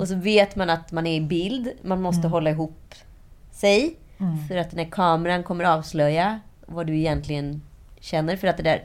Och 0.00 0.08
så 0.08 0.14
vet 0.14 0.56
man 0.56 0.70
att 0.70 0.92
man 0.92 1.06
är 1.06 1.16
i 1.16 1.20
bild. 1.20 1.68
Man 1.82 2.02
måste 2.02 2.28
hålla 2.28 2.50
ihop 2.50 2.94
sig. 3.50 3.96
För 4.48 4.56
att 4.56 4.70
den 4.70 4.78
här 4.78 4.90
kameran 4.90 5.42
kommer 5.42 5.64
avslöja 5.64 6.40
vad 6.66 6.86
du 6.86 6.96
egentligen 6.96 7.62
känner. 8.00 8.36
För 8.36 8.48
att 8.48 8.56
det 8.56 8.62
där 8.62 8.84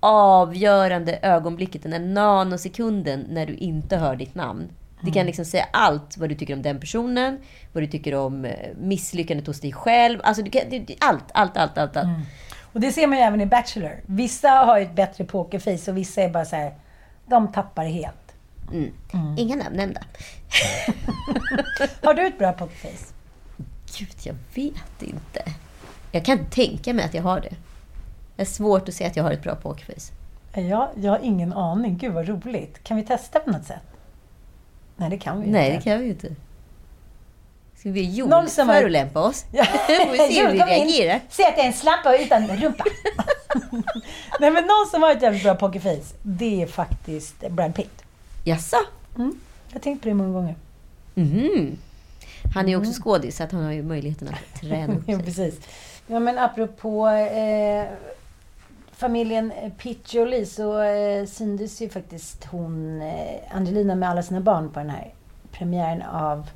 avgörande 0.00 1.18
ögonblicket, 1.22 1.82
den 1.82 1.90
där 1.90 1.98
nanosekunden 1.98 3.26
när 3.30 3.46
du 3.46 3.54
inte 3.54 3.96
hör 3.96 4.16
ditt 4.16 4.34
namn. 4.34 4.68
Det 5.04 5.10
kan 5.10 5.26
liksom 5.26 5.44
säga 5.44 5.66
allt 5.72 6.16
vad 6.16 6.28
du 6.28 6.34
tycker 6.34 6.54
om 6.54 6.62
den 6.62 6.80
personen, 6.80 7.38
vad 7.72 7.82
du 7.82 7.86
tycker 7.86 8.14
om 8.14 8.44
eh, 8.44 8.68
misslyckandet 8.76 9.46
hos 9.46 9.60
dig 9.60 9.72
själv. 9.72 10.20
Alltså 10.22 10.44
kan, 10.44 10.62
allt, 11.00 11.24
allt, 11.34 11.56
allt, 11.56 11.78
allt. 11.78 11.96
allt. 11.96 12.08
Och 12.72 12.80
det 12.80 12.92
ser 12.92 13.06
man 13.06 13.18
ju 13.18 13.24
även 13.24 13.40
i 13.40 13.46
Bachelor. 13.46 14.00
Vissa 14.06 14.48
har 14.48 14.78
ju 14.78 14.84
ett 14.84 14.94
bättre 14.94 15.24
pokerface 15.24 15.90
och 15.90 15.96
vissa 15.96 16.22
är 16.22 16.30
bara 16.30 16.44
så 16.44 16.56
här, 16.56 16.74
de 17.26 17.52
tappar 17.52 17.84
helt. 17.84 18.34
Mm. 18.72 18.92
Inga 19.38 19.56
namn 19.56 19.76
nämnda. 19.76 20.00
Har 22.02 22.14
du 22.14 22.26
ett 22.26 22.38
bra 22.38 22.52
pokerface? 22.52 23.14
Gud, 23.98 24.16
jag 24.22 24.34
vet 24.54 25.02
inte. 25.02 25.42
Jag 26.12 26.24
kan 26.24 26.38
tänka 26.50 26.94
mig 26.94 27.04
att 27.04 27.14
jag 27.14 27.22
har 27.22 27.40
det. 27.40 27.54
Det 28.36 28.42
är 28.42 28.46
svårt 28.46 28.88
att 28.88 28.94
se 28.94 29.06
att 29.06 29.16
jag 29.16 29.24
har 29.24 29.30
ett 29.32 29.42
bra 29.42 29.54
pokerface. 29.54 30.12
Jag, 30.54 30.88
jag 30.94 31.12
har 31.12 31.20
ingen 31.22 31.52
aning. 31.52 31.98
Gud 31.98 32.12
vad 32.12 32.28
roligt. 32.28 32.84
Kan 32.84 32.96
vi 32.96 33.02
testa 33.02 33.40
på 33.40 33.50
något 33.50 33.64
sätt? 33.64 33.91
Nej, 35.02 35.10
det 35.10 35.18
kan 35.18 35.40
vi 35.40 35.46
ju 35.46 35.52
Nej, 35.52 35.68
det 35.70 35.74
inte. 35.74 35.84
kan 35.84 35.98
vi 35.98 36.04
ju 36.04 36.10
inte. 36.10 36.28
Ska 37.76 37.90
vi 37.90 38.04
har- 38.66 38.74
förolämpa 38.74 39.20
oss? 39.20 39.44
Ja. 39.52 39.66
Vi 40.12 40.18
se 40.18 40.46
hur 40.46 40.52
vi 40.52 40.58
reagerar. 40.58 41.20
Se 41.30 41.44
att 41.46 41.56
det 41.56 41.62
är 41.62 41.66
en 41.66 41.72
slampa 41.72 42.16
utan 42.18 42.48
rumpa. 42.48 42.84
Nej, 44.40 44.50
men 44.50 44.64
någon 44.64 44.86
som 44.90 45.02
har 45.02 45.12
ett 45.12 45.22
jävligt 45.22 45.42
bra 45.42 45.54
pokerface, 45.54 46.14
det 46.22 46.62
är 46.62 46.66
faktiskt 46.66 47.48
Brad 47.50 47.74
Pitt. 47.74 48.02
Jaså? 48.44 48.76
Jag 49.16 49.32
har 49.72 49.80
tänkt 49.80 50.02
på 50.02 50.08
det 50.08 50.14
många 50.14 50.32
gånger. 50.32 50.54
Mhm. 51.14 51.78
Han 52.54 52.64
är 52.64 52.68
ju 52.68 52.76
också 52.76 53.02
skådis, 53.02 53.36
så 53.36 53.42
att 53.44 53.52
han 53.52 53.64
har 53.64 53.72
ju 53.72 53.82
möjligheten 53.82 54.28
att 54.28 54.60
träna 54.60 54.94
upp 54.94 55.04
sig. 55.04 55.18
precis. 55.24 55.54
Ja, 56.06 56.18
men 56.18 56.38
apropå... 56.38 57.08
Eh, 57.08 57.84
familjen 59.02 59.50
eh, 59.52 59.72
Piccioli 59.72 60.46
så 60.46 60.82
eh, 60.82 61.26
syntes 61.26 61.82
ju 61.82 61.88
faktiskt 61.88 62.44
hon, 62.44 63.02
eh, 63.02 63.40
Angelina 63.56 63.94
med 63.94 64.08
alla 64.10 64.22
sina 64.22 64.40
barn 64.40 64.70
på 64.72 64.78
den 64.80 64.90
här 64.90 65.14
premiären 65.52 66.02
av 66.02 66.50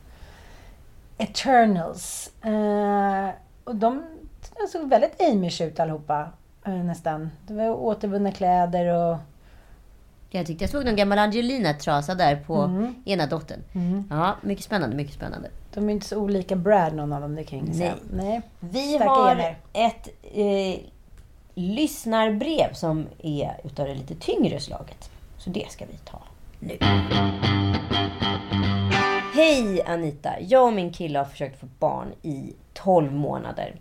Eternals. 1.18 2.30
Eh, 2.44 3.28
och 3.64 3.76
de 3.76 4.02
såg 4.72 4.88
väldigt 4.88 5.22
Amish 5.22 5.60
ut 5.60 5.80
allihopa, 5.80 6.28
eh, 6.66 6.72
nästan. 6.72 7.30
Det 7.46 7.54
var 7.54 7.70
återvunna 7.70 8.32
kläder 8.32 8.94
och... 8.94 9.16
Jag 10.30 10.46
tyckte 10.46 10.64
jag 10.64 10.70
såg 10.70 10.84
någon 10.84 10.96
gammal 10.96 11.18
Angelina-trasa 11.18 12.14
där 12.14 12.36
på 12.36 12.54
Mm. 12.56 12.94
ena 13.04 13.26
dottern. 13.26 13.60
Ja, 14.10 14.34
mycket 14.42 14.64
spännande, 14.64 14.96
mycket 14.96 15.14
spännande. 15.14 15.48
De 15.74 15.88
är 15.88 15.92
inte 15.92 16.06
så 16.06 16.16
olika 16.18 16.56
Brad 16.56 16.94
någon 16.94 17.12
av 17.12 17.20
dem, 17.20 17.34
det 17.34 17.44
kan 17.44 17.58
jag 17.58 17.66
inte 17.66 17.78
säga. 17.78 17.94
Nej. 18.10 18.42
Vi 18.60 18.94
Starka 18.94 19.10
har 19.10 19.28
gener. 19.34 19.56
ett 19.72 20.08
eh, 20.22 20.80
lyssnarbrev 21.58 22.72
som 22.72 23.06
är 23.22 23.60
utav 23.64 23.86
det 23.86 23.94
lite 23.94 24.14
tyngre 24.14 24.60
slaget. 24.60 25.10
Så 25.38 25.50
det 25.50 25.70
ska 25.70 25.84
vi 25.86 25.98
ta 26.04 26.22
nu. 26.60 26.78
Hej 29.34 29.82
Anita! 29.86 30.40
Jag 30.40 30.66
och 30.66 30.72
min 30.72 30.92
kille 30.92 31.18
har 31.18 31.26
försökt 31.26 31.60
få 31.60 31.66
barn 31.78 32.12
i 32.22 32.52
12 32.74 33.12
månader. 33.12 33.76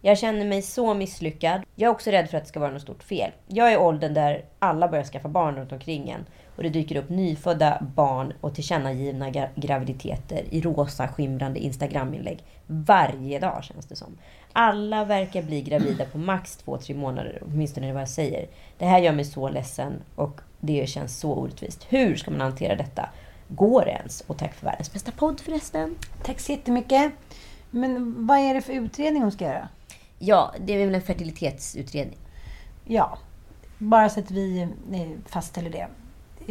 Jag 0.00 0.18
känner 0.18 0.44
mig 0.44 0.62
så 0.62 0.94
misslyckad. 0.94 1.62
Jag 1.74 1.88
är 1.88 1.92
också 1.92 2.10
rädd 2.10 2.30
för 2.30 2.36
att 2.38 2.44
det 2.44 2.48
ska 2.48 2.60
vara 2.60 2.70
något 2.70 2.82
stort 2.82 3.02
fel. 3.02 3.30
Jag 3.46 3.68
är 3.68 3.72
i 3.72 3.76
åldern 3.76 4.14
där 4.14 4.44
alla 4.58 4.88
börjar 4.88 5.04
skaffa 5.04 5.28
barn 5.28 5.56
runt 5.56 5.72
omkring 5.72 6.10
en. 6.10 6.26
Och 6.60 6.64
det 6.64 6.70
dyker 6.70 6.96
upp 6.96 7.08
nyfödda 7.08 7.86
barn 7.94 8.32
och 8.40 8.54
tillkännagivna 8.54 9.30
gra- 9.30 9.48
graviditeter 9.56 10.44
i 10.50 10.60
rosa 10.60 11.08
skimrande 11.08 11.60
Instagraminlägg. 11.60 12.44
Varje 12.66 13.38
dag 13.38 13.64
känns 13.64 13.86
det 13.86 13.96
som. 13.96 14.18
Alla 14.52 15.04
verkar 15.04 15.42
bli 15.42 15.62
gravida 15.62 16.04
på 16.04 16.18
max 16.18 16.58
2-3 16.64 16.96
månader, 16.96 17.42
åtminstone 17.46 17.86
är 17.86 17.88
det 17.88 17.94
vad 17.94 18.02
jag 18.02 18.08
säger. 18.08 18.46
Det 18.78 18.84
här 18.86 18.98
gör 18.98 19.12
mig 19.12 19.24
så 19.24 19.48
ledsen 19.48 19.92
och 20.14 20.40
det 20.60 20.88
känns 20.88 21.18
så 21.18 21.32
orättvist. 21.34 21.86
Hur 21.88 22.16
ska 22.16 22.30
man 22.30 22.40
hantera 22.40 22.76
detta? 22.76 23.08
Går 23.48 23.84
det 23.84 23.90
ens? 23.90 24.20
Och 24.20 24.38
tack 24.38 24.54
för 24.54 24.66
världens 24.66 24.92
bästa 24.92 25.12
podd 25.12 25.40
förresten. 25.40 25.96
Tack 26.22 26.40
så 26.40 26.52
jättemycket. 26.52 27.12
Men 27.70 28.26
vad 28.26 28.38
är 28.38 28.54
det 28.54 28.60
för 28.60 28.72
utredning 28.72 29.22
hon 29.22 29.32
ska 29.32 29.44
göra? 29.44 29.68
Ja, 30.18 30.54
det 30.60 30.72
är 30.72 30.86
väl 30.86 30.94
en 30.94 31.02
fertilitetsutredning. 31.02 32.18
Ja, 32.84 33.18
bara 33.78 34.08
så 34.08 34.20
att 34.20 34.30
vi 34.30 34.60
eh, 34.92 35.30
fastställer 35.30 35.70
det. 35.70 35.88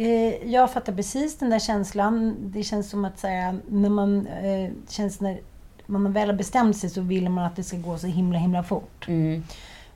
Eh, 0.00 0.52
Jag 0.52 0.70
fattar 0.70 0.92
precis 0.92 1.38
den 1.38 1.50
där 1.50 1.58
känslan. 1.58 2.36
Det 2.40 2.62
känns 2.62 2.90
som 2.90 3.04
att 3.04 3.18
så 3.18 3.26
här, 3.26 3.58
när 3.68 3.88
man 3.88 4.26
eh, 4.26 4.70
känns 4.88 5.20
när 5.20 5.40
man 5.86 6.12
väl 6.12 6.28
har 6.28 6.36
bestämt 6.36 6.76
sig 6.76 6.90
så 6.90 7.00
vill 7.00 7.28
man 7.28 7.44
att 7.44 7.56
det 7.56 7.62
ska 7.64 7.76
gå 7.76 7.98
så 7.98 8.06
himla 8.06 8.38
himla 8.38 8.62
fort. 8.62 9.08
Mm. 9.08 9.44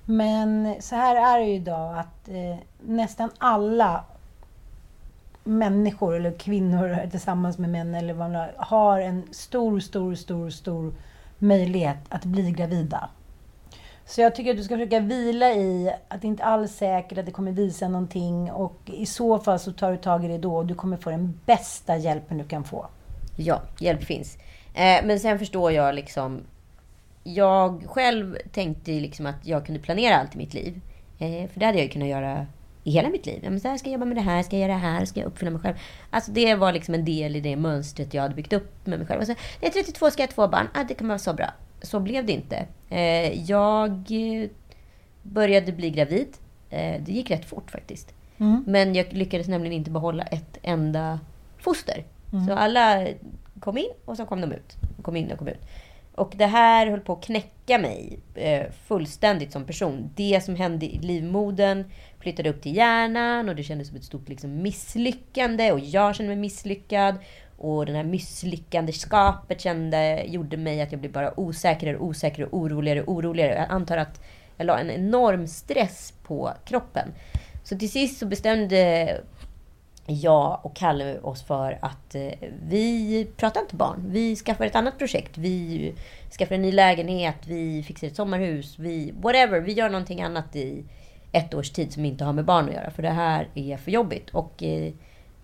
Men 0.05 0.75
så 0.81 0.95
här 0.97 1.17
är 1.17 1.39
det 1.39 1.47
ju 1.47 1.55
idag 1.55 1.99
att 1.99 2.29
eh, 2.29 2.57
nästan 2.87 3.31
alla 3.39 4.05
människor 5.45 6.17
eller 6.17 6.33
kvinnor 6.33 7.01
tillsammans 7.11 7.59
med 7.59 7.71
män 7.71 7.95
eller 7.95 8.15
vad 8.15 8.31
man 8.31 8.41
har, 8.41 8.53
har 8.57 9.01
en 9.01 9.23
stor, 9.31 9.81
stor, 9.81 10.15
stor, 10.15 10.51
stor 10.51 10.93
möjlighet 11.39 11.99
att 12.09 12.25
bli 12.25 12.51
gravida. 12.51 13.09
Så 14.07 14.21
jag 14.21 14.35
tycker 14.35 14.51
att 14.51 14.57
du 14.57 14.65
ska 14.65 14.75
försöka 14.75 15.01
vila 15.01 15.53
i 15.53 15.91
att 16.09 16.23
det 16.23 16.27
inte 16.27 16.45
alls 16.45 16.73
är 16.73 16.77
säkert 16.77 17.19
att 17.19 17.27
det 17.27 17.33
kommer 17.33 17.53
visa 17.53 17.89
någonting 17.89 18.53
och 18.53 18.81
i 18.85 19.07
så 19.07 19.39
fall 19.39 19.59
så 19.59 19.73
tar 19.73 19.91
du 19.91 19.97
tag 19.97 20.25
i 20.25 20.29
det 20.29 20.39
då 20.39 20.57
och 20.57 20.67
du 20.67 20.75
kommer 20.75 20.97
få 20.97 21.11
den 21.11 21.41
bästa 21.47 21.97
hjälpen 21.97 22.39
du 22.39 22.45
kan 22.45 22.65
få. 22.65 22.87
Ja, 23.37 23.63
hjälp 23.79 24.05
finns. 24.05 24.39
Eh, 24.75 25.05
men 25.05 25.21
sen 25.21 25.39
förstår 25.39 25.73
jag 25.73 25.95
liksom... 25.95 26.41
Jag 27.25 27.85
själv 27.87 28.39
tänkte 28.53 28.91
liksom 28.91 29.27
att 29.27 29.47
jag 29.47 29.67
kunde 29.67 29.81
planera 29.81 30.17
allt 30.17 30.35
i 30.35 30.39
mitt 30.39 30.55
liv. 30.55 30.81
Eh, 31.19 31.51
för 31.51 31.61
det 31.61 31.67
hade 31.67 31.79
jag 31.79 31.85
ju 31.85 31.91
kunnat 31.91 32.09
göra 32.09 32.47
i 32.85 32.91
hela 32.91 33.09
mitt 33.09 33.27
liv. 33.27 33.41
Ja, 33.45 33.51
men 33.51 33.61
så 33.61 33.69
här 33.69 33.79
ska 33.79 33.89
jag 33.89 33.93
jobba 33.93 34.07
med 34.07 34.17
det 34.17 34.21
här, 34.21 34.43
ska 34.43 34.57
jag 34.57 34.69
göra 34.69 34.73
det 34.73 34.87
här, 34.87 35.05
ska 35.05 35.21
jag 35.21 35.27
uppfylla 35.27 35.51
mig 35.51 35.61
själv. 35.61 35.75
Alltså 36.11 36.31
det 36.31 36.55
var 36.55 36.73
liksom 36.73 36.95
en 36.95 37.05
del 37.05 37.37
i 37.37 37.41
det 37.41 37.57
mönstret 37.57 38.15
jag 38.15 38.23
hade 38.23 38.35
byggt 38.35 38.53
upp 38.53 38.87
med 38.87 38.99
mig 38.99 39.09
själv. 39.09 39.21
Och 39.21 39.27
så, 39.27 39.33
när 39.33 39.39
jag 39.61 39.77
är 39.77 39.83
32 39.83 40.11
ska 40.11 40.23
jag 40.23 40.29
ha 40.29 40.35
två 40.35 40.49
barn. 40.49 40.69
Ah, 40.75 40.85
det 40.85 40.95
kommer 40.95 41.09
vara 41.09 41.19
så 41.19 41.35
bra. 41.35 41.51
Så 41.83 42.01
blev 42.01 42.27
det 42.27 42.33
inte. 42.33 42.67
Eh, 42.95 43.51
jag 43.51 43.91
eh, 43.91 44.49
började 45.23 45.73
bli 45.73 45.91
gravid. 45.91 46.29
Eh, 46.71 47.03
det 47.03 47.13
gick 47.13 47.31
rätt 47.31 47.45
fort 47.45 47.71
faktiskt. 47.71 48.15
Men 48.67 48.95
jag 48.95 49.13
lyckades 49.13 49.49
nämligen 49.49 49.73
inte 49.73 49.91
behålla 49.91 50.23
ett 50.23 50.59
enda 50.63 51.21
foster. 51.59 52.05
Så 52.47 52.55
alla 52.55 53.07
kom 53.61 53.79
in 53.79 53.91
och 54.05 54.17
så 54.17 54.27
kom 54.27 54.41
de 54.41 54.53
ut. 54.53 54.75
Kom 55.03 55.17
in 55.17 55.33
och 55.33 55.39
kom 55.39 55.49
ut. 55.49 55.61
Och 56.15 56.33
det 56.37 56.47
här 56.47 56.87
höll 56.87 57.01
på 57.01 57.13
att 57.13 57.25
knäcka 57.25 57.79
mig 57.79 58.19
eh, 58.35 58.63
fullständigt 58.87 59.53
som 59.53 59.65
person. 59.65 60.11
Det 60.15 60.45
som 60.45 60.57
hände 60.57 60.87
i 60.87 60.99
livmodern 60.99 61.85
flyttade 62.19 62.51
upp 62.51 62.63
till 62.63 62.77
hjärnan 62.77 63.49
och 63.49 63.57
det 63.57 63.63
kändes 63.63 63.89
som 63.89 63.97
ett 63.97 64.05
stort 64.05 64.29
liksom, 64.29 64.63
misslyckande. 64.63 65.73
Och 65.73 65.81
jag 65.81 66.15
kände 66.15 66.29
mig 66.29 66.41
misslyckad. 66.41 67.15
Och 67.59 67.87
det 67.87 67.93
här 67.93 68.05
misslyckandeskapet 68.05 69.61
kände, 69.61 70.25
gjorde 70.27 70.57
mig 70.57 70.81
att 70.81 70.93
jag 70.93 71.01
blev 71.01 71.13
bara 71.13 71.41
osäkrare, 71.41 71.97
och 71.97 72.07
osäkrare, 72.07 72.49
oroligare, 72.53 73.05
oroligare. 73.07 73.55
Jag 73.55 73.71
antar 73.71 73.97
att 73.97 74.21
jag 74.57 74.67
la 74.67 74.79
en 74.79 74.91
enorm 74.91 75.47
stress 75.47 76.15
på 76.23 76.53
kroppen. 76.65 77.09
Så 77.65 77.79
till 77.79 77.91
sist 77.91 78.19
så 78.19 78.27
bestämde 78.27 79.21
jag 80.07 80.61
och 80.63 80.77
Kalle 80.77 81.21
oss 81.21 81.43
för 81.43 81.79
att 81.83 82.15
eh, 82.15 82.33
vi 82.69 83.27
pratar 83.37 83.61
inte 83.61 83.77
barn. 83.77 84.05
Vi 84.07 84.37
skaffar 84.37 84.67
ett 84.67 84.77
annat 84.77 84.99
projekt. 84.99 85.39
Vi 85.39 85.95
skaffar 86.39 86.55
en 86.55 86.63
ny 86.63 86.73
lägenhet. 86.73 87.37
Vi 87.47 87.83
fixar 87.83 88.07
ett 88.07 88.17
sommarhus. 88.17 88.79
Vi, 88.79 89.13
whatever. 89.21 89.61
Vi 89.61 89.73
gör 89.73 89.91
någonting 89.91 90.23
annat 90.23 90.57
i 90.57 90.85
ett 91.33 91.55
års 91.55 91.71
tid 91.71 91.93
som 91.93 92.05
inte 92.05 92.25
har 92.25 92.33
med 92.33 92.45
barn 92.45 92.69
att 92.69 92.75
göra. 92.75 92.91
För 92.91 93.03
det 93.03 93.11
här 93.11 93.49
är 93.55 93.77
för 93.77 93.91
jobbigt. 93.91 94.31
Och 94.31 94.63
eh, 94.63 94.93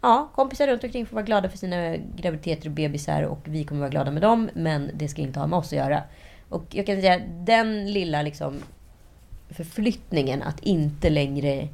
ja, 0.01 0.30
kompisar 0.34 0.66
runt 0.66 0.84
omkring 0.84 1.07
får 1.07 1.14
vara 1.14 1.24
glada 1.24 1.48
för 1.48 1.59
sina 1.59 1.96
graviditeter 1.96 2.68
och 2.68 2.74
bebisar. 2.74 3.22
Och 3.22 3.40
vi 3.44 3.64
kommer 3.64 3.80
vara 3.80 3.90
glada 3.90 4.11
med 4.11 4.22
dem. 4.22 4.51
Men 4.55 4.90
det 4.94 5.09
ska 5.09 5.22
inte 5.22 5.40
ha 5.40 5.46
med 5.46 5.59
oss 5.59 5.66
att 5.66 5.78
göra. 5.78 6.03
Och 6.48 6.64
jag 6.70 6.86
kan 6.86 7.01
säga 7.01 7.20
den 7.28 7.92
lilla 7.92 8.22
liksom 8.22 8.62
förflyttningen 9.51 10.42
att 10.42 10.61
inte 10.61 11.11
längre 11.11 11.68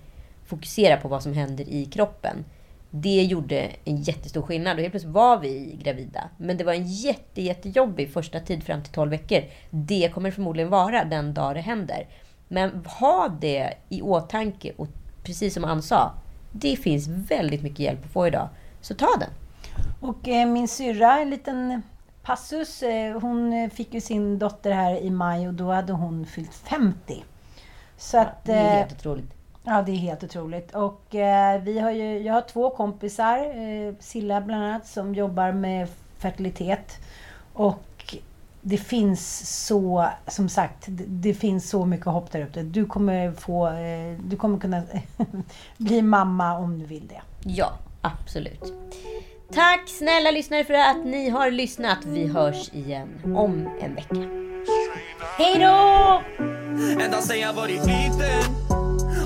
fokusera 0.44 0.96
på 0.96 1.08
vad 1.08 1.22
som 1.22 1.32
händer 1.32 1.68
i 1.68 1.84
kroppen. 1.84 2.44
Det 2.90 3.22
gjorde 3.22 3.70
en 3.84 4.02
jättestor 4.02 4.42
skillnad 4.42 4.76
och 4.76 4.80
helt 4.80 4.92
plötsligt 4.92 5.14
var 5.14 5.40
vi 5.40 5.78
gravida. 5.82 6.30
Men 6.36 6.56
det 6.56 6.64
var 6.64 6.72
en 6.72 6.86
jätte, 6.86 7.42
jättejobbig 7.42 8.12
första 8.12 8.40
tid 8.40 8.64
fram 8.64 8.82
till 8.82 8.92
12 8.92 9.10
veckor. 9.10 9.42
Det 9.70 10.14
kommer 10.14 10.30
förmodligen 10.30 10.70
vara 10.70 11.04
den 11.04 11.34
dag 11.34 11.54
det 11.54 11.60
händer. 11.60 12.08
Men 12.48 12.84
ha 12.84 13.28
det 13.40 13.74
i 13.88 14.02
åtanke 14.02 14.72
och 14.76 14.88
precis 15.22 15.54
som 15.54 15.64
Ann 15.64 15.82
sa, 15.82 16.14
det 16.60 16.76
finns 16.76 17.08
väldigt 17.08 17.62
mycket 17.62 17.78
hjälp 17.78 18.04
att 18.04 18.12
få 18.12 18.26
idag. 18.26 18.48
Så 18.80 18.94
ta 18.94 19.08
den. 19.20 19.30
Och 20.00 20.28
eh, 20.28 20.48
min 20.48 20.68
syrra, 20.68 21.20
en 21.20 21.30
liten 21.30 21.82
passus. 22.22 22.82
Eh, 22.82 23.20
hon 23.20 23.52
eh, 23.52 23.70
fick 23.70 23.94
ju 23.94 24.00
sin 24.00 24.38
dotter 24.38 24.72
här 24.72 24.96
i 24.96 25.10
maj 25.10 25.48
och 25.48 25.54
då 25.54 25.72
hade 25.72 25.92
hon 25.92 26.26
fyllt 26.26 26.54
50. 26.54 27.24
Så 27.96 28.18
att... 28.18 28.44
Det 28.44 28.52
är 28.52 28.64
eh, 28.64 28.78
helt 28.78 28.92
otroligt. 28.92 29.30
Ja, 29.64 29.82
det 29.82 29.92
är 29.92 29.96
helt 29.96 30.24
otroligt. 30.24 30.74
Och 30.74 31.14
eh, 31.14 31.62
vi 31.62 31.78
har 31.78 31.90
ju, 31.90 32.18
jag 32.18 32.34
har 32.34 32.40
två 32.40 32.70
kompisar, 32.70 33.38
eh, 33.38 33.94
Silla 34.00 34.40
bland 34.40 34.64
annat, 34.64 34.86
som 34.86 35.14
jobbar 35.14 35.52
med 35.52 35.88
fertilitet. 36.18 36.98
Och 37.52 37.95
det 38.68 38.78
finns 38.78 39.50
så, 39.66 40.08
som 40.26 40.48
sagt, 40.48 40.84
det, 40.86 41.04
det 41.06 41.34
finns 41.34 41.70
så 41.70 41.84
mycket 41.84 42.06
hopp 42.06 42.32
där 42.32 42.40
ute. 42.40 42.62
Du 42.62 42.86
kommer 42.86 43.32
få, 43.32 43.66
eh, 43.66 44.18
du 44.24 44.36
kommer 44.36 44.58
kunna 44.58 44.82
bli 45.76 46.02
mamma 46.02 46.58
om 46.58 46.78
du 46.78 46.86
vill 46.86 47.08
det. 47.08 47.20
Ja, 47.44 47.72
absolut. 48.00 48.72
Tack 49.52 49.88
snälla 49.88 50.30
lyssnare 50.30 50.64
för 50.64 50.74
att 50.74 51.04
ni 51.04 51.28
har 51.28 51.50
lyssnat. 51.50 51.98
Vi 52.04 52.26
hörs 52.26 52.72
igen 52.72 53.08
om 53.24 53.68
en 53.80 53.94
vecka. 53.94 54.28
Hej 55.38 55.58
då! 55.58 56.22
Ända 57.04 57.20
sen 57.20 57.40
jag 57.40 57.52
varit 57.52 57.86
liten 57.86 58.54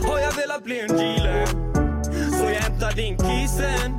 har 0.09 0.18
jag 0.18 0.32
velat 0.32 0.64
bli 0.64 0.80
en 0.80 0.88
dealer 0.88 1.47
Så 2.38 2.45
jag 2.45 2.61
hämtade 2.61 3.03
in 3.03 3.16
kisen 3.16 3.95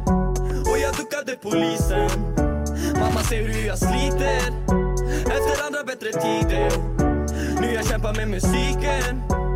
och 0.72 0.78
jag 0.78 0.96
duckade 0.96 1.36
polisen 1.42 2.10
Mamma 3.00 3.20
ser 3.20 3.48
hur 3.48 3.68
jag 3.68 3.78
sliter 3.78 4.91
efter 5.20 5.66
andra 5.66 5.84
bättre 5.84 6.12
tider. 6.12 6.72
Nu 7.62 7.74
jag 7.74 7.86
kämpar 7.86 8.14
med 8.14 8.28
musiken 8.28 9.51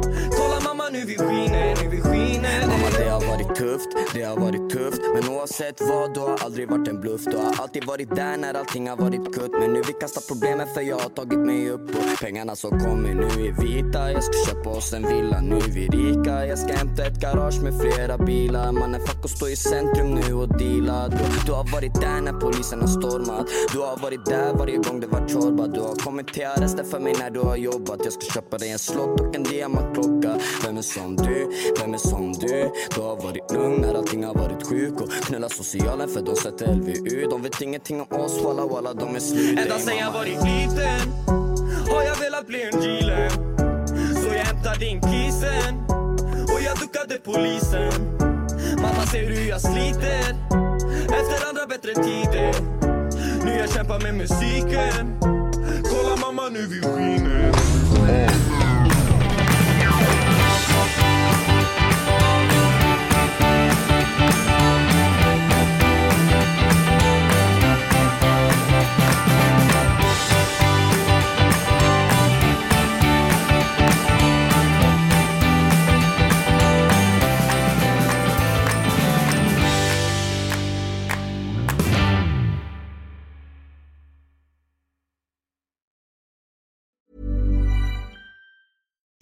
mamma 0.66 0.90
nu 0.90 1.06
vi 1.06 1.18
skiner, 1.18 1.76
nu 1.84 1.90
vi 1.90 2.02
skiner. 2.02 2.68
Mamma 2.68 2.90
det 2.98 3.10
har 3.10 3.22
varit 3.28 3.56
tufft, 3.56 3.90
det 4.14 4.24
har 4.24 4.38
varit 4.38 4.70
tufft. 4.70 5.02
Men 5.14 5.30
oavsett 5.30 5.82
vad, 5.82 6.14
du 6.14 6.20
har 6.20 6.38
aldrig 6.46 6.70
varit 6.70 6.88
en 6.88 7.02
bluff. 7.02 7.24
Du 7.26 7.38
har 7.38 7.54
alltid 7.62 7.86
varit 7.86 8.16
där 8.16 8.38
när 8.38 8.54
allting 8.54 8.90
har 8.90 8.98
varit 8.98 9.36
kutt. 9.36 9.52
Men 9.60 9.74
nu 9.74 9.82
vi 9.88 9.94
kastar 9.94 10.22
problemen 10.28 10.68
för 10.74 10.82
jag 10.82 11.00
har 11.00 11.10
tagit 11.10 11.40
mig 11.40 11.70
upp. 11.70 11.90
Och 11.90 12.20
pengarna 12.22 12.56
som 12.56 12.72
kommer 12.80 13.14
nu 13.14 13.28
är 13.48 13.62
vita. 13.62 14.12
Jag 14.12 14.24
ska 14.24 14.34
köpa 14.52 14.70
oss 14.70 14.94
en 14.94 15.08
villa, 15.08 15.42
nu 15.42 15.56
är 15.56 15.72
vi 15.78 15.88
rika. 15.88 16.46
Jag 16.46 16.60
ska 16.60 16.74
hämta 16.74 17.06
ett 17.06 17.20
garage 17.22 17.62
med 17.64 17.74
flera 17.82 18.18
bilar. 18.18 18.72
Mannen 18.72 19.02
fuck 19.08 19.24
och 19.24 19.30
stå 19.30 19.48
i 19.48 19.56
centrum 19.56 20.16
nu 20.16 20.34
och 20.34 20.58
deala. 20.58 21.08
Du, 21.08 21.18
du 21.46 21.52
har 21.52 21.72
varit 21.72 22.02
där 22.02 22.22
när 22.22 22.34
polisen 22.34 22.82
har 22.82 22.88
stormat. 22.88 23.48
Du 23.74 23.80
har 23.80 23.98
varit 23.98 24.26
där 24.26 24.54
varje 24.54 24.78
gång 24.78 25.00
det 25.00 25.08
var 25.08 25.28
chorba 25.28 25.68
Du 25.68 25.80
har 25.82 25.96
kommit 25.96 26.28
till 26.34 26.46
arresten 26.46 26.86
för 26.86 27.00
mig 27.00 27.14
när 27.20 27.30
du 27.30 27.40
har 27.40 27.56
jobbat. 27.56 28.00
Jag 28.04 28.14
ska 28.14 28.26
köpa 28.34 28.58
dig 28.58 28.72
en 28.72 28.80
slott 28.80 29.22
och 29.22 29.36
en 29.36 29.44
diamantklocka. 29.44 30.36
Vem 30.64 30.78
är 30.78 30.82
som 30.82 31.16
du? 31.16 31.52
Vem 31.80 31.94
är 31.94 31.98
som 31.98 32.34
du? 32.34 32.72
Du 32.96 33.02
har 33.02 33.16
varit 33.16 33.52
lugn 33.52 33.82
när 33.82 33.94
allting 33.94 34.24
har 34.24 34.34
varit 34.34 34.68
sjuk 34.68 35.02
och 35.02 35.12
knulla 35.12 35.50
socialen 35.50 36.10
för 36.10 36.22
de 36.22 36.36
sätter 36.36 36.74
LVU 36.76 37.28
De 37.30 37.42
vet 37.42 37.62
ingenting 37.62 38.02
om 38.02 38.20
oss, 38.20 38.44
walla 38.44 38.66
walla 38.66 38.94
de 38.94 39.16
är 39.16 39.20
slut. 39.20 39.60
Ända 39.60 39.80
sen 39.80 39.98
jag 39.98 40.12
varit 40.12 40.44
liten 40.44 41.12
har 41.90 42.04
jag 42.04 42.16
velat 42.20 42.48
bli 42.48 42.62
en 42.64 42.82
dealer. 42.82 43.30
Så 44.22 44.28
jag 44.28 44.46
hämtade 44.46 44.86
in 44.86 45.02
kisen 45.02 45.86
och 46.54 46.62
jag 46.66 46.78
duckade 46.80 47.16
polisen. 47.24 48.18
Mamma 48.76 49.06
ser 49.12 49.24
hur 49.30 49.50
jag 49.50 49.62
sliter 49.62 50.36
efter 51.04 51.50
andra 51.50 51.66
bättre 51.68 51.94
tider. 51.94 52.54
Nu 53.46 53.52
jag 53.60 53.70
kämpar 53.70 54.00
med 54.00 54.16
musiken. 54.16 55.20
Kolla 55.84 56.16
mamma 56.22 56.50
nu 56.50 56.68
vi 56.68 56.82
skiner 56.82 57.52